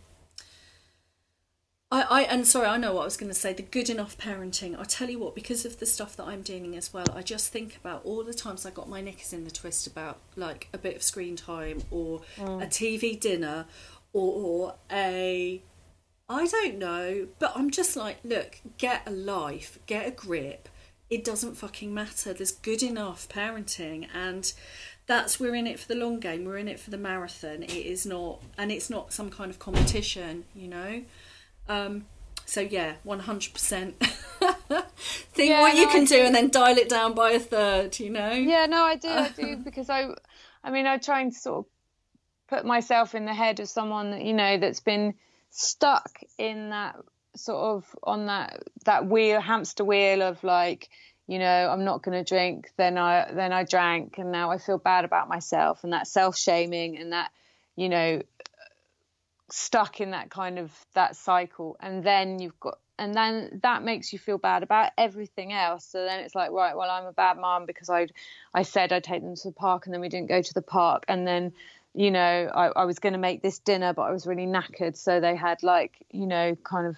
I, 1.91 2.03
I 2.03 2.23
and 2.23 2.47
sorry, 2.47 2.67
I 2.67 2.79
know 2.79 2.95
what 2.95 3.03
I 3.03 3.05
was 3.05 3.19
going 3.19 3.33
to 3.33 3.39
say. 3.39 3.53
The 3.53 3.63
good 3.63 3.91
enough 3.91 4.17
parenting. 4.17 4.79
I 4.79 4.85
tell 4.85 5.11
you 5.11 5.19
what, 5.19 5.35
because 5.35 5.67
of 5.67 5.81
the 5.81 5.87
stuff 5.87 6.17
that 6.17 6.25
I'm 6.25 6.41
dealing 6.41 6.77
as 6.77 6.95
well, 6.95 7.07
I 7.15 7.21
just 7.21 7.53
think 7.53 7.77
about 7.77 8.03
all 8.05 8.25
the 8.25 8.33
times 8.33 8.65
I 8.65 8.71
got 8.71 8.89
my 8.89 9.03
knickers 9.03 9.35
in 9.35 9.45
the 9.45 9.51
twist 9.51 9.87
about 9.87 10.19
like 10.35 10.69
a 10.73 10.79
bit 10.79 10.97
of 10.97 11.03
screen 11.03 11.37
time 11.37 11.83
or 11.91 12.21
mm. 12.37 12.63
a 12.63 12.67
TV 12.67 13.21
dinner 13.21 13.67
or 14.13 14.75
a 14.91 15.63
I 16.31 16.47
don't 16.47 16.79
know, 16.79 17.27
but 17.41 17.53
I'm 17.57 17.73
just 17.73 17.97
like, 17.97 18.19
look, 18.23 18.61
get 18.79 19.03
a 19.05 19.11
life, 19.11 19.81
get 19.87 20.07
a 20.07 20.13
grip. 20.13 20.69
It 21.11 21.25
doesn't 21.25 21.57
fucking 21.57 21.93
matter. 21.93 22.33
There's 22.33 22.53
good 22.53 22.85
enough 22.85 23.29
parenting 23.29 24.07
and 24.15 24.53
that's 25.09 25.41
we're 25.41 25.57
in 25.57 25.67
it 25.67 25.81
for 25.81 25.89
the 25.89 25.97
long 25.97 26.21
game. 26.21 26.45
We're 26.45 26.59
in 26.59 26.69
it 26.69 26.79
for 26.79 26.91
the 26.91 26.97
marathon. 26.97 27.65
It 27.65 27.73
is 27.73 28.07
not 28.07 28.41
and 28.57 28.71
it's 28.71 28.89
not 28.89 29.13
some 29.13 29.29
kind 29.29 29.51
of 29.51 29.59
competition 29.59 30.45
you 30.55 30.69
know? 30.69 31.03
Um, 31.69 32.07
so 32.47 32.61
yeah 32.61 32.95
100% 33.05 33.95
think 35.33 35.51
yeah, 35.51 35.61
what 35.61 35.75
no, 35.75 35.81
you 35.81 35.89
can 35.89 36.05
do, 36.05 36.17
do 36.17 36.23
and 36.23 36.35
then 36.35 36.49
dial 36.49 36.77
it 36.77 36.89
down 36.89 37.13
by 37.13 37.33
a 37.33 37.41
third 37.41 37.99
you 37.99 38.11
know? 38.11 38.31
Yeah 38.31 38.67
no 38.67 38.83
i 38.83 38.97
do 38.97 39.09
i 39.09 39.29
do 39.29 39.57
because 39.65 39.89
i 39.91 40.09
i 40.65 40.71
mean 40.71 40.87
i 40.87 40.97
try 40.97 41.21
and 41.21 41.35
sort 41.35 41.59
of 41.59 41.65
put 42.49 42.65
myself 42.65 43.15
in 43.15 43.25
the 43.25 43.35
head 43.35 43.61
of 43.61 43.69
someone 43.69 44.11
that 44.11 44.23
you 44.23 44.33
know 44.33 44.59
that's 44.59 44.81
been 44.81 45.15
stuck 45.51 46.21
in 46.39 46.71
that 46.71 46.97
sort 47.37 47.59
of 47.59 47.97
on 48.03 48.27
that 48.27 48.63
that 48.85 49.07
wheel 49.07 49.41
hamster 49.41 49.85
wheel 49.85 50.21
of 50.23 50.43
like 50.43 50.89
you 51.29 51.39
know 51.39 51.69
i'm 51.71 51.85
not 51.85 52.03
going 52.03 52.25
to 52.25 52.29
drink 52.29 52.71
then 52.77 52.99
i 52.99 53.31
then 53.33 53.53
i 53.53 53.63
drank 53.63 54.19
and 54.19 54.33
now 54.33 54.51
i 54.51 54.59
feel 54.59 54.79
bad 54.79 55.05
about 55.05 55.29
myself 55.29 55.85
and 55.85 55.93
that 55.93 56.09
self-shaming 56.09 56.99
and 56.99 57.13
that 57.13 57.31
you 57.77 57.89
know 57.89 58.21
stuck 59.53 60.01
in 60.01 60.13
that 60.13 60.31
kind 60.31 60.59
of 60.59 60.73
that 60.95 61.17
cycle. 61.17 61.77
And 61.81 62.03
then 62.05 62.39
you've 62.39 62.59
got 62.61 62.79
and 62.99 63.15
then 63.15 63.61
that 63.63 63.83
makes 63.83 64.13
you 64.13 64.19
feel 64.19 64.37
bad 64.37 64.63
about 64.63 64.93
everything 64.99 65.53
else. 65.53 65.85
So 65.85 66.05
then 66.05 66.21
it's 66.21 66.35
like 66.35 66.51
right 66.51 66.77
well 66.77 66.91
i'm 66.91 67.07
a 67.07 67.13
bad 67.13 67.39
mom 67.39 67.67
because 67.67 67.91
i 67.91 68.09
i 68.55 68.63
said 68.63 68.93
i'd 68.93 69.05
take 69.05 69.23
them 69.23 69.35
to 69.37 69.49
the 69.49 69.55
park 69.55 69.87
and 69.87 69.95
then 69.95 70.01
we 70.01 70.09
didn't 70.09 70.29
go 70.29 70.43
to 70.43 70.55
the 70.55 70.63
park. 70.63 71.05
And 71.09 71.27
then 71.27 71.53
you 71.95 72.11
know 72.11 72.51
i, 72.55 72.67
I 72.69 72.85
was 72.85 72.99
going 72.99 73.15
to 73.15 73.19
make 73.19 73.43
this 73.43 73.59
dinner 73.59 73.93
but 73.93 74.03
i 74.03 74.13
was 74.13 74.27
really 74.27 74.47
knackered. 74.47 74.97
So 74.97 75.21
they 75.21 75.35
had 75.35 75.63
like 75.63 75.97
you 76.11 76.27
know 76.27 76.57
kind 76.63 76.87
of 76.87 76.97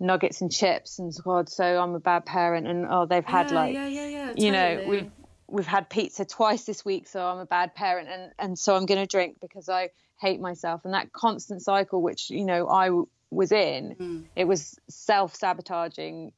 nuggets 0.00 0.40
and 0.40 0.50
chips 0.50 0.98
and 0.98 1.12
god 1.22 1.48
so 1.48 1.64
i'm 1.80 1.94
a 1.94 2.00
bad 2.00 2.26
parent 2.26 2.66
and 2.66 2.86
oh 2.90 3.06
they've 3.06 3.24
had 3.24 3.50
yeah, 3.50 3.56
like 3.56 3.74
yeah, 3.74 3.86
yeah, 3.86 4.06
yeah, 4.08 4.32
you 4.36 4.50
know 4.50 4.82
we've 4.84 5.10
we've 5.46 5.66
had 5.66 5.88
pizza 5.88 6.24
twice 6.24 6.64
this 6.64 6.84
week 6.84 7.06
so 7.06 7.24
i'm 7.24 7.38
a 7.38 7.46
bad 7.46 7.74
parent 7.74 8.08
and 8.08 8.32
and 8.38 8.58
so 8.58 8.74
i'm 8.74 8.86
going 8.86 9.00
to 9.00 9.06
drink 9.06 9.36
because 9.40 9.68
i 9.68 9.90
hate 10.20 10.40
myself. 10.40 10.84
And 10.84 10.94
that 10.94 11.12
constant 11.12 11.62
cycle 11.62 12.00
which 12.02 12.30
you 12.30 12.44
know 12.44 12.68
i 12.68 12.86
w- 12.86 13.08
was 13.30 13.52
in 13.52 13.96
Mm. 13.98 14.24
it 14.34 14.44
was 14.44 14.78
self-sabotaging 14.88 16.32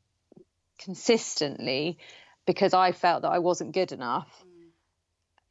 consistently 0.78 1.98
because 2.46 2.74
i 2.74 2.92
felt 2.92 3.22
that 3.22 3.30
i 3.30 3.38
wasn't 3.38 3.72
good 3.72 3.92
enough 3.92 4.44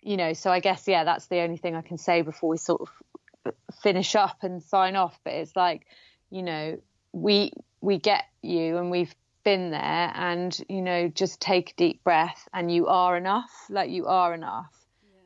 you 0.03 0.17
know 0.17 0.33
so 0.33 0.51
i 0.51 0.59
guess 0.59 0.87
yeah 0.87 1.03
that's 1.03 1.27
the 1.27 1.39
only 1.39 1.57
thing 1.57 1.75
i 1.75 1.81
can 1.81 1.97
say 1.97 2.21
before 2.21 2.49
we 2.49 2.57
sort 2.57 2.81
of 2.81 3.53
finish 3.81 4.15
up 4.15 4.37
and 4.43 4.61
sign 4.63 4.95
off 4.95 5.17
but 5.23 5.33
it's 5.33 5.55
like 5.55 5.85
you 6.29 6.43
know 6.43 6.77
we 7.11 7.51
we 7.81 7.97
get 7.97 8.23
you 8.41 8.77
and 8.77 8.91
we've 8.91 9.13
been 9.43 9.71
there 9.71 10.11
and 10.15 10.57
you 10.69 10.81
know 10.81 11.07
just 11.09 11.41
take 11.41 11.71
a 11.71 11.73
deep 11.75 12.03
breath 12.03 12.47
and 12.53 12.71
you 12.73 12.87
are 12.87 13.17
enough 13.17 13.51
like 13.69 13.89
you 13.89 14.05
are 14.07 14.33
enough 14.33 14.71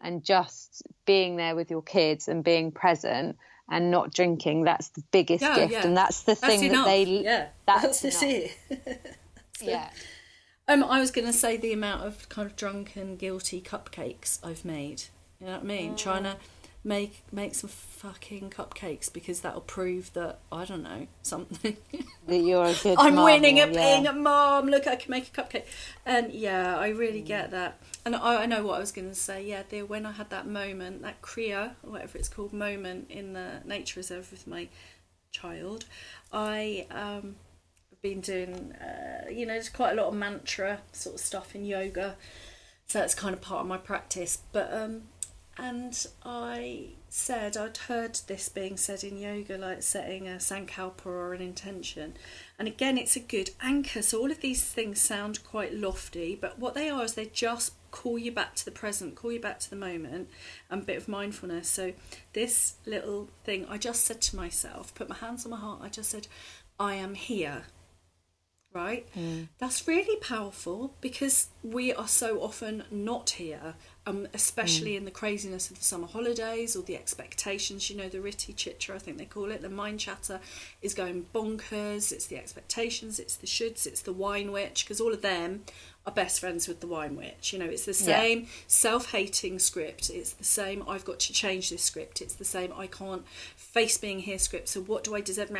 and 0.02 0.24
just 0.24 0.84
being 1.06 1.36
there 1.38 1.56
with 1.56 1.70
your 1.70 1.82
kids 1.84 2.28
and 2.28 2.44
being 2.44 2.72
present 2.72 3.38
and 3.70 3.92
not 3.92 4.12
drinking 4.12 4.64
that's 4.64 4.90
the 4.90 5.04
biggest 5.12 5.44
Yeah, 5.44 5.56
gift 5.56 5.72
yeah. 5.74 5.86
and 5.86 5.96
that's 5.98 6.22
the 6.22 6.34
That's 6.34 6.40
thing 6.40 6.64
enough. 6.64 6.86
that 6.86 6.92
they 6.92 7.04
yeah, 7.04 7.48
that's 7.68 8.02
that's, 8.02 8.24
it. 8.24 8.52
yeah 9.62 9.90
Um, 10.68 10.84
I 10.84 11.00
was 11.00 11.12
going 11.12 11.28
to 11.28 11.34
say 11.34 11.56
the 11.56 11.72
amount 11.72 12.06
of 12.06 12.28
kind 12.30 12.46
of 12.46 12.56
drunken, 12.56 13.16
guilty 13.16 13.62
cupcakes 13.62 14.40
I've 14.44 14.66
made. 14.66 15.04
You 15.40 15.48
know 15.48 15.54
what 15.54 15.62
I 15.62 15.66
mean? 15.66 15.96
Trying 15.96 16.24
to 16.24 16.36
make 16.84 17.22
make 17.34 17.54
some 17.54 17.70
fucking 17.70 18.50
cupcakes 18.50 19.12
because 19.12 19.42
that'll 19.42 19.62
prove 19.62 20.14
that 20.14 20.40
I 20.52 20.66
don't 20.66 20.84
know 20.84 21.08
something. 21.22 21.78
that 22.28 22.38
you're 22.38 22.66
a 22.66 22.74
good 22.74 22.98
I'm 22.98 23.16
mum 23.16 23.26
winning 23.26 23.60
at 23.60 23.74
yeah. 23.74 23.80
being 23.80 24.08
a 24.08 24.14
mom. 24.14 24.68
Look, 24.68 24.88
I 24.88 24.96
can 24.96 25.12
make 25.12 25.28
a 25.28 25.42
cupcake. 25.42 25.66
And 26.06 26.34
yeah, 26.34 26.78
I 26.78 26.90
really 26.90 27.22
get 27.22 27.52
that. 27.52 27.80
And 28.06 28.16
I, 28.16 28.44
I 28.44 28.46
know 28.46 28.66
what 28.66 28.76
I 28.76 28.80
was 28.80 28.92
going 28.92 29.10
to 29.10 29.16
say. 29.16 29.46
Yeah, 29.46 29.64
the, 29.70 29.84
when 29.84 30.06
I 30.06 30.12
had 30.12 30.30
that 30.32 30.48
moment, 30.48 31.02
that 31.02 31.22
Kriya, 31.22 31.72
or 31.84 31.92
whatever 31.92 32.18
it's 32.18 32.30
called, 32.30 32.52
moment 32.52 33.10
in 33.10 33.34
the 33.34 33.62
nature 33.66 34.00
reserve 34.00 34.32
with 34.32 34.48
my 34.48 34.68
child, 35.32 35.86
I 36.32 36.88
um, 36.92 37.36
been 38.10 38.22
doing, 38.22 38.72
uh, 38.74 39.30
you 39.30 39.46
know, 39.46 39.54
there's 39.54 39.70
quite 39.70 39.92
a 39.92 39.96
lot 39.96 40.08
of 40.08 40.14
mantra 40.14 40.80
sort 40.92 41.16
of 41.16 41.22
stuff 41.22 41.56
in 41.56 41.66
yoga. 41.66 42.16
So 42.88 43.00
that's 43.00 43.16
kind 43.16 43.34
of 43.34 43.42
part 43.42 43.62
of 43.62 43.68
my 43.68 43.78
practice. 43.78 44.40
But 44.52 44.74
um, 44.74 45.04
and 45.58 46.08
I 46.24 46.90
said 47.10 47.58
I'd 47.58 47.78
heard 47.78 48.20
this 48.28 48.48
being 48.48 48.78
said 48.78 49.04
in 49.04 49.18
yoga, 49.18 49.58
like 49.58 49.82
setting 49.82 50.28
a 50.28 50.36
sankalpa 50.36 51.06
or 51.06 51.34
an 51.34 51.42
intention. 51.42 52.16
And 52.60 52.68
again, 52.68 52.98
it's 52.98 53.16
a 53.16 53.22
good 53.22 53.52
anchor. 53.62 54.02
So 54.02 54.20
all 54.20 54.32
of 54.32 54.42
these 54.42 54.64
things 54.64 55.02
sound 55.02 55.44
quite 55.44 55.74
lofty, 55.74 56.38
but 56.40 56.60
what 56.60 56.74
they 56.74 56.90
are 56.90 57.04
is 57.04 57.14
they 57.14 57.26
just 57.26 57.74
call 57.92 58.20
you 58.20 58.32
back 58.32 58.56
to 58.56 58.66
the 58.66 58.72
present, 58.72 59.16
call 59.16 59.32
you 59.32 59.40
back 59.40 59.60
to 59.60 59.70
the 59.70 59.76
moment, 59.76 60.30
and 60.70 60.82
a 60.82 60.86
bit 60.86 60.98
of 60.98 61.08
mindfulness. 61.08 61.68
So 61.68 61.94
this 62.34 62.76
little 62.86 63.30
thing, 63.44 63.66
I 63.68 63.78
just 63.78 64.06
said 64.06 64.22
to 64.22 64.36
myself, 64.36 64.94
put 64.94 65.10
my 65.10 65.16
hands 65.16 65.46
on 65.46 65.52
my 65.52 65.58
heart. 65.58 65.80
I 65.82 65.90
just 65.90 66.12
said, 66.12 66.28
I 66.80 66.94
am 66.96 67.16
here 67.16 67.64
right? 68.74 69.08
That's 69.58 69.88
really 69.88 70.20
powerful 70.22 70.94
because 71.02 71.48
we 71.64 71.94
are 71.94 72.08
so 72.08 72.42
often 72.42 72.84
not 72.92 73.32
here, 73.32 73.76
um, 74.06 74.28
especially 74.34 74.96
in 74.96 75.06
the 75.06 75.12
craziness 75.12 75.72
of 75.72 75.80
the 75.80 75.84
summer 75.84 76.08
holidays 76.08 76.76
or 76.76 76.84
the 76.84 76.96
expectations. 76.96 77.90
You 77.90 77.98
know, 77.98 78.10
the 78.10 78.22
ritty 78.22 78.54
chitra, 78.54 78.96
I 78.96 79.00
think 79.00 79.18
they 79.18 79.26
call 79.26 79.52
it, 79.52 79.62
the 79.62 79.70
mind 79.70 80.00
chatter 80.00 80.40
is 80.82 80.94
going 80.94 81.26
bonkers. 81.34 82.12
It's 82.12 82.28
the 82.28 82.38
expectations, 82.38 83.20
it's 83.20 83.36
the 83.36 83.48
shoulds, 83.48 83.88
it's 83.88 84.02
the 84.02 84.14
wine 84.14 84.52
witch, 84.52 84.86
because 84.86 85.02
all 85.02 85.14
of 85.14 85.22
them 85.22 85.64
are 86.08 86.12
best 86.14 86.40
friends 86.40 86.68
with 86.68 86.80
the 86.80 86.88
wine 86.88 87.16
witch. 87.18 87.52
You 87.54 87.60
know, 87.60 87.66
it's 87.66 87.84
the 87.86 87.92
Yeah. 87.92 88.20
same 88.22 88.48
self 88.66 89.12
hating 89.12 89.60
script. 89.60 90.10
It's 90.10 90.32
the 90.32 90.44
same, 90.46 90.84
I've 90.88 91.04
got 91.06 91.20
to 91.20 91.34
change 91.34 91.70
this 91.70 91.84
script. 91.84 92.22
It's 92.22 92.34
the 92.36 92.46
same, 92.46 92.72
I 92.74 92.88
can't 92.88 93.24
face 93.56 93.98
being 93.98 94.20
here 94.20 94.40
script. 94.40 94.70
So 94.70 94.82
what 94.82 95.04
do 95.04 95.14
I 95.14 95.22
deserve? 95.22 95.52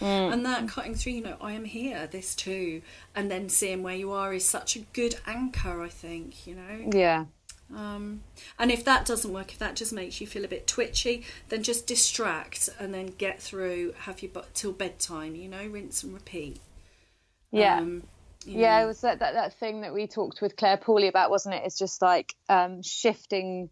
Rah. 0.00 0.32
And 0.32 0.44
that 0.44 0.68
cutting 0.68 0.94
through, 0.96 1.12
you 1.12 1.20
know, 1.22 1.36
I 1.40 1.52
am 1.52 1.64
here, 1.64 2.08
this 2.08 2.34
too. 2.34 2.82
And 3.14 3.30
then 3.30 3.48
seeing 3.48 3.82
where 3.84 3.94
you 3.96 4.10
are 4.10 4.34
is 4.34 4.44
such 4.44 4.74
a 4.76 4.80
good 4.80 5.14
anchor, 5.26 5.80
I 5.80 5.88
think, 5.88 6.46
you 6.46 6.56
know. 6.56 6.90
yeah 6.92 7.26
Um, 7.74 8.22
and 8.58 8.70
if 8.70 8.84
that 8.84 9.06
doesn't 9.06 9.32
work, 9.32 9.52
if 9.52 9.58
that 9.58 9.76
just 9.76 9.92
makes 9.92 10.20
you 10.20 10.26
feel 10.26 10.44
a 10.44 10.48
bit 10.48 10.66
twitchy, 10.66 11.24
then 11.48 11.62
just 11.62 11.86
distract 11.86 12.68
and 12.78 12.92
then 12.92 13.06
get 13.18 13.40
through, 13.40 13.94
have 14.00 14.20
your 14.20 14.30
butt 14.32 14.52
till 14.54 14.72
bedtime, 14.72 15.34
you 15.36 15.48
know, 15.48 15.64
rinse 15.66 16.02
and 16.02 16.12
repeat. 16.12 16.60
yeah 17.52 17.78
Um, 17.78 18.02
you 18.46 18.58
yeah 18.60 18.78
know. 18.78 18.84
it 18.84 18.86
was 18.86 19.00
that, 19.02 19.18
that 19.20 19.34
that 19.34 19.58
thing 19.58 19.82
that 19.82 19.92
we 19.94 20.06
talked 20.06 20.40
with 20.40 20.56
Clare 20.56 20.76
Pooley 20.76 21.08
about 21.08 21.30
wasn't 21.30 21.54
it 21.54 21.62
it's 21.64 21.78
just 21.78 22.02
like 22.02 22.34
um 22.48 22.82
shifting 22.82 23.70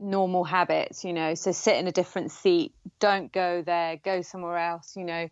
normal 0.00 0.42
habits 0.44 1.04
you 1.04 1.12
know 1.12 1.34
so 1.34 1.52
sit 1.52 1.76
in 1.76 1.86
a 1.86 1.92
different 1.92 2.32
seat 2.32 2.74
don't 2.98 3.30
go 3.32 3.62
there 3.64 3.96
go 4.02 4.20
somewhere 4.22 4.58
else 4.58 4.94
you 4.96 5.04
know 5.04 5.28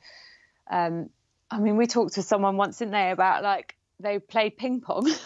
um 0.70 1.10
i 1.50 1.58
mean 1.58 1.76
we 1.76 1.86
talked 1.86 2.14
to 2.14 2.22
someone 2.22 2.56
once 2.56 2.78
didn't 2.78 2.92
they 2.92 3.10
about 3.10 3.42
like 3.42 3.74
they 3.98 4.18
played 4.20 4.56
ping 4.56 4.80
pong 4.80 5.06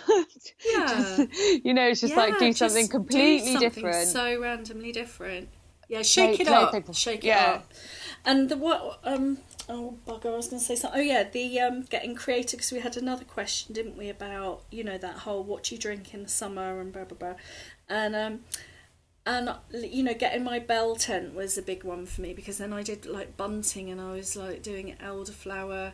Yeah. 0.73 0.87
Just, 0.89 1.65
you 1.65 1.75
know 1.75 1.89
it's 1.89 2.01
just 2.01 2.17
like 2.17 2.39
do 2.39 2.53
something 2.53 2.87
do 2.87 2.91
completely 2.91 3.53
something 3.53 3.71
different 3.71 4.09
So 4.09 4.41
randomly 4.41 4.93
different. 4.93 5.49
Yeah, 5.89 6.03
shake 6.03 6.37
Play- 6.39 6.41
it 6.41 6.47
play 6.73 6.81
up. 6.83 6.95
Shake 6.97 7.25
it 7.25 7.29
Yeah. 7.29 7.51
up. 7.53 7.73
And 8.25 8.49
the 8.49 8.57
what? 8.57 9.01
Um. 9.05 9.39
Oh 9.68 9.99
bugger! 10.07 10.33
I 10.33 10.37
was 10.37 10.49
going 10.49 10.61
to 10.61 10.64
say 10.64 10.77
something. 10.77 11.01
Oh 11.01 11.03
yeah, 11.03 11.25
the 11.25 11.61
um 11.61 11.83
getting 11.83 12.14
creative 12.14 12.59
because 12.59 12.72
we 12.72 12.81
had 12.81 12.97
another 12.97 13.25
question, 13.25 13.75
didn't 13.75 13.97
we, 13.97 14.09
about 14.09 14.62
you 14.70 14.83
know 14.85 14.99
that 14.99 15.18
whole 15.18 15.43
what 15.43 15.70
you 15.70 15.79
drink 15.79 16.14
in 16.14 16.22
the 16.22 16.29
summer 16.29 16.81
and 16.81 16.93
blah 16.93 17.05
blah 17.05 17.18
blah, 17.18 17.35
and 17.89 18.14
um. 18.16 18.41
And 19.27 19.49
you 19.72 20.03
know, 20.03 20.12
getting 20.12 20.45
my 20.45 20.59
bell 20.59 20.97
tent 20.97 21.35
was 21.35 21.57
a 21.57 21.62
big 21.62 21.83
one 21.83 22.05
for 22.05 22.20
me 22.20 22.35
because 22.35 22.59
then 22.59 22.75
I 22.75 22.83
did 22.83 23.07
like 23.07 23.39
bunting 23.39 23.91
and 23.91 23.99
I 23.99 24.12
was 24.12 24.37
like 24.37 24.62
doing 24.62 24.95
elderflower 25.03 25.93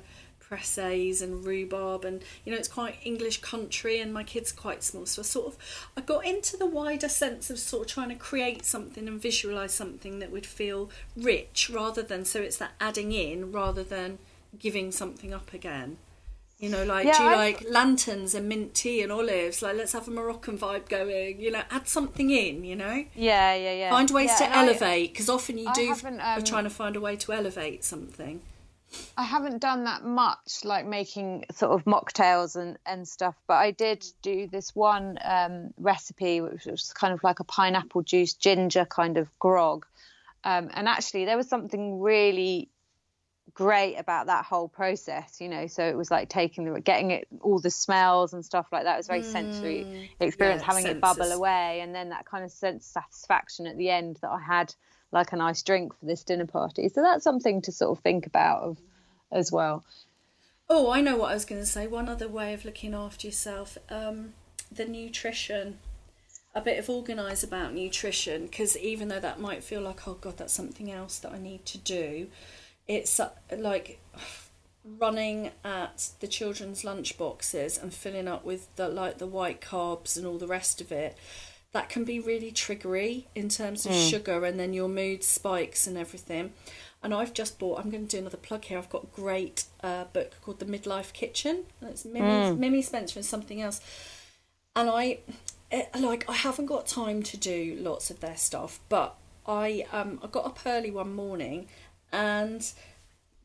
presses 0.54 1.22
and 1.22 1.44
rhubarb 1.44 2.04
and 2.04 2.20
you 2.44 2.50
know 2.50 2.58
it's 2.58 2.66
quite 2.66 2.96
English 3.04 3.40
country 3.40 4.00
and 4.00 4.12
my 4.12 4.24
kids 4.24 4.52
are 4.52 4.56
quite 4.56 4.82
small. 4.82 5.06
So 5.06 5.22
I 5.22 5.24
sort 5.24 5.46
of 5.46 5.56
I 5.96 6.00
got 6.00 6.26
into 6.26 6.56
the 6.56 6.66
wider 6.66 7.08
sense 7.08 7.50
of 7.50 7.58
sort 7.60 7.86
of 7.86 7.92
trying 7.94 8.08
to 8.08 8.16
create 8.16 8.64
something 8.66 9.06
and 9.06 9.22
visualize 9.22 9.72
something 9.72 10.18
that 10.18 10.32
would 10.32 10.44
feel 10.44 10.90
rich 11.16 11.70
rather 11.72 12.02
than 12.02 12.24
so 12.24 12.40
it's 12.40 12.56
that 12.56 12.72
adding 12.80 13.12
in 13.12 13.52
rather 13.52 13.84
than 13.84 14.18
giving 14.58 14.90
something 14.90 15.32
up 15.32 15.54
again. 15.54 15.98
You 16.58 16.68
know 16.68 16.82
like 16.84 17.06
Yeah, 17.06 17.16
do 17.18 17.22
you 17.22 17.28
I've- 17.30 17.36
like 17.64 17.70
lanterns 17.70 18.34
and 18.34 18.48
mint 18.48 18.74
tea 18.74 19.02
and 19.02 19.12
olives? 19.12 19.62
Like 19.62 19.76
let's 19.76 19.92
have 19.92 20.08
a 20.08 20.10
Moroccan 20.10 20.58
vibe 20.58 20.88
going 20.88 21.40
you 21.40 21.52
know 21.52 21.62
add 21.70 21.86
something 21.86 22.28
in 22.28 22.64
you 22.64 22.74
know? 22.74 23.04
Yeah 23.14 23.54
yeah 23.54 23.72
yeah. 23.72 23.90
Find 23.90 24.10
ways 24.10 24.30
Yeah, 24.30 24.48
to 24.48 24.56
elevate 24.56 25.12
because 25.12 25.28
often 25.28 25.58
you 25.58 25.68
I 25.68 25.72
do 25.74 25.86
haven't, 25.86 26.18
are 26.20 26.38
um, 26.38 26.44
trying 26.44 26.64
to 26.64 26.70
find 26.70 26.96
a 26.96 27.00
way 27.00 27.14
to 27.14 27.32
elevate 27.32 27.84
something 27.84 28.40
I 29.16 29.24
haven't 29.24 29.60
done 29.60 29.84
that 29.84 30.04
much, 30.04 30.64
like 30.64 30.86
making 30.86 31.44
sort 31.52 31.72
of 31.72 31.84
mocktails 31.84 32.56
and, 32.56 32.78
and 32.86 33.06
stuff, 33.06 33.34
but 33.46 33.54
I 33.54 33.70
did 33.70 34.04
do 34.22 34.46
this 34.46 34.74
one 34.74 35.18
um, 35.22 35.74
recipe, 35.76 36.40
which 36.40 36.64
was 36.66 36.92
kind 36.94 37.12
of 37.12 37.22
like 37.22 37.40
a 37.40 37.44
pineapple 37.44 38.02
juice 38.02 38.34
ginger 38.34 38.86
kind 38.86 39.18
of 39.18 39.28
grog. 39.38 39.84
Um, 40.42 40.70
and 40.72 40.88
actually, 40.88 41.26
there 41.26 41.36
was 41.36 41.48
something 41.48 42.00
really 42.00 42.70
great 43.52 43.96
about 43.96 44.26
that 44.26 44.44
whole 44.44 44.68
process, 44.68 45.40
you 45.40 45.48
know. 45.48 45.66
So 45.66 45.84
it 45.84 45.96
was 45.96 46.10
like 46.10 46.28
taking 46.28 46.72
the, 46.72 46.80
getting 46.80 47.10
it, 47.10 47.28
all 47.42 47.58
the 47.58 47.70
smells 47.70 48.32
and 48.32 48.44
stuff 48.44 48.68
like 48.72 48.84
that. 48.84 48.94
It 48.94 48.98
was 48.98 49.06
very 49.06 49.22
sensory 49.22 49.86
experience, 50.20 50.62
Yeah, 50.62 50.66
having 50.66 50.86
it 50.86 51.00
bubble 51.00 51.30
away, 51.32 51.80
and 51.80 51.94
then 51.94 52.08
that 52.10 52.24
kind 52.24 52.44
of 52.44 52.50
sense 52.50 52.86
of 52.86 53.02
satisfaction 53.02 53.66
at 53.66 53.76
the 53.76 53.90
end 53.90 54.18
that 54.22 54.30
I 54.30 54.40
had 54.40 54.74
like 55.12 55.32
a 55.32 55.36
nice 55.36 55.62
drink 55.62 55.98
for 55.98 56.06
this 56.06 56.22
dinner 56.22 56.46
party. 56.46 56.88
So 56.88 57.02
that's 57.02 57.24
something 57.24 57.62
to 57.62 57.72
sort 57.72 57.96
of 57.96 58.02
think 58.02 58.26
about 58.26 58.62
of, 58.62 58.78
as 59.32 59.50
well. 59.50 59.84
Oh, 60.68 60.90
I 60.90 61.00
know 61.00 61.16
what 61.16 61.30
I 61.30 61.34
was 61.34 61.44
going 61.44 61.60
to 61.60 61.66
say. 61.66 61.86
One 61.86 62.08
other 62.08 62.28
way 62.28 62.54
of 62.54 62.64
looking 62.64 62.94
after 62.94 63.26
yourself, 63.26 63.76
um, 63.88 64.34
the 64.70 64.86
nutrition. 64.86 65.78
A 66.52 66.60
bit 66.60 66.80
of 66.80 66.90
organise 66.90 67.44
about 67.44 67.74
nutrition 67.74 68.46
because 68.46 68.76
even 68.76 69.06
though 69.06 69.20
that 69.20 69.38
might 69.38 69.62
feel 69.62 69.80
like, 69.82 70.08
oh 70.08 70.14
god, 70.14 70.36
that's 70.36 70.52
something 70.52 70.90
else 70.90 71.16
that 71.20 71.32
I 71.32 71.38
need 71.38 71.64
to 71.66 71.78
do, 71.78 72.26
it's 72.88 73.20
uh, 73.20 73.30
like 73.56 74.00
running 74.84 75.52
at 75.64 76.08
the 76.18 76.26
children's 76.26 76.82
lunch 76.82 77.16
boxes 77.16 77.78
and 77.78 77.94
filling 77.94 78.26
up 78.26 78.44
with 78.44 78.74
the 78.74 78.88
like 78.88 79.18
the 79.18 79.26
white 79.28 79.60
carbs 79.60 80.16
and 80.16 80.26
all 80.26 80.38
the 80.38 80.46
rest 80.46 80.80
of 80.80 80.90
it 80.90 81.16
that 81.72 81.88
can 81.88 82.04
be 82.04 82.18
really 82.18 82.50
triggery 82.50 83.26
in 83.34 83.48
terms 83.48 83.86
of 83.86 83.92
mm. 83.92 84.10
sugar 84.10 84.44
and 84.44 84.58
then 84.58 84.72
your 84.72 84.88
mood 84.88 85.22
spikes 85.22 85.86
and 85.86 85.96
everything 85.96 86.52
and 87.02 87.14
I've 87.14 87.32
just 87.32 87.58
bought 87.58 87.78
I'm 87.78 87.90
going 87.90 88.06
to 88.06 88.16
do 88.16 88.18
another 88.18 88.36
plug 88.36 88.64
here 88.64 88.78
I've 88.78 88.90
got 88.90 89.04
a 89.04 89.20
great 89.20 89.64
uh, 89.82 90.04
book 90.04 90.34
called 90.42 90.58
The 90.58 90.66
Midlife 90.66 91.12
Kitchen 91.12 91.64
and 91.80 91.90
it's 91.90 92.04
Mimi, 92.04 92.26
mm. 92.26 92.58
Mimi 92.58 92.82
Spencer 92.82 93.18
and 93.18 93.26
something 93.26 93.60
else 93.60 93.80
and 94.74 94.90
I 94.90 95.18
it, 95.70 95.88
like 95.98 96.28
I 96.28 96.34
haven't 96.34 96.66
got 96.66 96.86
time 96.86 97.22
to 97.22 97.36
do 97.36 97.76
lots 97.80 98.10
of 98.10 98.20
their 98.20 98.36
stuff 98.36 98.80
but 98.88 99.16
I 99.46 99.86
um 99.92 100.18
I 100.22 100.26
got 100.26 100.46
up 100.46 100.58
early 100.66 100.90
one 100.90 101.14
morning 101.14 101.68
and 102.12 102.72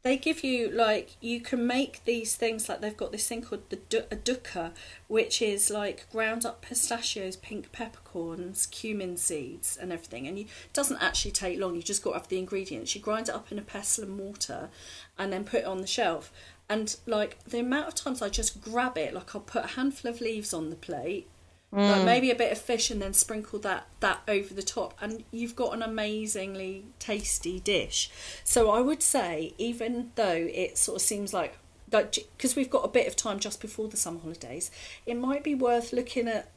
they 0.05 0.17
give 0.17 0.43
you 0.43 0.69
like 0.69 1.15
you 1.19 1.41
can 1.41 1.65
make 1.65 2.05
these 2.05 2.35
things 2.35 2.69
like 2.69 2.79
they've 2.79 2.95
got 2.95 3.11
this 3.11 3.27
thing 3.27 3.41
called 3.41 3.67
the 3.71 4.05
a 4.11 4.15
dukkah 4.15 4.71
which 5.07 5.41
is 5.41 5.71
like 5.71 6.07
ground 6.11 6.45
up 6.45 6.61
pistachios 6.61 7.35
pink 7.35 7.71
peppercorns 7.71 8.67
cumin 8.67 9.17
seeds 9.17 9.75
and 9.75 9.91
everything. 9.91 10.27
And 10.27 10.37
you, 10.37 10.45
it 10.45 10.73
doesn't 10.73 11.01
actually 11.01 11.31
take 11.31 11.59
long. 11.59 11.75
You 11.75 11.81
just 11.81 12.03
got 12.03 12.11
to 12.11 12.19
have 12.19 12.27
the 12.27 12.37
ingredients. 12.37 12.93
You 12.93 13.01
grind 13.01 13.29
it 13.29 13.35
up 13.35 13.51
in 13.51 13.57
a 13.57 13.63
pestle 13.63 14.03
and 14.03 14.15
mortar 14.15 14.69
and 15.17 15.33
then 15.33 15.43
put 15.43 15.61
it 15.61 15.65
on 15.65 15.81
the 15.81 15.87
shelf. 15.87 16.31
And 16.69 16.95
like 17.07 17.43
the 17.43 17.59
amount 17.59 17.87
of 17.87 17.95
times 17.95 18.21
i 18.21 18.29
just 18.29 18.59
grab 18.59 18.97
it 18.97 19.13
like 19.13 19.35
i'll 19.35 19.41
put 19.41 19.65
a 19.65 19.67
handful 19.67 20.09
of 20.09 20.19
leaves 20.19 20.51
on 20.51 20.71
the 20.71 20.75
plate 20.75 21.27
Mm. 21.76 21.91
Like 21.91 22.05
maybe 22.05 22.32
a 22.32 22.36
bit 22.36 22.53
of 22.53 22.57
fish 22.57 22.89
and 22.89 23.01
then 23.01 23.13
sprinkle 23.13 23.59
that 23.59 23.88
that 23.99 24.21
over 24.30 24.53
the 24.53 24.63
top, 24.63 24.97
and 25.01 25.26
you've 25.32 25.57
got 25.57 25.73
an 25.73 25.82
amazingly 25.82 26.86
tasty 26.99 27.59
dish. 27.59 28.09
So 28.45 28.71
I 28.71 28.80
would 28.80 29.03
say, 29.03 29.53
even 29.57 30.11
though 30.15 30.47
it 30.53 30.78
sort 30.78 30.95
of 30.95 31.01
seems 31.01 31.34
like 31.34 31.57
because 31.89 32.55
we've 32.55 32.69
got 32.69 32.84
a 32.84 32.89
bit 32.89 33.07
of 33.07 33.15
time 33.15 33.39
just 33.39 33.61
before 33.61 33.88
the 33.89 33.97
summer 33.97 34.19
holidays, 34.19 34.71
it 35.05 35.15
might 35.15 35.43
be 35.43 35.53
worth 35.53 35.93
looking 35.93 36.28
at 36.28 36.49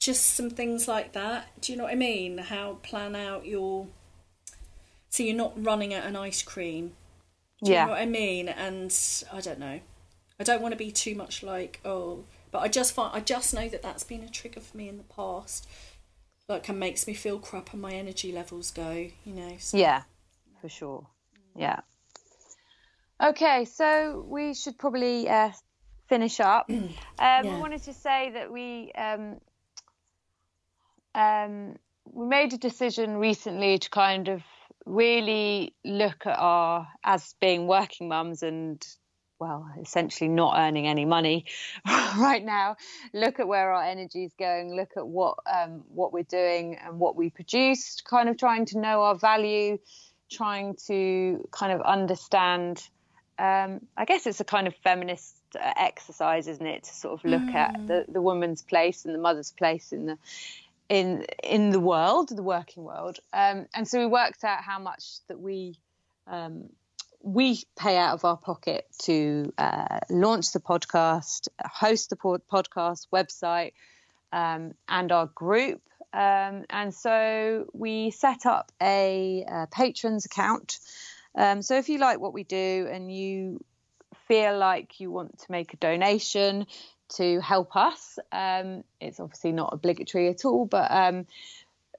just 0.00 0.26
some 0.34 0.50
things 0.50 0.88
like 0.88 1.12
that. 1.12 1.48
Do 1.60 1.72
you 1.72 1.78
know 1.78 1.84
what 1.84 1.92
I 1.92 1.96
mean? 1.96 2.38
How 2.38 2.78
plan 2.82 3.14
out 3.14 3.46
your 3.46 3.86
so 5.10 5.22
you're 5.22 5.36
not 5.36 5.52
running 5.62 5.94
at 5.94 6.06
an 6.06 6.16
ice 6.16 6.42
cream. 6.42 6.94
Do 7.62 7.70
you 7.70 7.76
yeah. 7.76 7.84
know 7.84 7.92
what 7.92 8.00
I 8.00 8.06
mean? 8.06 8.48
And 8.48 8.92
I 9.32 9.40
don't 9.40 9.60
know. 9.60 9.80
I 10.40 10.42
don't 10.42 10.60
want 10.60 10.72
to 10.72 10.76
be 10.76 10.90
too 10.90 11.14
much 11.14 11.42
like, 11.42 11.80
oh, 11.84 12.24
but 12.54 12.62
I 12.62 12.68
just 12.68 12.94
find 12.94 13.10
I 13.12 13.18
just 13.18 13.52
know 13.52 13.68
that 13.68 13.82
that's 13.82 14.04
been 14.04 14.22
a 14.22 14.28
trigger 14.28 14.60
for 14.60 14.76
me 14.76 14.88
in 14.88 14.96
the 14.96 15.02
past. 15.02 15.68
Like, 16.48 16.68
it 16.68 16.74
makes 16.74 17.04
me 17.08 17.12
feel 17.12 17.40
crap 17.40 17.72
and 17.72 17.82
my 17.82 17.92
energy 17.92 18.30
levels 18.30 18.70
go. 18.70 19.08
You 19.24 19.34
know. 19.34 19.56
So. 19.58 19.76
Yeah, 19.76 20.02
for 20.60 20.68
sure. 20.68 21.04
Yeah. 21.56 21.80
Okay, 23.20 23.64
so 23.64 24.24
we 24.28 24.54
should 24.54 24.78
probably 24.78 25.28
uh, 25.28 25.50
finish 26.08 26.38
up. 26.38 26.70
Um, 26.70 26.90
yeah. 27.18 27.40
I 27.56 27.58
wanted 27.58 27.82
to 27.84 27.92
say 27.92 28.30
that 28.34 28.52
we 28.52 28.92
um, 28.92 29.40
um, 31.16 31.76
we 32.12 32.26
made 32.26 32.52
a 32.52 32.58
decision 32.58 33.16
recently 33.16 33.78
to 33.78 33.90
kind 33.90 34.28
of 34.28 34.42
really 34.86 35.74
look 35.84 36.24
at 36.24 36.38
our 36.38 36.86
as 37.02 37.34
being 37.40 37.66
working 37.66 38.06
mums 38.06 38.44
and 38.44 38.86
well, 39.38 39.68
essentially 39.80 40.28
not 40.28 40.58
earning 40.58 40.86
any 40.86 41.04
money 41.04 41.46
right 41.86 42.44
now. 42.44 42.76
Look 43.12 43.40
at 43.40 43.48
where 43.48 43.72
our 43.72 43.82
energy 43.82 44.24
is 44.24 44.32
going. 44.38 44.74
Look 44.74 44.92
at 44.96 45.06
what 45.06 45.38
um, 45.52 45.82
what 45.88 46.12
we're 46.12 46.22
doing 46.22 46.76
and 46.76 46.98
what 46.98 47.16
we 47.16 47.30
produced. 47.30 48.04
Kind 48.04 48.28
of 48.28 48.36
trying 48.36 48.66
to 48.66 48.78
know 48.78 49.02
our 49.02 49.16
value, 49.16 49.78
trying 50.30 50.76
to 50.86 51.48
kind 51.50 51.72
of 51.72 51.80
understand. 51.82 52.88
Um, 53.38 53.80
I 53.96 54.04
guess 54.04 54.26
it's 54.26 54.40
a 54.40 54.44
kind 54.44 54.68
of 54.68 54.76
feminist 54.76 55.36
uh, 55.60 55.72
exercise, 55.76 56.46
isn't 56.46 56.66
it, 56.66 56.84
to 56.84 56.94
sort 56.94 57.18
of 57.18 57.28
look 57.28 57.42
mm. 57.42 57.54
at 57.54 57.86
the, 57.88 58.04
the 58.08 58.22
woman's 58.22 58.62
place 58.62 59.04
and 59.04 59.12
the 59.12 59.18
mother's 59.18 59.50
place 59.50 59.92
in 59.92 60.06
the 60.06 60.18
in 60.88 61.24
in 61.42 61.70
the 61.70 61.80
world, 61.80 62.28
the 62.28 62.42
working 62.42 62.84
world. 62.84 63.18
Um, 63.32 63.66
and 63.74 63.88
so 63.88 63.98
we 63.98 64.06
worked 64.06 64.44
out 64.44 64.62
how 64.62 64.78
much 64.78 65.18
that 65.28 65.40
we 65.40 65.78
um, 66.26 66.68
we 67.24 67.62
pay 67.76 67.96
out 67.96 68.12
of 68.12 68.24
our 68.26 68.36
pocket 68.36 68.86
to 68.98 69.50
uh, 69.56 70.00
launch 70.10 70.52
the 70.52 70.60
podcast, 70.60 71.48
host 71.64 72.10
the 72.10 72.16
pod- 72.16 72.42
podcast 72.52 73.06
website, 73.12 73.72
um, 74.30 74.74
and 74.88 75.10
our 75.10 75.26
group. 75.26 75.80
Um, 76.12 76.64
and 76.68 76.94
so 76.94 77.66
we 77.72 78.10
set 78.10 78.44
up 78.44 78.70
a, 78.80 79.42
a 79.48 79.66
Patreon 79.68 80.24
account. 80.24 80.78
Um, 81.34 81.62
so 81.62 81.76
if 81.76 81.88
you 81.88 81.98
like 81.98 82.20
what 82.20 82.34
we 82.34 82.44
do 82.44 82.88
and 82.92 83.10
you 83.12 83.64
feel 84.28 84.56
like 84.58 85.00
you 85.00 85.10
want 85.10 85.38
to 85.38 85.46
make 85.50 85.72
a 85.72 85.78
donation 85.78 86.66
to 87.16 87.40
help 87.40 87.74
us, 87.74 88.18
um, 88.32 88.84
it's 89.00 89.18
obviously 89.18 89.52
not 89.52 89.70
obligatory 89.72 90.28
at 90.28 90.44
all, 90.44 90.66
but 90.66 90.90
um, 90.90 91.26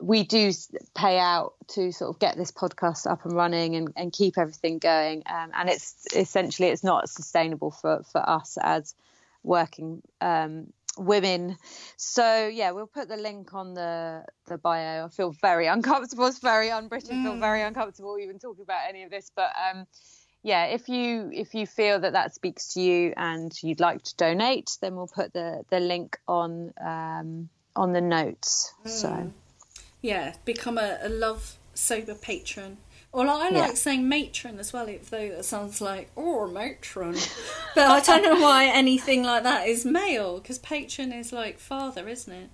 we 0.02 0.24
do 0.24 0.52
pay 0.96 1.20
out 1.20 1.54
to 1.70 1.92
sort 1.92 2.10
of 2.14 2.20
get 2.20 2.38
this 2.38 2.52
podcast 2.52 3.10
up 3.10 3.26
and 3.26 3.34
running 3.34 3.76
and, 3.76 3.94
and 3.96 4.12
keep 4.12 4.38
everything 4.38 4.80
going. 4.80 5.24
Um, 5.26 5.52
and 5.54 5.70
it's 5.70 6.08
essentially 6.16 6.70
it's 6.70 6.84
not 6.84 7.10
sustainable 7.10 7.72
for, 7.72 8.04
for 8.12 8.28
us 8.28 8.58
as 8.62 8.94
working 9.44 10.02
um, 10.22 10.68
women. 10.98 11.58
So 11.98 12.48
yeah, 12.48 12.72
we'll 12.72 12.88
put 12.88 13.08
the 13.08 13.18
link 13.18 13.54
on 13.54 13.74
the 13.74 14.26
the 14.48 14.58
bio. 14.58 15.06
I 15.06 15.10
feel 15.10 15.32
very 15.32 15.68
uncomfortable. 15.68 16.26
It's 16.26 16.40
very 16.40 16.72
un-British. 16.72 17.10
Mm. 17.10 17.24
feel 17.24 17.40
very 17.40 17.62
uncomfortable 17.62 18.18
even 18.20 18.40
talking 18.40 18.64
about 18.64 18.82
any 18.88 19.04
of 19.04 19.12
this. 19.12 19.32
But 19.36 19.52
um, 19.72 19.88
yeah, 20.44 20.66
if 20.66 20.90
you 20.90 21.32
if 21.34 21.56
you 21.56 21.66
feel 21.66 22.00
that 22.00 22.14
that 22.14 22.36
speaks 22.36 22.74
to 22.74 22.82
you 22.82 23.14
and 23.16 23.52
you'd 23.64 23.80
like 23.80 24.04
to 24.04 24.16
donate, 24.16 24.78
then 24.82 24.96
we'll 24.96 25.08
put 25.08 25.34
the 25.34 25.64
the 25.70 25.80
link 25.80 26.18
on 26.28 26.74
um, 26.84 27.50
on 27.76 27.94
the 27.94 28.02
notes. 28.02 28.74
Mm. 28.86 28.90
So 28.90 29.34
yeah, 30.06 30.36
become 30.46 30.78
a, 30.78 31.00
a 31.02 31.10
love 31.10 31.58
sober 31.74 32.14
patron. 32.14 32.78
Well, 33.12 33.30
I 33.30 33.50
like 33.50 33.54
yeah. 33.54 33.74
saying 33.74 34.08
matron 34.08 34.60
as 34.60 34.72
well, 34.72 34.86
though 34.86 35.18
it 35.18 35.46
sounds 35.46 35.82
like, 35.82 36.12
oh, 36.16 36.48
matron. 36.48 37.16
but 37.76 37.88
I 37.88 38.02
don't 38.02 38.22
know 38.22 38.42
why 38.42 38.66
anything 38.66 39.24
like 39.24 39.44
that 39.44 39.68
is 39.68 39.84
male, 39.86 40.40
because 40.40 40.60
patron 40.60 41.12
is 41.12 41.32
like 41.34 41.58
father, 41.60 42.08
isn't 42.08 42.32
it? 42.32 42.50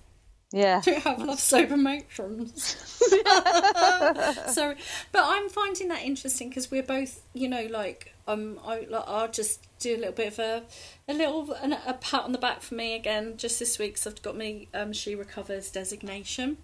Yeah. 0.52 0.80
To 0.80 0.94
have 1.00 1.18
love 1.18 1.40
sober 1.40 1.76
matrons. 1.76 2.62
Sorry. 4.54 4.76
But 5.10 5.22
I'm 5.24 5.48
finding 5.48 5.88
that 5.88 6.02
interesting 6.04 6.48
because 6.50 6.70
we're 6.70 6.82
both, 6.82 7.22
you 7.32 7.48
know, 7.48 7.66
like, 7.70 8.14
um, 8.28 8.60
I, 8.64 8.86
like, 8.88 9.04
I'll 9.06 9.30
just 9.30 9.66
do 9.78 9.96
a 9.96 9.98
little 9.98 10.12
bit 10.12 10.28
of 10.28 10.38
a, 10.38 10.62
a 11.08 11.14
little, 11.14 11.52
a, 11.52 11.80
a 11.86 11.94
pat 11.94 12.22
on 12.22 12.32
the 12.32 12.38
back 12.38 12.60
for 12.60 12.74
me 12.74 12.94
again 12.94 13.36
just 13.36 13.58
this 13.58 13.78
week. 13.78 13.96
So 13.96 14.10
I've 14.10 14.22
got 14.22 14.36
me, 14.36 14.68
um, 14.74 14.92
She 14.92 15.14
Recovers 15.14 15.70
designation 15.70 16.58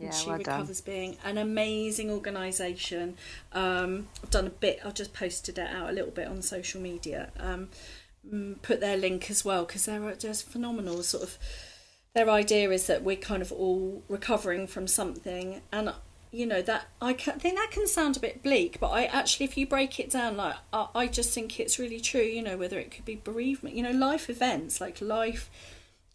yeah, 0.00 0.10
She 0.10 0.28
well 0.28 0.38
Recovers 0.38 0.80
done. 0.80 0.94
being 0.94 1.16
an 1.24 1.38
amazing 1.38 2.10
organisation. 2.10 3.16
Um, 3.52 4.08
I've 4.22 4.30
done 4.30 4.46
a 4.46 4.50
bit, 4.50 4.80
I've 4.84 4.94
just 4.94 5.12
posted 5.12 5.58
it 5.58 5.68
out 5.68 5.90
a 5.90 5.92
little 5.92 6.10
bit 6.10 6.28
on 6.28 6.42
social 6.42 6.80
media. 6.80 7.30
Um, 7.38 7.68
put 8.62 8.80
their 8.80 8.96
link 8.96 9.30
as 9.30 9.44
well 9.44 9.64
because 9.64 9.84
they're 9.86 10.14
just 10.14 10.48
phenomenal. 10.48 11.02
Sort 11.02 11.22
of, 11.24 11.38
their 12.14 12.28
idea 12.30 12.70
is 12.70 12.86
that 12.86 13.02
we're 13.02 13.16
kind 13.16 13.42
of 13.42 13.52
all 13.52 14.02
recovering 14.08 14.66
from 14.66 14.86
something, 14.86 15.60
and 15.72 15.92
you 16.30 16.46
know 16.46 16.62
that 16.62 16.86
I, 17.00 17.12
can, 17.14 17.34
I 17.34 17.38
think 17.38 17.56
that 17.56 17.70
can 17.70 17.86
sound 17.86 18.16
a 18.16 18.20
bit 18.20 18.42
bleak, 18.42 18.78
but 18.80 18.90
I 18.90 19.04
actually, 19.04 19.44
if 19.44 19.56
you 19.56 19.66
break 19.66 19.98
it 19.98 20.10
down, 20.10 20.36
like 20.36 20.56
I, 20.72 20.88
I 20.94 21.06
just 21.06 21.34
think 21.34 21.58
it's 21.58 21.78
really 21.78 22.00
true. 22.00 22.20
You 22.22 22.42
know, 22.42 22.56
whether 22.56 22.78
it 22.78 22.90
could 22.90 23.04
be 23.04 23.16
bereavement, 23.16 23.74
you 23.74 23.82
know, 23.82 23.90
life 23.90 24.30
events 24.30 24.80
like 24.80 25.00
life 25.00 25.50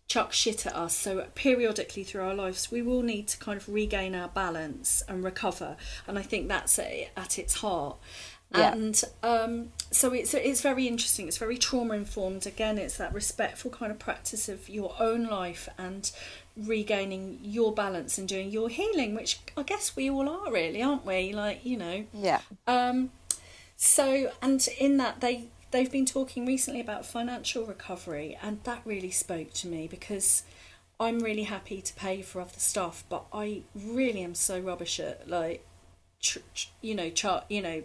chuck 0.08 0.34
shit 0.34 0.66
at 0.66 0.76
us. 0.76 0.96
So 0.96 1.26
periodically 1.36 2.04
through 2.04 2.24
our 2.24 2.34
lives, 2.34 2.72
we 2.72 2.82
will 2.82 3.02
need 3.02 3.28
to 3.30 3.38
kind 3.38 3.60
of 3.60 3.68
regain 3.68 4.16
our 4.16 4.30
balance 4.30 5.04
and 5.08 5.24
recover. 5.24 5.78
And 6.08 6.18
I 6.18 6.22
think 6.22 6.48
that's 6.48 6.80
at 6.80 7.38
its 7.38 7.56
heart. 7.56 7.98
Yeah. 8.56 8.72
And 8.72 9.04
um, 9.24 9.72
so 9.92 10.14
it's 10.14 10.34
it's 10.34 10.62
very 10.62 10.88
interesting. 10.88 11.28
It's 11.28 11.38
very 11.38 11.58
trauma 11.58 11.96
informed. 11.96 12.48
Again, 12.48 12.78
it's 12.78 12.96
that 12.98 13.14
respectful 13.14 13.72
kind 13.72 13.92
of 13.92 14.00
practice 14.00 14.48
of 14.48 14.70
your 14.70 14.96
own 15.00 15.26
life 15.26 15.68
and 15.78 16.10
regaining 16.56 17.40
your 17.44 17.74
balance 17.74 18.18
and 18.18 18.26
doing 18.26 18.50
your 18.50 18.70
healing, 18.70 19.16
which 19.16 19.40
I 19.58 19.64
guess 19.64 19.98
we 19.98 20.10
all 20.10 20.30
are 20.30 20.52
really, 20.52 20.82
aren't 20.82 21.06
we? 21.06 21.34
Like 21.34 21.66
you 21.66 21.76
know. 21.76 22.06
Yeah. 22.14 22.40
Um. 22.66 23.12
So 23.76 24.32
and 24.42 24.66
in 24.80 24.96
that 24.96 25.20
they 25.20 25.50
they've 25.72 25.92
been 25.92 26.06
talking 26.06 26.46
recently 26.46 26.82
about 26.82 27.06
financial 27.06 27.66
recovery, 27.66 28.38
and 28.42 28.64
that 28.64 28.82
really 28.86 29.12
spoke 29.12 29.54
to 29.54 29.68
me 29.68 29.88
because 29.88 30.44
I'm 31.00 31.20
really 31.20 31.44
happy 31.44 31.82
to 31.82 31.94
pay 31.94 32.22
for 32.22 32.42
other 32.42 32.52
stuff, 32.58 33.04
but 33.10 33.26
I 33.32 33.64
really 33.76 34.22
am 34.24 34.34
so 34.34 34.60
rubbish 34.60 35.00
at 35.00 35.30
like, 35.30 35.66
tr- 36.22 36.40
tr- 36.56 36.70
you 36.82 36.96
know, 36.96 37.10
chart, 37.10 37.46
you 37.50 37.62
know, 37.62 37.84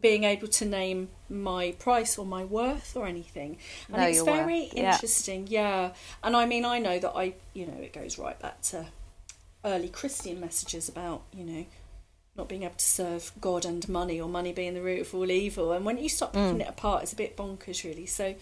being 0.00 0.24
able 0.24 0.48
to 0.48 0.64
name 0.64 1.08
my 1.28 1.72
price 1.78 2.16
or 2.16 2.24
my 2.24 2.44
worth 2.44 2.96
or 2.96 3.06
anything, 3.06 3.58
and 3.88 3.98
no, 3.98 4.08
it's 4.08 4.22
very 4.22 4.64
interesting, 4.74 5.46
yeah. 5.48 5.88
yeah. 5.88 5.92
And 6.22 6.36
I 6.36 6.46
mean, 6.46 6.64
I 6.64 6.78
know 6.78 6.98
that 6.98 7.12
I, 7.14 7.34
you 7.52 7.66
know, 7.66 7.78
it 7.80 7.92
goes 7.92 8.18
right 8.18 8.38
back 8.38 8.62
to 8.62 8.86
early 9.64 9.88
Christian 9.88 10.40
messages 10.40 10.88
about, 10.88 11.22
you 11.32 11.44
know, 11.44 11.66
not 12.36 12.48
being 12.48 12.64
able 12.64 12.74
to 12.74 12.84
serve 12.84 13.32
God 13.40 13.64
and 13.64 13.88
money, 13.88 14.20
or 14.20 14.28
money 14.28 14.52
being 14.52 14.74
the 14.74 14.82
root 14.82 15.02
of 15.02 15.14
all 15.14 15.30
evil. 15.30 15.72
And 15.72 15.84
when 15.84 15.98
you 15.98 16.08
start 16.08 16.32
mm. 16.32 16.44
picking 16.46 16.60
it 16.62 16.68
apart, 16.68 17.04
it's 17.04 17.12
a 17.12 17.16
bit 17.16 17.36
bonkers, 17.36 17.84
really. 17.84 18.06
So, 18.06 18.34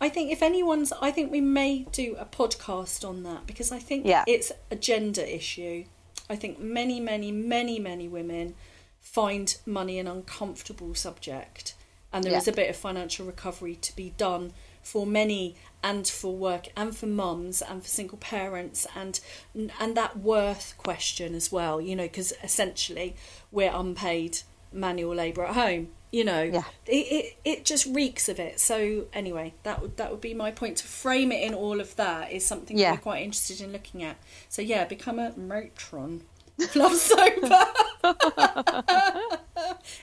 I 0.00 0.08
think 0.08 0.30
if 0.30 0.42
anyone's, 0.42 0.92
I 1.00 1.10
think 1.10 1.32
we 1.32 1.40
may 1.40 1.84
do 1.90 2.16
a 2.18 2.26
podcast 2.26 3.08
on 3.08 3.22
that 3.22 3.46
because 3.46 3.72
I 3.72 3.78
think 3.78 4.06
Yeah. 4.06 4.24
it's 4.26 4.52
a 4.70 4.76
gender 4.76 5.22
issue. 5.22 5.84
I 6.28 6.36
think 6.36 6.60
many, 6.60 7.00
many, 7.00 7.32
many, 7.32 7.78
many 7.78 8.06
women 8.06 8.54
find 9.00 9.56
money 9.64 9.98
an 9.98 10.06
uncomfortable 10.06 10.94
subject, 10.94 11.74
and 12.12 12.24
there 12.24 12.36
is 12.36 12.46
Yeah. 12.46 12.52
a 12.52 12.56
bit 12.56 12.68
of 12.68 12.76
financial 12.76 13.24
recovery 13.24 13.76
to 13.76 13.96
be 13.96 14.10
done 14.18 14.52
for 14.82 15.06
many 15.06 15.56
and 15.82 16.06
for 16.08 16.36
work 16.36 16.68
and 16.76 16.96
for 16.96 17.06
mums 17.06 17.62
and 17.62 17.82
for 17.82 17.88
single 17.88 18.18
parents 18.18 18.86
and 18.96 19.20
and 19.54 19.96
that 19.96 20.18
worth 20.18 20.74
question 20.76 21.34
as 21.34 21.52
well 21.52 21.80
you 21.80 21.94
know 21.94 22.02
because 22.04 22.32
essentially 22.42 23.14
we're 23.52 23.70
unpaid 23.72 24.38
manual 24.72 25.14
labor 25.14 25.44
at 25.44 25.54
home 25.54 25.88
you 26.10 26.24
know. 26.24 26.42
Yeah. 26.42 26.62
it, 26.86 26.90
it 26.90 27.36
it 27.44 27.64
just 27.66 27.84
reeks 27.86 28.30
of 28.30 28.40
it. 28.40 28.60
So 28.60 29.04
anyway 29.12 29.52
that 29.62 29.82
would 29.82 29.98
that 29.98 30.10
would 30.10 30.22
be 30.22 30.32
my 30.32 30.50
point. 30.50 30.78
To 30.78 30.86
frame 30.86 31.30
it 31.32 31.42
in 31.42 31.52
all 31.52 31.80
of 31.80 31.94
that 31.96 32.32
is 32.32 32.46
something 32.46 32.78
Yeah. 32.78 32.92
we're 32.92 32.96
quite 32.98 33.22
interested 33.22 33.60
in 33.60 33.72
looking 33.72 34.02
at. 34.02 34.16
So 34.48 34.62
yeah 34.62 34.86
become 34.86 35.18
a 35.18 35.34
matron 35.36 36.22
love 36.74 36.94
sober. 36.96 37.64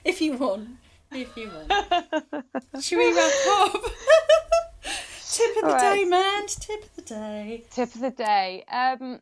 If 0.04 0.22
you 0.22 0.34
want. 0.38 0.70
If 1.12 1.36
you 1.36 1.50
want. 1.50 1.72
Should 2.84 2.98
we 3.00 3.14
wrap 3.14 3.34
up 3.48 3.82
tip 5.36 5.56
of 5.58 5.64
the 5.64 5.76
right. 5.76 5.96
day 5.96 6.06
man 6.06 6.48
tip 6.48 6.84
of 6.84 6.96
the 6.96 7.02
day 7.02 7.64
Tip 7.72 7.96
of 7.96 8.02
the 8.02 8.10
day. 8.12 8.64
Um, 8.72 9.20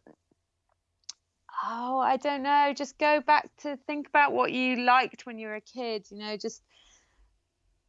oh, 1.65 1.99
I 1.99 2.17
don't 2.17 2.43
know. 2.43 2.73
Just 2.75 2.97
go 2.97 3.21
back 3.21 3.49
to 3.61 3.77
think 3.87 4.07
about 4.07 4.33
what 4.33 4.51
you 4.51 4.83
liked 4.83 5.25
when 5.25 5.37
you 5.37 5.47
were 5.47 5.55
a 5.55 5.61
kid. 5.61 6.05
You 6.11 6.19
know, 6.19 6.37
just 6.37 6.61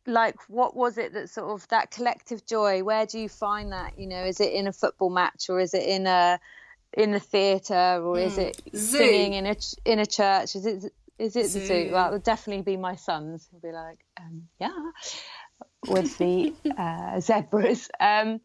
like 0.07 0.37
what 0.49 0.77
was 0.77 0.99
it 0.99 1.15
that 1.15 1.31
sort 1.31 1.51
of 1.51 1.67
that 1.69 1.91
collective 1.91 2.47
joy? 2.47 2.83
Where 2.83 3.07
do 3.07 3.19
you 3.19 3.29
find 3.29 3.73
that? 3.73 3.99
You 3.99 4.07
know, 4.07 4.25
is 4.25 4.41
it 4.41 4.53
in 4.53 4.67
a 4.67 4.73
football 4.73 5.11
match 5.11 5.49
or 5.49 5.61
is 5.61 5.75
it 5.75 5.85
in 5.85 6.07
a 6.07 6.39
in 6.93 7.15
a 7.15 7.21
theatre 7.21 8.01
or 8.03 8.19
is 8.19 8.39
it 8.39 8.61
Zoo. 8.75 8.99
singing 8.99 9.35
in 9.35 9.47
a 9.47 9.57
in 9.85 9.99
a 9.99 10.07
church? 10.07 10.57
Is 10.57 10.67
it 10.67 10.93
is 11.19 11.37
it 11.37 11.43
the 11.43 11.49
Zoo. 11.49 11.67
zoo? 11.67 11.89
Well, 11.93 12.09
it 12.09 12.13
would 12.13 12.23
definitely 12.23 12.63
be 12.63 12.77
my 12.77 12.97
sons. 12.97 13.49
He'll 13.51 13.61
be 13.61 13.73
like, 13.73 13.99
um, 14.19 14.49
yeah, 14.61 14.73
with 15.89 16.17
the 16.19 16.55
uh, 16.79 17.21
zebras. 17.21 17.91
Um, 18.01 18.41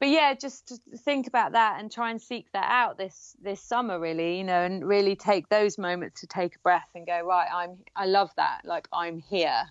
but 0.00 0.08
yeah, 0.08 0.34
just 0.34 0.68
to 0.68 0.78
think 0.98 1.26
about 1.26 1.52
that 1.52 1.80
and 1.80 1.90
try 1.90 2.10
and 2.10 2.20
seek 2.20 2.50
that 2.52 2.66
out 2.68 2.98
this 2.98 3.36
this 3.40 3.60
summer, 3.60 3.98
really, 3.98 4.38
you 4.38 4.44
know, 4.44 4.62
and 4.62 4.86
really 4.86 5.16
take 5.16 5.48
those 5.48 5.78
moments 5.78 6.20
to 6.20 6.26
take 6.26 6.56
a 6.56 6.58
breath 6.58 6.88
and 6.94 7.06
go, 7.06 7.20
right, 7.24 7.48
I'm 7.52 7.78
I 7.96 8.06
love 8.06 8.30
that, 8.36 8.62
like 8.64 8.88
I'm 8.92 9.18
here, 9.20 9.62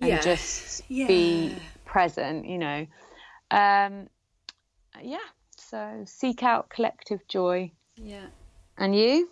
and 0.00 0.10
Yeah. 0.10 0.20
just 0.20 0.82
Yeah. 0.88 1.06
be 1.08 1.56
present, 1.84 2.46
you 2.46 2.58
know. 2.58 2.86
Um, 3.50 4.08
yeah, 5.02 5.18
so 5.56 6.04
seek 6.06 6.42
out 6.42 6.68
collective 6.68 7.26
joy. 7.28 7.72
yeah 7.96 8.26
And 8.78 8.94
you? 8.94 9.28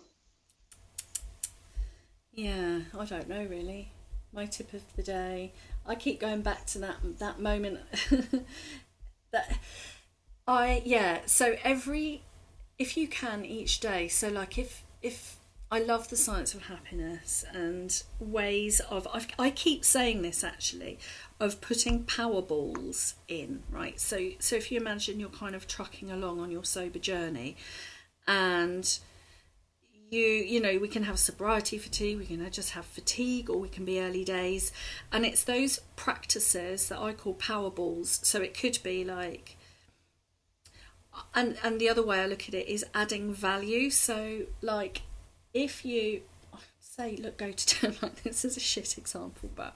Yeah, 2.33 2.79
I 2.97 3.05
don't 3.05 3.29
know 3.29 3.45
really. 3.45 3.91
My 4.33 4.45
tip 4.47 4.73
of 4.73 4.81
the 4.95 5.03
day. 5.03 5.53
I 5.85 5.95
keep 5.95 6.19
going 6.19 6.41
back 6.41 6.65
to 6.67 6.79
that 6.79 6.97
that 7.19 7.39
moment. 7.39 7.79
that 9.31 9.57
I 10.47 10.81
yeah. 10.85 11.19
So 11.25 11.55
every 11.63 12.23
if 12.77 12.97
you 12.97 13.07
can 13.07 13.45
each 13.45 13.79
day. 13.79 14.07
So 14.07 14.29
like 14.29 14.57
if 14.57 14.83
if 15.01 15.37
I 15.71 15.79
love 15.79 16.09
the 16.09 16.17
science 16.17 16.53
of 16.53 16.63
happiness 16.63 17.43
and 17.51 18.03
ways 18.19 18.79
of 18.79 19.07
I've, 19.11 19.27
I 19.39 19.49
keep 19.49 19.83
saying 19.83 20.21
this 20.21 20.43
actually 20.43 20.99
of 21.39 21.61
putting 21.61 22.03
power 22.03 22.41
balls 22.41 23.15
in 23.27 23.63
right. 23.71 23.99
So 23.99 24.29
so 24.39 24.55
if 24.55 24.71
you 24.71 24.79
imagine 24.79 25.19
you're 25.19 25.29
kind 25.29 25.55
of 25.55 25.67
trucking 25.67 26.11
along 26.11 26.39
on 26.39 26.51
your 26.51 26.63
sober 26.63 26.99
journey, 26.99 27.57
and 28.27 28.99
you 30.13 30.25
you 30.25 30.61
know 30.61 30.77
we 30.77 30.87
can 30.87 31.03
have 31.03 31.17
sobriety 31.19 31.77
fatigue 31.77 32.17
we 32.17 32.25
can 32.25 32.49
just 32.51 32.71
have 32.71 32.85
fatigue 32.85 33.49
or 33.49 33.57
we 33.57 33.69
can 33.69 33.85
be 33.85 33.99
early 33.99 34.23
days. 34.23 34.71
And 35.11 35.25
it's 35.25 35.43
those 35.43 35.79
practices 35.95 36.89
that 36.89 36.99
i 36.99 37.13
call 37.13 37.33
power 37.33 37.69
balls 37.69 38.19
so 38.23 38.41
it 38.41 38.57
could 38.57 38.77
be 38.83 39.03
like 39.03 39.57
and 41.35 41.57
and 41.63 41.79
the 41.79 41.89
other 41.89 42.05
way 42.05 42.19
i 42.19 42.25
look 42.25 42.47
at 42.47 42.53
it 42.53 42.67
is 42.67 42.85
adding 42.93 43.33
value. 43.33 43.89
So 43.89 44.43
like 44.61 45.01
if 45.53 45.83
you 45.83 46.21
say 46.79 47.15
look 47.15 47.37
go 47.37 47.51
to 47.51 47.87
like 48.01 48.23
this 48.23 48.45
is 48.45 48.55
a 48.55 48.59
shit 48.59 48.97
example 48.97 49.49
but 49.55 49.75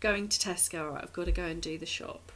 going 0.00 0.28
to 0.28 0.38
tesco 0.38 0.92
right 0.92 1.02
i've 1.02 1.12
got 1.12 1.26
to 1.26 1.32
go 1.32 1.44
and 1.44 1.60
do 1.60 1.76
the 1.78 1.86
shop 1.86 2.32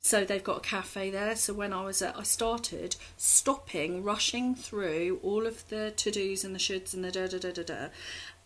so 0.00 0.24
they've 0.24 0.44
got 0.44 0.58
a 0.58 0.60
cafe 0.60 1.10
there. 1.10 1.34
So 1.34 1.52
when 1.52 1.72
I 1.72 1.84
was 1.84 2.00
at, 2.00 2.16
I 2.16 2.22
started 2.22 2.94
stopping, 3.16 4.04
rushing 4.04 4.54
through 4.54 5.18
all 5.22 5.46
of 5.46 5.68
the 5.68 5.92
to 5.96 6.10
dos 6.12 6.44
and 6.44 6.54
the 6.54 6.60
shoulds 6.60 6.94
and 6.94 7.02
the 7.02 7.10
da 7.10 7.26
da 7.26 7.38
da 7.38 7.50
da 7.50 7.62
da, 7.64 7.88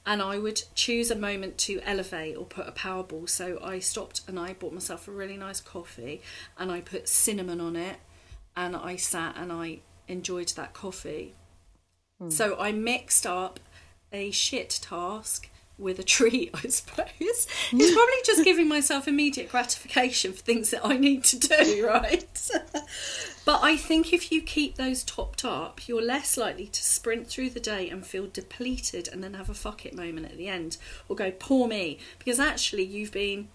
and 0.06 0.22
I 0.22 0.38
would 0.38 0.62
choose 0.74 1.10
a 1.10 1.16
moment 1.16 1.58
to 1.58 1.80
elevate 1.84 2.36
or 2.36 2.46
put 2.46 2.66
a 2.66 2.72
power 2.72 3.02
ball. 3.02 3.26
So 3.26 3.58
I 3.62 3.78
stopped 3.78 4.22
and 4.26 4.38
I 4.38 4.54
bought 4.54 4.72
myself 4.72 5.06
a 5.06 5.10
really 5.10 5.36
nice 5.36 5.60
coffee, 5.60 6.22
and 6.58 6.72
I 6.72 6.80
put 6.80 7.08
cinnamon 7.08 7.60
on 7.60 7.76
it, 7.76 7.98
and 8.56 8.74
I 8.74 8.96
sat 8.96 9.36
and 9.36 9.52
I 9.52 9.80
enjoyed 10.08 10.48
that 10.56 10.72
coffee. 10.72 11.34
Hmm. 12.18 12.30
So 12.30 12.58
I 12.58 12.72
mixed 12.72 13.26
up 13.26 13.60
a 14.12 14.30
shit 14.30 14.80
task 14.82 15.49
with 15.80 15.98
a 15.98 16.02
treat, 16.02 16.50
I 16.54 16.68
suppose. 16.68 17.06
It's 17.72 17.94
probably 17.94 18.14
just 18.24 18.44
giving 18.44 18.68
myself 18.68 19.06
immediate 19.08 19.48
gratification 19.50 20.32
for 20.32 20.42
things 20.42 20.70
that 20.70 20.84
I 20.84 20.96
need 20.96 21.24
to 21.24 21.38
do, 21.38 21.86
right? 21.88 22.50
but 23.44 23.60
I 23.62 23.76
think 23.76 24.12
if 24.12 24.30
you 24.32 24.42
keep 24.42 24.76
those 24.76 25.02
topped 25.04 25.44
up, 25.44 25.88
you're 25.88 26.02
less 26.02 26.36
likely 26.36 26.66
to 26.66 26.82
sprint 26.82 27.26
through 27.28 27.50
the 27.50 27.60
day 27.60 27.88
and 27.88 28.04
feel 28.06 28.26
depleted 28.26 29.08
and 29.08 29.22
then 29.24 29.34
have 29.34 29.48
a 29.48 29.54
fuck 29.54 29.86
it 29.86 29.94
moment 29.94 30.26
at 30.26 30.36
the 30.36 30.48
end 30.48 30.76
or 31.08 31.16
go, 31.16 31.30
poor 31.30 31.66
me. 31.68 31.98
Because 32.18 32.38
actually, 32.40 32.84
you've 32.84 33.12
been 33.12 33.48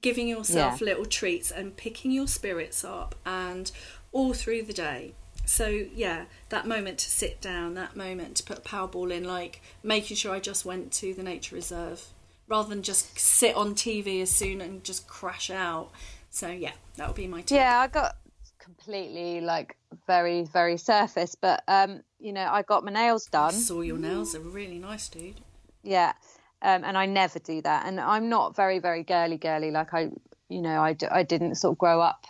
giving 0.00 0.26
yourself 0.28 0.80
Yeah. 0.80 0.86
little 0.86 1.06
treats 1.06 1.50
and 1.50 1.76
picking 1.76 2.10
your 2.10 2.26
spirits 2.28 2.84
up 2.84 3.14
and 3.24 3.70
all 4.10 4.34
through 4.34 4.62
the 4.64 4.72
day. 4.72 5.14
So 5.44 5.66
yeah, 5.66 6.24
that 6.48 6.66
moment 6.66 6.98
to 6.98 7.10
sit 7.10 7.40
down, 7.40 7.74
that 7.74 7.96
moment 7.96 8.36
to 8.36 8.42
put 8.42 8.58
a 8.58 8.62
power 8.62 8.88
ball 8.88 9.10
in, 9.10 9.24
like 9.24 9.60
making 9.82 10.16
sure 10.16 10.32
I 10.32 10.40
just 10.40 10.64
went 10.64 10.92
to 10.94 11.12
the 11.14 11.22
nature 11.22 11.54
reserve 11.54 12.06
rather 12.48 12.68
than 12.68 12.82
just 12.82 13.18
sit 13.18 13.54
on 13.56 13.74
TV 13.74 14.20
as 14.22 14.30
soon 14.30 14.60
and 14.60 14.84
just 14.84 15.06
crash 15.08 15.50
out. 15.50 15.90
So 16.30 16.48
yeah, 16.48 16.72
that 16.96 17.06
would 17.06 17.16
be 17.16 17.26
my 17.26 17.42
tip. 17.42 17.56
Yeah, 17.56 17.78
I 17.78 17.88
got 17.88 18.16
completely 18.58 19.40
like 19.40 19.76
very 20.06 20.44
very 20.44 20.76
surface, 20.78 21.34
but 21.34 21.62
um, 21.68 22.02
you 22.18 22.32
know, 22.32 22.48
I 22.50 22.62
got 22.62 22.84
my 22.84 22.92
nails 22.92 23.28
I 23.32 23.36
done. 23.50 23.52
saw 23.52 23.80
your 23.80 23.98
nails; 23.98 24.34
are 24.34 24.40
really 24.40 24.78
nice, 24.78 25.08
dude. 25.08 25.40
Yeah, 25.82 26.12
um, 26.62 26.84
and 26.84 26.96
I 26.96 27.06
never 27.06 27.38
do 27.38 27.60
that. 27.62 27.86
And 27.86 28.00
I'm 28.00 28.28
not 28.28 28.56
very 28.56 28.78
very 28.78 29.02
girly 29.02 29.36
girly. 29.36 29.70
Like 29.70 29.92
I, 29.92 30.10
you 30.48 30.62
know, 30.62 30.80
I, 30.80 30.92
d- 30.92 31.06
I 31.06 31.22
didn't 31.24 31.56
sort 31.56 31.72
of 31.72 31.78
grow 31.78 32.00
up 32.00 32.26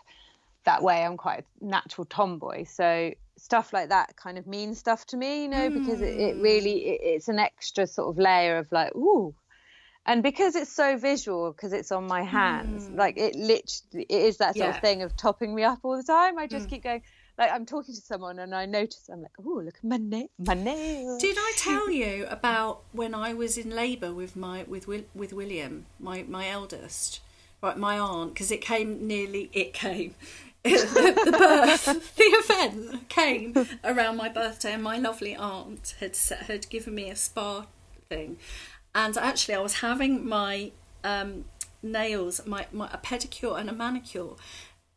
that 0.64 0.82
way. 0.82 1.04
I'm 1.04 1.16
quite 1.16 1.44
a 1.60 1.64
natural 1.64 2.04
tomboy, 2.04 2.64
so 2.64 3.12
stuff 3.36 3.72
like 3.72 3.88
that 3.88 4.16
kind 4.16 4.38
of 4.38 4.46
means 4.46 4.78
stuff 4.78 5.06
to 5.06 5.16
me, 5.16 5.42
you 5.42 5.48
know, 5.48 5.70
because 5.70 6.00
it, 6.00 6.18
it 6.18 6.36
hmm. 6.36 6.42
really 6.42 6.86
it, 6.86 7.00
it's 7.02 7.28
an 7.28 7.38
extra 7.38 7.86
sort 7.86 8.08
of 8.08 8.18
layer 8.18 8.58
of 8.58 8.70
like 8.72 8.94
ooh. 8.94 9.34
And 10.04 10.20
because 10.20 10.56
it's 10.56 10.72
so 10.72 10.96
visual, 10.98 11.52
because 11.52 11.72
it's 11.72 11.92
on 11.92 12.08
my 12.08 12.22
hands, 12.22 12.88
hmm. 12.88 12.96
like 12.96 13.16
it 13.18 13.36
literally, 13.36 14.06
it 14.08 14.22
is 14.22 14.38
that 14.38 14.56
sort 14.56 14.68
Yeah. 14.68 14.74
of 14.74 14.80
thing 14.80 15.02
of 15.02 15.16
topping 15.16 15.54
me 15.54 15.62
up 15.62 15.78
all 15.84 15.96
the 15.96 16.02
time. 16.02 16.38
I 16.38 16.46
just 16.46 16.66
hmm. 16.66 16.70
keep 16.70 16.82
going, 16.82 17.02
like 17.38 17.52
I'm 17.52 17.66
talking 17.66 17.94
to 17.94 18.00
someone 18.00 18.38
and 18.38 18.54
I 18.54 18.66
notice, 18.66 19.08
I'm 19.08 19.22
like, 19.22 19.32
oh, 19.38 19.62
look 19.64 19.76
at 19.76 19.84
my 19.84 19.96
nail, 19.96 20.28
my 20.38 20.54
nail. 20.54 21.18
Did 21.18 21.36
I 21.38 21.52
tell 21.56 21.90
you 22.02 22.26
about 22.28 22.82
when 22.92 23.14
I 23.14 23.32
was 23.32 23.56
in 23.56 23.70
labour 23.70 24.12
with 24.12 24.36
my 24.36 24.64
with 24.64 24.86
with 24.88 25.32
William, 25.32 25.86
my 25.98 26.24
my 26.28 26.48
eldest, 26.48 27.20
right? 27.62 27.76
My 27.76 27.98
aunt, 27.98 28.34
because 28.34 28.50
it 28.50 28.60
came 28.60 29.06
nearly. 29.06 29.50
It 29.52 29.72
came. 29.72 30.14
The, 30.64 31.36
birth, 31.38 31.84
the 32.16 32.22
event 32.22 33.08
came 33.08 33.54
around 33.84 34.16
my 34.16 34.28
birthday, 34.28 34.72
and 34.72 34.82
my 34.82 34.98
lovely 34.98 35.34
aunt 35.34 35.94
had 36.00 36.14
set, 36.14 36.40
had 36.44 36.68
given 36.68 36.94
me 36.94 37.10
a 37.10 37.16
spa 37.16 37.66
thing, 38.08 38.38
and 38.94 39.16
actually 39.16 39.54
I 39.54 39.60
was 39.60 39.74
having 39.74 40.26
my 40.26 40.72
um, 41.04 41.44
nails, 41.82 42.46
my, 42.46 42.66
my 42.72 42.88
a 42.92 42.98
pedicure 42.98 43.58
and 43.58 43.68
a 43.68 43.72
manicure, 43.72 44.34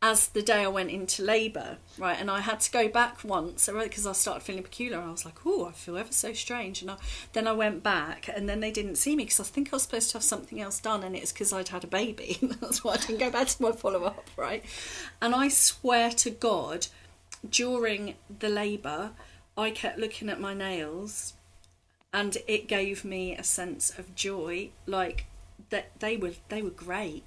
as 0.05 0.27
the 0.27 0.43
day 0.43 0.63
I 0.63 0.67
went 0.67 0.91
into 0.91 1.23
labour, 1.23 1.77
right, 1.97 2.19
and 2.19 2.29
I 2.29 2.41
had 2.41 2.59
to 2.59 2.71
go 2.71 2.87
back 2.87 3.23
once, 3.23 3.67
because 3.67 4.05
I 4.05 4.11
started 4.11 4.43
feeling 4.43 4.61
peculiar. 4.61 5.01
I 5.01 5.09
was 5.09 5.25
like, 5.25 5.39
"Oh, 5.47 5.65
I 5.65 5.71
feel 5.71 5.97
ever 5.97 6.11
so 6.11 6.31
strange," 6.31 6.83
and 6.83 6.91
I, 6.91 6.97
then 7.33 7.47
I 7.47 7.53
went 7.53 7.81
back, 7.81 8.29
and 8.31 8.47
then 8.47 8.59
they 8.59 8.69
didn't 8.69 8.97
see 8.97 9.15
me 9.15 9.23
because 9.23 9.39
I 9.39 9.45
think 9.45 9.69
I 9.73 9.77
was 9.77 9.81
supposed 9.81 10.11
to 10.11 10.17
have 10.17 10.23
something 10.23 10.61
else 10.61 10.79
done, 10.79 11.01
and 11.01 11.15
it's 11.15 11.31
because 11.31 11.51
I'd 11.51 11.69
had 11.69 11.83
a 11.83 11.87
baby. 11.87 12.37
That's 12.61 12.83
why 12.83 12.93
I 12.93 12.97
didn't 12.97 13.17
go 13.17 13.31
back 13.31 13.47
to 13.47 13.61
my 13.63 13.71
follow 13.71 14.03
up, 14.03 14.29
right? 14.37 14.63
And 15.23 15.33
I 15.33 15.47
swear 15.47 16.11
to 16.11 16.29
God, 16.29 16.85
during 17.49 18.13
the 18.39 18.49
labour, 18.49 19.13
I 19.57 19.71
kept 19.71 19.97
looking 19.97 20.29
at 20.29 20.39
my 20.39 20.53
nails 20.53 21.33
and 22.13 22.37
it 22.47 22.67
gave 22.67 23.03
me 23.03 23.35
a 23.35 23.43
sense 23.43 23.89
of 23.97 24.13
joy. 24.15 24.69
Like 24.85 25.25
that 25.69 25.99
they 25.99 26.15
were 26.15 26.33
they 26.49 26.61
were 26.61 26.69
great. 26.69 27.23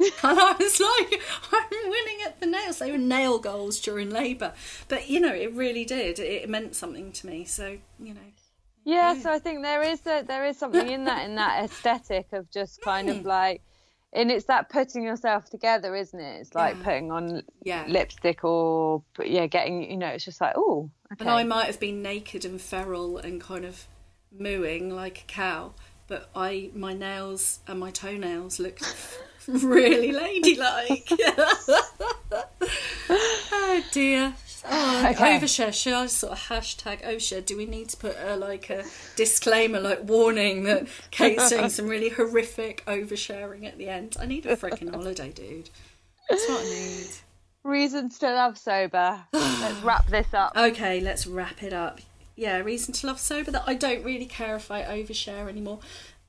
and 0.22 0.38
I 0.40 0.54
was 0.58 0.80
like, 0.80 1.20
I'm 1.52 1.90
winning 1.90 2.18
at 2.26 2.40
the 2.40 2.46
nails. 2.46 2.78
They 2.78 2.90
were 2.90 2.98
nail 2.98 3.38
goals 3.38 3.80
during 3.80 4.10
labour, 4.10 4.54
but 4.88 5.08
you 5.10 5.20
know, 5.20 5.34
it 5.34 5.52
really 5.52 5.84
did. 5.84 6.18
It 6.18 6.48
meant 6.48 6.74
something 6.74 7.12
to 7.12 7.26
me. 7.26 7.44
So 7.44 7.78
you 7.98 8.14
know, 8.14 8.20
yeah. 8.84 9.14
So 9.14 9.30
I 9.30 9.38
think 9.38 9.62
there 9.62 9.82
is 9.82 10.00
a, 10.06 10.22
there 10.22 10.44
is 10.46 10.56
something 10.56 10.88
in 10.88 11.04
that 11.04 11.28
in 11.28 11.34
that 11.36 11.64
aesthetic 11.64 12.26
of 12.32 12.50
just 12.50 12.80
kind 12.84 13.08
of 13.10 13.18
Mm. 13.18 13.24
like, 13.26 13.62
and 14.12 14.30
it's 14.30 14.46
that 14.46 14.70
putting 14.70 15.02
yourself 15.02 15.50
together, 15.50 15.94
isn't 15.94 16.18
it? 16.18 16.40
It's 16.40 16.54
like 16.54 16.76
Yeah. 16.78 16.82
putting 16.84 17.12
on 17.12 17.42
Yeah. 17.62 17.84
lipstick 17.86 18.42
or 18.44 19.02
yeah, 19.22 19.46
getting 19.46 19.90
you 19.90 19.96
know, 19.98 20.08
it's 20.08 20.24
just 20.24 20.40
like 20.40 20.54
oh, 20.56 20.90
okay. 21.12 21.20
And 21.20 21.30
I 21.30 21.44
might 21.44 21.66
have 21.66 21.78
been 21.80 22.02
naked 22.02 22.44
and 22.44 22.60
feral 22.60 23.18
and 23.18 23.40
kind 23.40 23.64
of 23.64 23.86
mooing 24.32 24.94
like 24.94 25.18
a 25.22 25.24
cow, 25.32 25.74
but 26.06 26.30
I 26.34 26.70
my 26.74 26.94
nails 26.94 27.58
and 27.66 27.78
my 27.78 27.90
toenails 27.90 28.58
looked 28.58 28.82
really 29.48 30.12
ladylike. 30.12 31.08
oh 33.10 33.84
dear. 33.92 34.34
Oh, 34.62 35.06
Okay. 35.08 35.38
Overshare. 35.38 35.72
Should 35.72 35.94
I 35.94 36.04
sort 36.04 36.34
of 36.34 36.38
hashtag 36.38 37.02
overshare? 37.02 37.44
Do 37.44 37.56
we 37.56 37.64
need 37.64 37.88
to 37.88 37.96
put 37.96 38.14
a, 38.22 38.36
like 38.36 38.68
a 38.68 38.84
disclaimer, 39.16 39.80
like 39.80 40.04
warning 40.04 40.64
that 40.64 40.86
Kate's 41.10 41.48
doing 41.48 41.68
some 41.70 41.88
really 41.88 42.10
horrific 42.10 42.84
oversharing 42.84 43.64
at 43.64 43.78
the 43.78 43.88
end? 43.88 44.18
I 44.20 44.26
need 44.26 44.44
a 44.44 44.58
freaking 44.58 44.94
holiday, 44.94 45.30
dude. 45.30 45.70
That's 46.28 46.46
what 46.46 46.60
I 46.60 46.64
need. 46.68 47.06
Reasons 47.64 48.18
to 48.18 48.26
love 48.26 48.58
sober. 48.58 49.20
Let's 49.32 49.78
wrap 49.82 50.06
this 50.08 50.34
up. 50.34 50.52
Okay, 50.54 51.00
let's 51.00 51.26
wrap 51.26 51.62
it 51.62 51.72
up. 51.72 52.02
Yeah, 52.36 52.58
reason 52.58 52.92
to 52.92 53.06
love 53.06 53.18
sober 53.18 53.50
that 53.50 53.64
I 53.66 53.74
don't 53.74 54.04
really 54.04 54.26
care 54.26 54.56
if 54.56 54.70
I 54.70 54.82
overshare 54.82 55.48
anymore. 55.48 55.78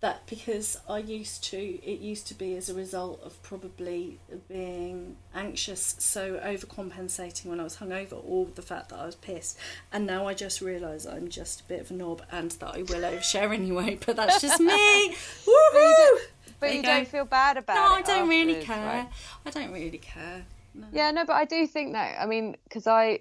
That 0.02 0.26
because 0.26 0.80
I 0.90 0.98
used 0.98 1.44
to, 1.52 1.58
it 1.60 2.00
used 2.00 2.26
to 2.28 2.34
be 2.34 2.56
as 2.56 2.70
a 2.70 2.74
result 2.74 3.22
of 3.24 3.40
probably 3.44 4.18
being 4.50 5.18
anxious, 5.36 5.96
so 6.00 6.40
overcompensating 6.44 7.46
when 7.46 7.60
I 7.60 7.64
was 7.64 7.78
hungover, 7.78 8.20
or 8.26 8.48
the 8.56 8.64
fact 8.64 8.90
that 8.90 8.98
I 9.00 9.06
was 9.06 9.14
pissed. 9.14 9.60
And 9.94 10.08
now 10.08 10.28
I 10.28 10.34
just 10.34 10.60
realise 10.60 11.06
I'm 11.06 11.30
just 11.30 11.62
a 11.62 11.64
bit 11.66 11.82
of 11.82 11.92
a 11.92 11.94
knob 11.94 12.24
and 12.32 12.50
that 12.50 12.74
I 12.74 12.78
will 12.80 13.02
overshare 13.02 13.54
anyway. 13.54 14.00
But 14.04 14.16
that's 14.16 14.42
just 14.42 14.60
me. 14.60 15.16
Woohoo! 15.46 16.18
But 16.60 16.72
you, 16.72 16.78
you 16.78 16.84
don't 16.84 17.08
feel 17.08 17.26
bad 17.26 17.58
about 17.58 17.76
No, 17.76 17.96
it. 17.98 18.00
I 18.00 18.02
don't 18.02 18.28
really 18.28 18.56
care. 18.64 18.84
right? 18.86 19.10
I 19.46 19.50
don't 19.52 19.72
really 19.72 20.00
care. 20.00 20.46
No. 20.74 20.88
Yeah, 20.92 21.12
no, 21.12 21.26
but 21.26 21.34
I 21.34 21.46
do 21.46 21.68
think 21.68 21.94
that. 21.94 22.20
I 22.20 22.26
mean, 22.26 22.56
because 22.64 22.88
I 22.88 23.20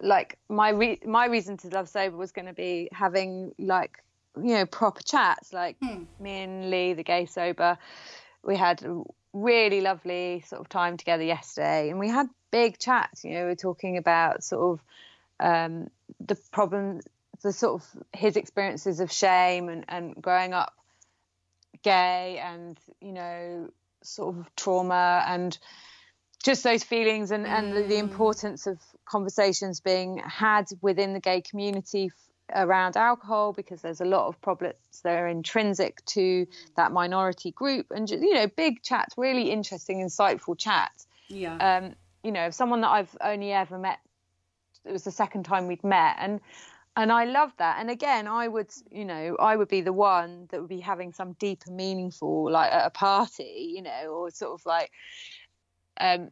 like 0.00 0.38
my 0.48 0.70
re- 0.70 1.00
my 1.04 1.26
reason 1.26 1.58
to 1.58 1.68
love 1.68 1.90
sober 1.90 2.16
was 2.16 2.32
going 2.32 2.46
to 2.46 2.52
be 2.54 2.88
having 2.90 3.52
like 3.58 4.02
you 4.36 4.54
know 4.54 4.66
proper 4.66 5.02
chats. 5.02 5.52
Like 5.52 5.76
Hmm. 5.80 6.04
me 6.20 6.42
and 6.42 6.70
Lee, 6.70 6.92
the 6.94 7.02
gay 7.02 7.26
sober, 7.26 7.78
we 8.42 8.56
had 8.56 8.82
a 8.82 9.02
really 9.32 9.80
lovely 9.80 10.44
sort 10.46 10.60
of 10.60 10.68
time 10.68 10.96
together 10.96 11.24
yesterday, 11.24 11.90
and 11.90 11.98
we 11.98 12.08
had 12.08 12.28
big 12.50 12.78
chats. 12.78 13.24
You 13.24 13.34
know, 13.34 13.46
we 13.46 13.52
are 13.52 13.56
talking 13.56 13.96
about 13.96 14.44
sort 14.44 14.78
of 14.78 14.84
um, 15.40 15.90
the 16.20 16.36
problem, 16.52 17.00
the 17.42 17.52
sort 17.52 17.82
of 17.82 18.02
his 18.12 18.36
experiences 18.36 19.00
of 19.00 19.10
shame 19.10 19.68
and 19.68 19.84
and 19.88 20.20
growing 20.20 20.52
up 20.52 20.74
gay, 21.82 22.38
and 22.42 22.78
you 23.00 23.12
know, 23.12 23.70
sort 24.02 24.36
of 24.36 24.56
trauma 24.56 25.24
and 25.26 25.58
just 26.42 26.64
those 26.64 26.82
feelings 26.82 27.30
and, 27.30 27.46
and 27.46 27.72
the, 27.72 27.82
the 27.82 27.98
importance 27.98 28.66
of 28.66 28.78
conversations 29.04 29.78
being 29.80 30.18
had 30.18 30.66
within 30.80 31.12
the 31.12 31.20
gay 31.20 31.40
community 31.40 32.10
around 32.54 32.96
alcohol 32.96 33.52
because 33.52 33.80
there's 33.82 34.00
a 34.00 34.04
lot 34.04 34.26
of 34.26 34.40
problems 34.40 34.74
that 35.04 35.16
are 35.18 35.28
intrinsic 35.28 36.04
to 36.04 36.46
that 36.76 36.92
minority 36.92 37.50
group 37.50 37.86
and 37.90 38.10
you 38.10 38.34
know 38.34 38.46
big 38.46 38.82
chats 38.82 39.14
really 39.16 39.50
interesting 39.50 40.04
insightful 40.04 40.58
chats 40.58 41.06
Yeah. 41.28 41.56
um 41.56 41.94
you 42.22 42.32
know 42.32 42.50
someone 42.50 42.82
that 42.82 42.90
I've 42.90 43.16
only 43.20 43.52
ever 43.52 43.78
met 43.78 43.98
it 44.84 44.92
was 44.92 45.04
the 45.04 45.10
second 45.10 45.44
time 45.44 45.66
we'd 45.66 45.84
met 45.84 46.16
and 46.18 46.40
and 46.94 47.10
I 47.10 47.24
love 47.24 47.52
that 47.56 47.78
and 47.80 47.90
again 47.90 48.28
I 48.28 48.48
would 48.48 48.70
you 48.90 49.04
know 49.04 49.36
I 49.40 49.56
would 49.56 49.68
be 49.68 49.80
the 49.80 49.92
one 49.92 50.46
that 50.50 50.60
would 50.60 50.68
be 50.68 50.80
having 50.80 51.12
some 51.12 51.32
deeper 51.34 51.70
meaningful 51.70 52.50
like 52.50 52.70
at 52.72 52.86
a 52.86 52.90
party 52.90 53.72
you 53.74 53.82
know 53.82 54.08
or 54.08 54.30
sort 54.30 54.60
of 54.60 54.66
like 54.66 54.90
um 55.98 56.30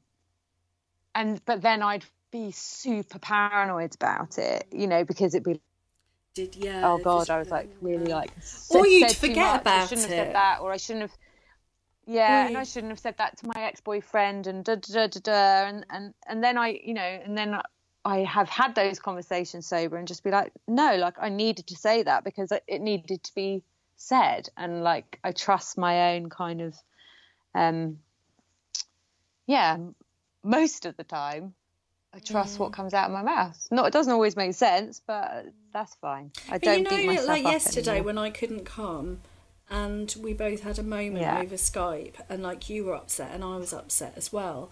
and 1.15 1.43
but 1.45 1.63
then 1.63 1.83
I'd 1.83 2.05
be 2.31 2.51
super 2.53 3.19
paranoid 3.19 3.95
about 3.95 4.39
it 4.39 4.67
you 4.71 4.87
know 4.87 5.05
because 5.05 5.35
it'd 5.35 5.45
be 5.45 5.61
Did 6.35 6.55
yeah. 6.57 6.89
oh 6.89 6.99
god 6.99 7.29
I 7.29 7.39
was 7.39 7.51
like 7.51 7.69
really 7.81 8.07
like 8.13 8.31
Or 8.71 8.87
you'd 8.87 9.11
forget 9.17 9.65
much, 9.65 9.67
I 9.67 9.87
shouldn't 9.87 10.03
have 10.03 10.11
it. 10.13 10.25
said 10.27 10.35
that 10.35 10.61
or 10.61 10.73
I 10.73 10.77
shouldn't 10.77 11.03
have 11.03 11.19
yeah 12.07 12.45
Or 12.45 12.47
and 12.49 12.57
I 12.59 12.63
shouldn't 12.65 12.91
have 12.93 13.01
said 13.01 13.17
that 13.19 13.39
to 13.39 13.47
my 13.55 13.63
ex-boyfriend 13.65 14.47
and 14.47 14.65
da 14.65 14.77
da 14.77 14.93
da 14.93 15.07
da 15.09 15.21
da 15.21 15.69
and 15.69 15.87
and 15.91 16.15
and 16.29 16.43
then 16.45 16.57
I 16.57 16.81
you 16.85 16.95
know 16.95 17.03
and 17.03 17.37
then 17.37 17.61
I 18.05 18.19
have 18.21 18.49
had 18.49 18.75
those 18.75 18.99
conversations 18.99 19.67
sober 19.67 19.97
and 19.97 20.07
just 20.09 20.23
be 20.25 20.31
like 20.31 20.53
no 20.69 20.97
like 20.97 21.15
I 21.21 21.29
needed 21.29 21.67
to 21.69 21.77
say 21.77 22.03
that 22.05 22.25
because 22.25 22.53
it 22.67 22.81
needed 22.81 23.23
to 23.25 23.35
be 23.35 23.63
said 23.97 24.49
and 24.57 24.83
like 24.83 25.19
I 25.25 25.33
trust 25.33 25.77
my 25.77 26.15
own 26.15 26.31
kind 26.31 26.61
of 26.63 26.75
um 27.55 27.99
yeah 29.47 29.77
most 30.43 30.87
of 30.87 30.97
the 30.97 31.05
time 31.05 31.55
I 32.15 32.19
trust 32.19 32.59
what 32.59 32.73
comes 32.73 32.93
out 32.93 33.07
of 33.07 33.13
my 33.13 33.23
mouth. 33.23 33.69
Not 33.71 33.87
it 33.87 33.93
doesn't 33.93 34.13
always 34.13 34.37
make 34.37 34.55
sense, 34.55 35.01
but 35.07 35.47
that's 35.73 35.95
fine. 35.97 36.33
I 36.49 36.53
But 36.53 36.63
don't 36.63 36.79
you 36.79 36.85
know, 36.85 36.91
beat 36.91 37.07
myself 37.07 37.29
like 37.29 37.45
up 37.45 37.53
yesterday 37.53 37.91
anymore. 37.93 38.07
when 38.07 38.19
I 38.19 38.31
couldn't 38.31 38.65
come, 38.65 39.21
and 39.71 40.13
we 40.19 40.33
both 40.33 40.63
had 40.63 40.79
a 40.81 40.83
moment 40.83 41.19
Yeah. 41.23 41.39
over 41.41 41.55
Skype, 41.55 42.15
and 42.29 42.43
like 42.43 42.69
you 42.69 42.85
were 42.85 42.95
upset 42.97 43.31
and 43.33 43.45
I 43.45 43.57
was 43.57 43.73
upset 43.73 44.15
as 44.17 44.33
well. 44.33 44.71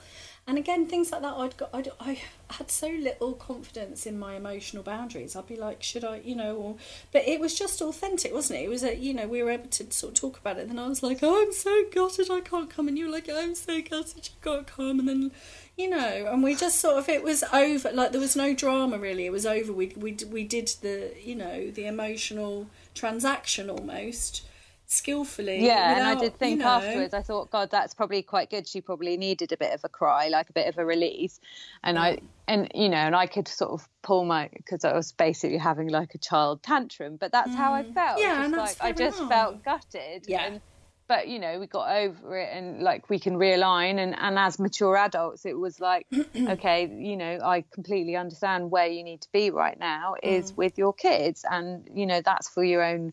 And 0.48 0.56
again, 0.56 0.86
things 0.86 1.12
like 1.12 1.20
that, 1.20 1.34
I'd 1.34 1.58
got, 1.58 1.68
I'd, 1.74 1.90
I 2.00 2.22
had 2.48 2.70
so 2.70 2.88
little 2.88 3.34
confidence 3.34 4.06
in 4.06 4.18
my 4.18 4.34
emotional 4.34 4.82
boundaries. 4.82 5.36
I'd 5.36 5.46
be 5.46 5.56
like, 5.56 5.82
should 5.82 6.04
I, 6.04 6.22
you 6.24 6.34
know, 6.34 6.56
or, 6.56 6.76
but 7.12 7.28
it 7.28 7.38
was 7.38 7.54
just 7.54 7.82
authentic, 7.82 8.32
wasn't 8.32 8.60
it? 8.60 8.62
It 8.62 8.70
was 8.70 8.82
a, 8.82 8.96
you 8.96 9.12
know, 9.12 9.28
we 9.28 9.42
were 9.42 9.50
able 9.50 9.68
to 9.68 9.92
sort 9.92 10.14
of 10.14 10.18
talk 10.18 10.38
about 10.38 10.56
it. 10.56 10.62
And 10.62 10.70
then 10.70 10.78
I 10.78 10.88
was 10.88 11.02
like, 11.02 11.18
oh, 11.22 11.42
I'm 11.42 11.52
so 11.52 11.84
gutted 11.92 12.30
I 12.30 12.40
can't 12.40 12.70
come. 12.70 12.88
And 12.88 12.96
you 12.96 13.04
were 13.04 13.12
like, 13.12 13.28
I'm 13.28 13.54
so 13.54 13.82
gutted 13.82 14.30
you 14.30 14.36
can't 14.42 14.66
come. 14.66 15.00
And 15.00 15.06
then, 15.06 15.32
you 15.76 15.90
know, 15.90 16.28
and 16.32 16.42
we 16.42 16.54
just 16.54 16.80
sort 16.80 16.96
of, 16.96 17.10
it 17.10 17.22
was 17.22 17.44
over. 17.52 17.92
Like 17.92 18.12
there 18.12 18.20
was 18.20 18.34
no 18.34 18.54
drama 18.54 18.96
really. 18.96 19.26
It 19.26 19.32
was 19.32 19.44
over. 19.44 19.70
We, 19.70 19.92
we, 19.98 20.16
we 20.30 20.44
did 20.44 20.68
the, 20.80 21.12
you 21.22 21.34
know, 21.34 21.70
the 21.70 21.84
emotional 21.84 22.68
transaction 22.94 23.68
almost 23.68 24.46
skillfully. 24.88 25.64
Yeah, 25.64 25.96
and 25.96 26.06
I 26.08 26.14
did 26.20 26.36
think 26.38 26.58
you 26.58 26.64
know- 26.64 26.70
afterwards. 26.70 27.14
I 27.14 27.22
thought, 27.22 27.50
God, 27.50 27.70
that's 27.70 27.94
probably 27.94 28.22
quite 28.22 28.50
good. 28.50 28.66
She 28.66 28.80
probably 28.80 29.16
needed 29.16 29.52
a 29.52 29.56
bit 29.56 29.72
of 29.72 29.80
a 29.84 29.88
cry, 29.88 30.28
like 30.28 30.50
a 30.50 30.52
bit 30.52 30.66
of 30.66 30.78
a 30.78 30.84
release. 30.84 31.38
And 31.84 31.98
I, 31.98 32.18
and 32.48 32.70
you 32.74 32.88
know, 32.88 32.96
and 32.96 33.14
I 33.14 33.26
could 33.26 33.46
sort 33.48 33.72
of 33.72 33.88
pull 34.02 34.24
my 34.24 34.48
because 34.52 34.84
I 34.84 34.94
was 34.94 35.12
basically 35.12 35.58
having 35.58 35.88
like 35.88 36.14
a 36.14 36.18
child 36.18 36.62
tantrum. 36.62 37.16
But 37.16 37.32
that's 37.32 37.54
how 37.54 37.74
I 37.74 37.84
felt. 37.84 38.18
Mm. 38.18 38.22
Yeah, 38.22 38.48
just 38.48 38.56
like 38.56 38.76
I 38.80 38.92
just 38.92 39.18
enough. 39.18 39.30
felt 39.30 39.64
gutted. 39.64 40.24
Yeah. 40.26 40.46
And, 40.46 40.60
but 41.06 41.26
you 41.28 41.38
know, 41.38 41.58
we 41.58 41.66
got 41.66 41.88
over 41.90 42.36
it, 42.36 42.50
and 42.52 42.82
like 42.82 43.08
we 43.08 43.18
can 43.18 43.36
realign. 43.36 43.98
And 43.98 44.14
and 44.18 44.38
as 44.38 44.58
mature 44.58 44.96
adults, 44.96 45.46
it 45.46 45.58
was 45.58 45.80
like, 45.80 46.06
okay, 46.36 46.86
you 46.86 47.16
know, 47.16 47.38
I 47.42 47.64
completely 47.72 48.16
understand 48.16 48.70
where 48.70 48.86
you 48.86 49.02
need 49.02 49.22
to 49.22 49.28
be 49.32 49.50
right 49.50 49.78
now 49.78 50.14
Mm. 50.22 50.28
is 50.38 50.54
with 50.56 50.76
your 50.76 50.92
kids, 50.92 51.44
and 51.50 51.88
you 51.94 52.04
know, 52.06 52.20
that's 52.22 52.48
for 52.50 52.62
your 52.64 52.82
own 52.82 53.12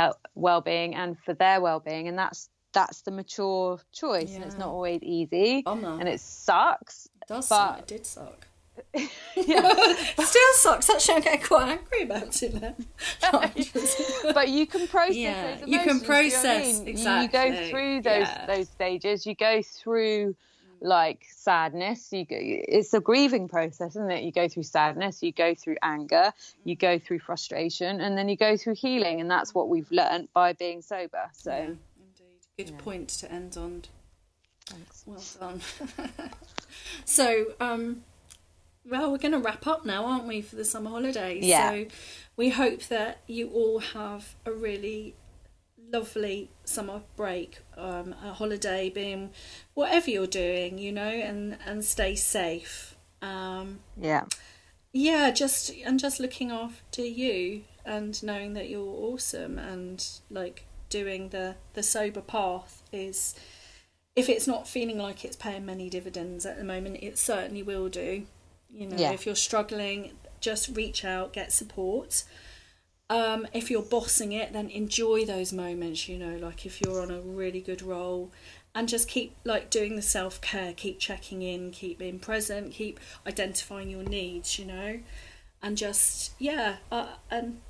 health 0.00 0.18
well-being 0.34 0.94
and 0.94 1.18
for 1.24 1.34
their 1.34 1.60
well-being 1.60 2.08
and 2.08 2.16
that's 2.18 2.48
that's 2.72 3.02
the 3.02 3.10
mature 3.10 3.78
choice 3.92 4.34
and 4.34 4.44
it's 4.44 4.56
not 4.56 4.68
always 4.68 5.00
easy 5.02 5.62
Bummer. 5.62 5.98
and 6.00 6.08
it 6.08 6.20
sucks 6.20 7.08
It 7.22 7.28
does 7.28 7.48
but- 7.48 7.56
suck. 7.56 7.78
It 7.80 7.86
did 7.86 8.06
suck. 8.06 8.46
It 8.94 10.26
still 10.26 10.52
sucks. 10.54 10.88
Actually, 10.88 11.14
I 11.16 11.20
get 11.20 11.44
quite 11.44 11.68
angry 11.78 12.02
about 12.04 12.42
it 12.42 12.54
now. 13.22 13.42
but 14.32 14.48
you 14.48 14.66
can 14.66 14.86
process 14.88 15.16
Yeah, 15.16 15.56
those 15.56 15.68
you 15.68 15.78
can 15.80 15.88
emotions, 15.90 16.00
do 16.00 16.04
you 16.06 16.08
know 16.08 16.14
I 16.14 16.30
process, 16.30 16.64
mean? 16.78 16.84
You- 16.86 16.90
exactly, 16.92 17.22
you 17.22 17.28
go 17.62 17.70
through 17.70 17.94
those 18.02 18.28
yeah. 18.28 18.46
those 18.46 18.68
stages 18.68 19.26
you 19.26 19.34
go 19.34 19.62
through 19.62 20.34
like 20.80 21.26
sadness 21.30 22.08
you 22.12 22.24
go, 22.24 22.36
it's 22.38 22.94
a 22.94 23.00
grieving 23.00 23.48
process 23.48 23.90
isn't 23.90 24.10
it 24.10 24.22
you 24.22 24.32
go 24.32 24.48
through 24.48 24.62
sadness 24.62 25.22
you 25.22 25.32
go 25.32 25.54
through 25.54 25.76
anger 25.82 26.32
you 26.64 26.74
go 26.74 26.98
through 26.98 27.18
frustration 27.18 28.00
and 28.00 28.16
then 28.16 28.28
you 28.28 28.36
go 28.36 28.56
through 28.56 28.74
healing 28.74 29.20
and 29.20 29.30
that's 29.30 29.54
what 29.54 29.68
we've 29.68 29.90
learned 29.90 30.28
by 30.32 30.52
being 30.54 30.80
sober 30.80 31.28
so 31.32 31.50
Yeah, 31.50 31.64
indeed. 31.66 31.76
Good 32.56 32.78
point 32.78 33.08
to 33.08 33.30
end 33.30 33.56
on. 33.56 33.82
Thanks. 34.70 35.02
Well 35.04 35.22
done. 35.40 35.60
so, 37.04 37.46
um, 37.60 38.02
well, 38.88 39.10
we're 39.10 39.18
going 39.18 39.32
to 39.32 39.38
wrap 39.38 39.66
up 39.66 39.84
now, 39.84 40.04
aren't 40.04 40.26
we, 40.26 40.42
for 40.42 40.56
the 40.56 40.64
summer 40.64 40.90
holidays? 40.90 41.44
Yeah. 41.44 41.70
So, 41.70 41.86
we 42.36 42.50
hope 42.50 42.84
that 42.84 43.20
you 43.26 43.50
all 43.50 43.80
have 43.80 44.34
a 44.46 44.52
really 44.52 45.14
lovely 45.92 46.50
summer 46.64 47.02
break, 47.16 47.58
um, 47.76 48.14
a 48.24 48.32
holiday, 48.32 48.88
being 48.90 49.30
whatever 49.74 50.10
you're 50.10 50.26
doing, 50.26 50.78
you 50.78 50.92
know, 50.92 51.02
and 51.08 51.58
and 51.66 51.84
stay 51.84 52.14
safe. 52.14 52.96
Um, 53.22 53.80
yeah 54.00 54.24
yeah, 54.92 55.30
just 55.30 55.70
and 55.84 56.00
just 56.00 56.18
looking 56.18 56.50
after 56.50 57.02
you. 57.02 57.62
and 57.84 58.22
knowing 58.22 58.52
that 58.54 58.68
you're 58.68 58.94
awesome 59.10 59.58
and 59.58 60.06
like 60.30 60.64
doing 60.90 61.28
the 61.30 61.54
the 61.74 61.82
sober 61.82 62.20
path 62.20 62.82
is 62.92 63.34
if 64.16 64.28
it's 64.28 64.46
not 64.46 64.68
feeling 64.68 64.98
like 64.98 65.24
it's 65.24 65.36
paying 65.36 65.64
many 65.64 65.88
dividends 65.88 66.44
at 66.44 66.58
the 66.58 66.64
moment 66.64 66.98
it 67.02 67.16
certainly 67.18 67.62
will 67.62 67.88
do 67.88 68.26
you 68.70 68.86
know 68.86 68.96
Yeah. 68.98 69.12
if 69.12 69.24
you're 69.24 69.34
struggling 69.50 70.12
just 70.40 70.76
reach 70.76 71.04
out 71.04 71.32
get 71.32 71.52
support 71.52 72.24
um, 73.10 73.46
if 73.52 73.70
you're 73.70 73.82
bossing 73.82 74.32
it 74.32 74.52
then 74.52 74.70
enjoy 74.70 75.24
those 75.26 75.52
moments 75.52 76.08
you 76.08 76.16
know 76.16 76.36
like 76.36 76.64
if 76.64 76.80
you're 76.80 77.02
on 77.02 77.10
a 77.10 77.20
really 77.20 77.60
good 77.60 77.82
roll 77.82 78.30
and 78.74 78.88
just 78.88 79.08
keep 79.08 79.34
like 79.44 79.68
doing 79.68 79.96
the 79.96 80.02
self-care 80.02 80.72
keep 80.72 80.98
checking 80.98 81.42
in 81.42 81.72
keep 81.72 81.98
being 81.98 82.20
present 82.20 82.72
keep 82.72 82.98
identifying 83.26 83.90
your 83.90 84.04
needs 84.04 84.58
you 84.58 84.64
know 84.64 85.00
and 85.60 85.76
just 85.76 86.32
yeah 86.38 86.76
uh, 86.90 87.08
and 87.30 87.60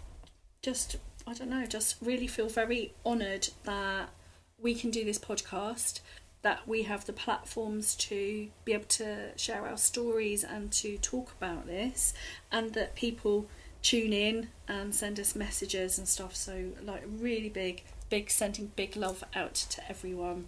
just 0.63 0.97
i 1.27 1.33
don't 1.33 1.51
know 1.51 1.65
just 1.65 1.97
really 2.03 2.27
feel 2.27 2.49
very 2.49 2.93
honored 3.05 3.49
that 3.65 4.11
we 4.59 4.75
can 4.75 4.91
do 4.91 5.05
this 5.05 5.19
podcast 5.19 6.01
that 6.43 6.67
we 6.67 6.83
have 6.85 7.05
the 7.07 7.13
platforms 7.13 7.95
to 7.95 8.49
be 8.65 8.73
able 8.73 8.85
to 8.85 9.29
share 9.37 9.67
our 9.67 9.77
stories 9.77 10.45
and 10.45 10.71
to 10.73 10.97
talk 10.99 11.33
about 11.39 11.67
this 11.67 12.15
and 12.53 12.73
that 12.75 12.95
people 12.95 13.47
tune 13.83 14.13
in 14.13 14.49
and 14.69 14.95
send 14.95 15.19
us 15.19 15.35
messages 15.35 15.99
and 15.99 16.07
stuff 16.09 16.35
so 16.37 16.73
like 16.83 17.03
really 17.19 17.49
big 17.49 17.83
big 18.09 18.31
sending 18.31 18.71
big 18.77 18.97
love 18.97 19.23
out 19.35 19.55
to 19.55 19.81
everyone 19.89 20.47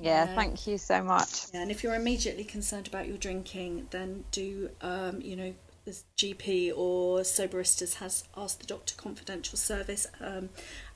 Yeah, 0.00 0.26
thank 0.34 0.66
you 0.66 0.78
so 0.78 1.02
much. 1.02 1.46
yeah, 1.52 1.62
and 1.62 1.70
if 1.70 1.82
you're 1.84 1.94
immediately 1.94 2.44
concerned 2.44 2.88
about 2.88 3.06
your 3.06 3.16
drinking, 3.16 3.86
then 3.90 4.24
do 4.32 4.70
um, 4.80 5.20
you 5.20 5.36
know 5.36 5.54
the 5.84 5.96
GP 6.16 6.72
or 6.74 7.20
Soberistas 7.20 7.94
has 7.96 8.24
asked 8.36 8.60
the 8.60 8.66
doctor 8.66 8.94
confidential 8.96 9.58
service. 9.58 10.06
Um, 10.20 10.48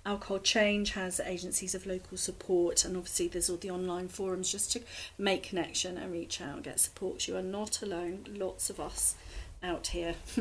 Alcohol 0.06 0.38
Change 0.38 0.92
has 0.92 1.20
agencies 1.20 1.74
of 1.74 1.86
local 1.86 2.16
support, 2.16 2.84
and 2.84 2.96
obviously 2.96 3.28
there's 3.28 3.50
all 3.50 3.58
the 3.58 3.70
online 3.70 4.08
forums 4.08 4.50
just 4.50 4.72
to 4.72 4.80
make 5.18 5.42
connection 5.44 5.98
and 5.98 6.10
reach 6.10 6.40
out 6.40 6.54
and 6.56 6.64
get 6.64 6.80
support. 6.80 7.28
You 7.28 7.36
are 7.36 7.42
not 7.42 7.82
alone. 7.82 8.24
Lots 8.34 8.70
of 8.70 8.80
us 8.80 9.14
out 9.62 9.86
here. 9.88 10.14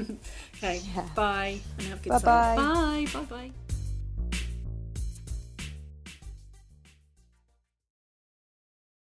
okay, 0.56 0.82
Yeah. 0.96 1.08
bye 1.16 1.60
and 1.78 1.88
have 1.88 2.00
a 2.00 2.04
good 2.04 2.10
Bye-bye. 2.12 2.56
Bye, 2.56 3.08
bye, 3.14 3.26
bye. 3.26 3.52